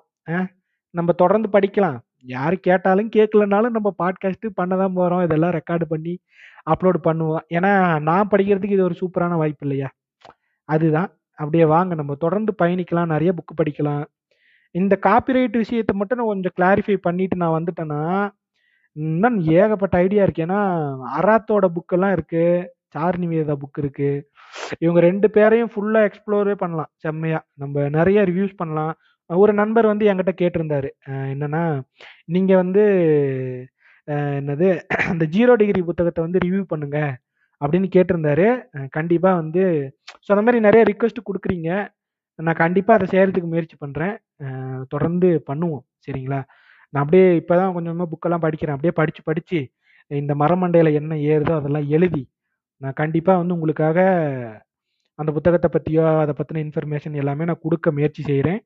நம்ம 0.93 1.11
தொடர்ந்து 1.21 1.49
படிக்கலாம். 1.55 1.97
யார் 2.35 2.55
கேட்டாலும் 2.67 3.11
கேட்கலனாலும் 3.15 3.75
நம்ம 3.77 3.89
பாட்காஸ்ட்டு 4.01 4.49
பண்ண 4.59 4.73
தான் 4.81 4.97
போகிறோம் 4.99 5.23
இதெல்லாம் 5.27 5.55
ரெக்கார்டு 5.57 5.85
பண்ணி 5.93 6.13
அப்லோட் 6.73 6.99
பண்ணுவோம். 7.07 7.43
ஏன்னா 7.57 7.71
நான் 8.09 8.31
படிக்கிறதுக்கு 8.33 8.77
இது 8.77 8.87
ஒரு 8.89 8.97
சூப்பரான 9.01 9.37
வாய்ப்பு 9.41 9.65
இல்லையா? 9.67 9.89
அதுதான். 10.69 11.09
அப்படியே 11.41 11.65
வாங்க 11.75 11.93
நம்ம 11.99 12.15
தொடர்ந்து 12.23 12.51
பயணிக்கலாம் 12.61 13.11
நிறைய 13.13 13.31
புக்கு 13.37 13.53
படிக்கலாம். 13.61 14.03
இந்த 14.75 14.93
காப்பிரைட் 15.07 15.55
விஷயத்தை 15.63 15.93
மட்டும் 15.99 16.19
நான் 16.19 16.31
கொஞ்சம் 16.33 16.55
கிளாரிஃபை 16.59 16.97
பண்ணிட்டு 17.07 17.35
நான் 17.43 17.57
வந்துட்டேன்னா 17.57 18.01
இன்னும் 18.95 19.37
ஏகப்பட்ட 19.59 19.95
ஐடியா 20.05 20.23
இருக்கு. 20.25 20.45
ஏன்னா 20.47 20.61
அராத்தோட 21.19 21.65
புக்கெல்லாம் 21.75 22.15
இருக்கு. 22.17 22.45
சார் 22.95 23.17
நிவேதா 23.23 23.55
புக் 23.63 23.79
இருக்கு. 23.83 24.09
இவங்க 24.83 24.99
ரெண்டு 25.09 25.27
பேரையும் 25.35 25.71
ஃபுல்லாக 25.73 26.07
எக்ஸ்ப்ளோரே 26.09 26.55
பண்ணலாம். 26.63 26.91
செம்மையா. 27.03 27.39
நம்ம 27.61 27.85
நிறைய 27.97 28.19
ரிவ்யூஸ் 28.29 28.59
பண்ணலாம். 28.61 28.93
ஒரு 29.29 29.51
நண்பர் 29.59 29.91
வந்து 29.91 30.05
என்கிட்ட 30.11 30.33
கேட்டிருந்தாரு. 30.41 30.89
என்னன்னா 31.33 31.63
நீங்கள் 32.33 32.61
வந்து 32.63 32.83
என்னது 34.07 34.67
அந்த 35.11 35.23
ஜீரோ 35.35 35.53
டிகிரி 35.61 35.81
புத்தகத்தை 35.89 36.21
வந்து 36.25 36.39
ரிவ்யூ 36.45 36.63
பண்ணுங்கள் 36.71 37.11
அப்படின்னு 37.61 37.87
கேட்டிருந்தாரு. 37.95 38.47
கண்டிப்பாக 38.97 39.39
வந்து 39.41 39.63
ஸோ 40.25 40.29
அந்த 40.35 40.43
மாதிரி 40.45 40.59
நிறைய 40.67 40.81
ரிக்வெஸ்ட் 40.91 41.27
கொடுக்குறீங்க. 41.29 41.69
நான் 42.39 42.61
கண்டிப்பாக 42.63 42.97
அதை 42.99 43.07
செய்கிறதுக்கு 43.13 43.49
முயற்சி 43.53 43.75
பண்ணுறேன் 43.83 44.15
தொடர்ந்து 44.93 45.29
பண்ணுவோம். 45.49 45.83
சரிங்களா? 46.05 46.39
நான் 46.93 47.03
அப்படியே 47.03 47.27
இப்போ 47.41 47.53
தான் 47.61 47.73
கொஞ்சமாக 47.75 48.07
புக்கெல்லாம் 48.13 48.43
படிக்கிறேன். 48.45 48.75
அப்படியே 48.77 48.95
படித்து 48.99 49.21
படித்து 49.29 49.59
இந்த 50.11 50.33
மரமண்டையில் 50.41 50.97
என்ன 50.99 51.13
ஏறுதோ 51.33 51.53
அதெல்லாம் 51.59 51.87
எழுதி 51.95 52.23
நான் 52.83 52.99
கண்டிப்பாக 53.01 53.39
வந்து 53.41 53.55
உங்களுக்காக 53.57 53.99
அந்த 55.19 55.29
புத்தகத்தை 55.37 55.69
பற்றியோ 55.75 56.03
அதை 56.23 56.33
பற்றின 56.37 56.61
இன்ஃபர்மேஷன் 56.65 57.15
எல்லாமே 57.21 57.43
நான் 57.49 57.63
கொடுக்க 57.65 57.91
முயற்சி 57.97 58.21
செய்கிறேன் 58.29 58.59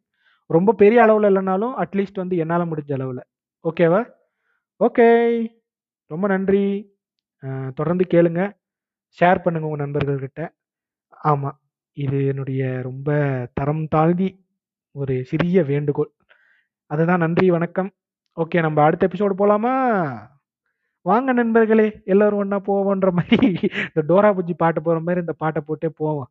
ரொம்ப 0.50 0.74
பெரிய 0.82 1.00
அளவில் 1.06 1.28
இல்லைனாலும் 1.30 1.74
அட்லீஸ்ட் 1.84 2.22
வந்து 2.22 2.36
என்னால் 2.43 2.70
முடிஞ்ச 2.72 2.91
அளவில். 2.98 3.22
ஓகேவா 3.66 4.02
ஓகே 4.82 5.08
ரொம்ப 6.12 6.26
நன்றி. 6.34 6.64
தொடர்ந்து 7.80 8.06
கேளுங்கள் 8.14 8.52
ஷேர் 9.20 9.43
பண்ணுங்க 9.43 9.68
உங்கள் 9.70 9.84
நண்பர்கள்கிட்ட. 9.86 10.41
ஆமாம் 11.24 11.57
இது 11.97 12.18
என்னுடைய 12.32 12.61
ரொம்ப 12.82 13.09
தரம் 13.53 13.86
தாழ்ந்தி 13.95 14.30
ஒரு 14.95 15.16
சிறிய 15.32 15.63
வேண்டுகோள். 15.72 16.11
அதுதான் 16.91 17.24
நன்றி 17.26 17.47
வணக்கம். 17.57 17.89
ஓகே 18.38 18.61
நம்ம 18.61 18.84
அடுத்த 18.88 19.07
எபிசோடு 19.09 19.36
போகலாமா 19.41 19.74
வாங்க 21.05 21.30
நண்பர்களே 21.34 21.88
எல்லோரும் 22.13 22.41
ஒன்றா 22.43 22.57
போவோன்ற 22.68 23.09
மாதிரி 23.20 23.47
இந்த 23.89 24.01
டோரா 24.09 24.30
புஜ்ஜி 24.38 24.53
பாட்டு 24.63 24.80
போகிற 24.82 24.99
மாதிரி 25.07 25.24
இந்த 25.26 25.36
பாட்டை 25.43 25.61
போட்டே 25.68 25.89
போவோம். 26.01 26.30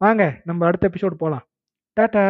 வாங்க 0.00 0.22
நம்ம 0.48 0.66
அடுத்த 0.68 0.88
எபிசோடு 0.90 1.16
போகலாம் 1.22 1.44
டாட்டா! 1.96 2.24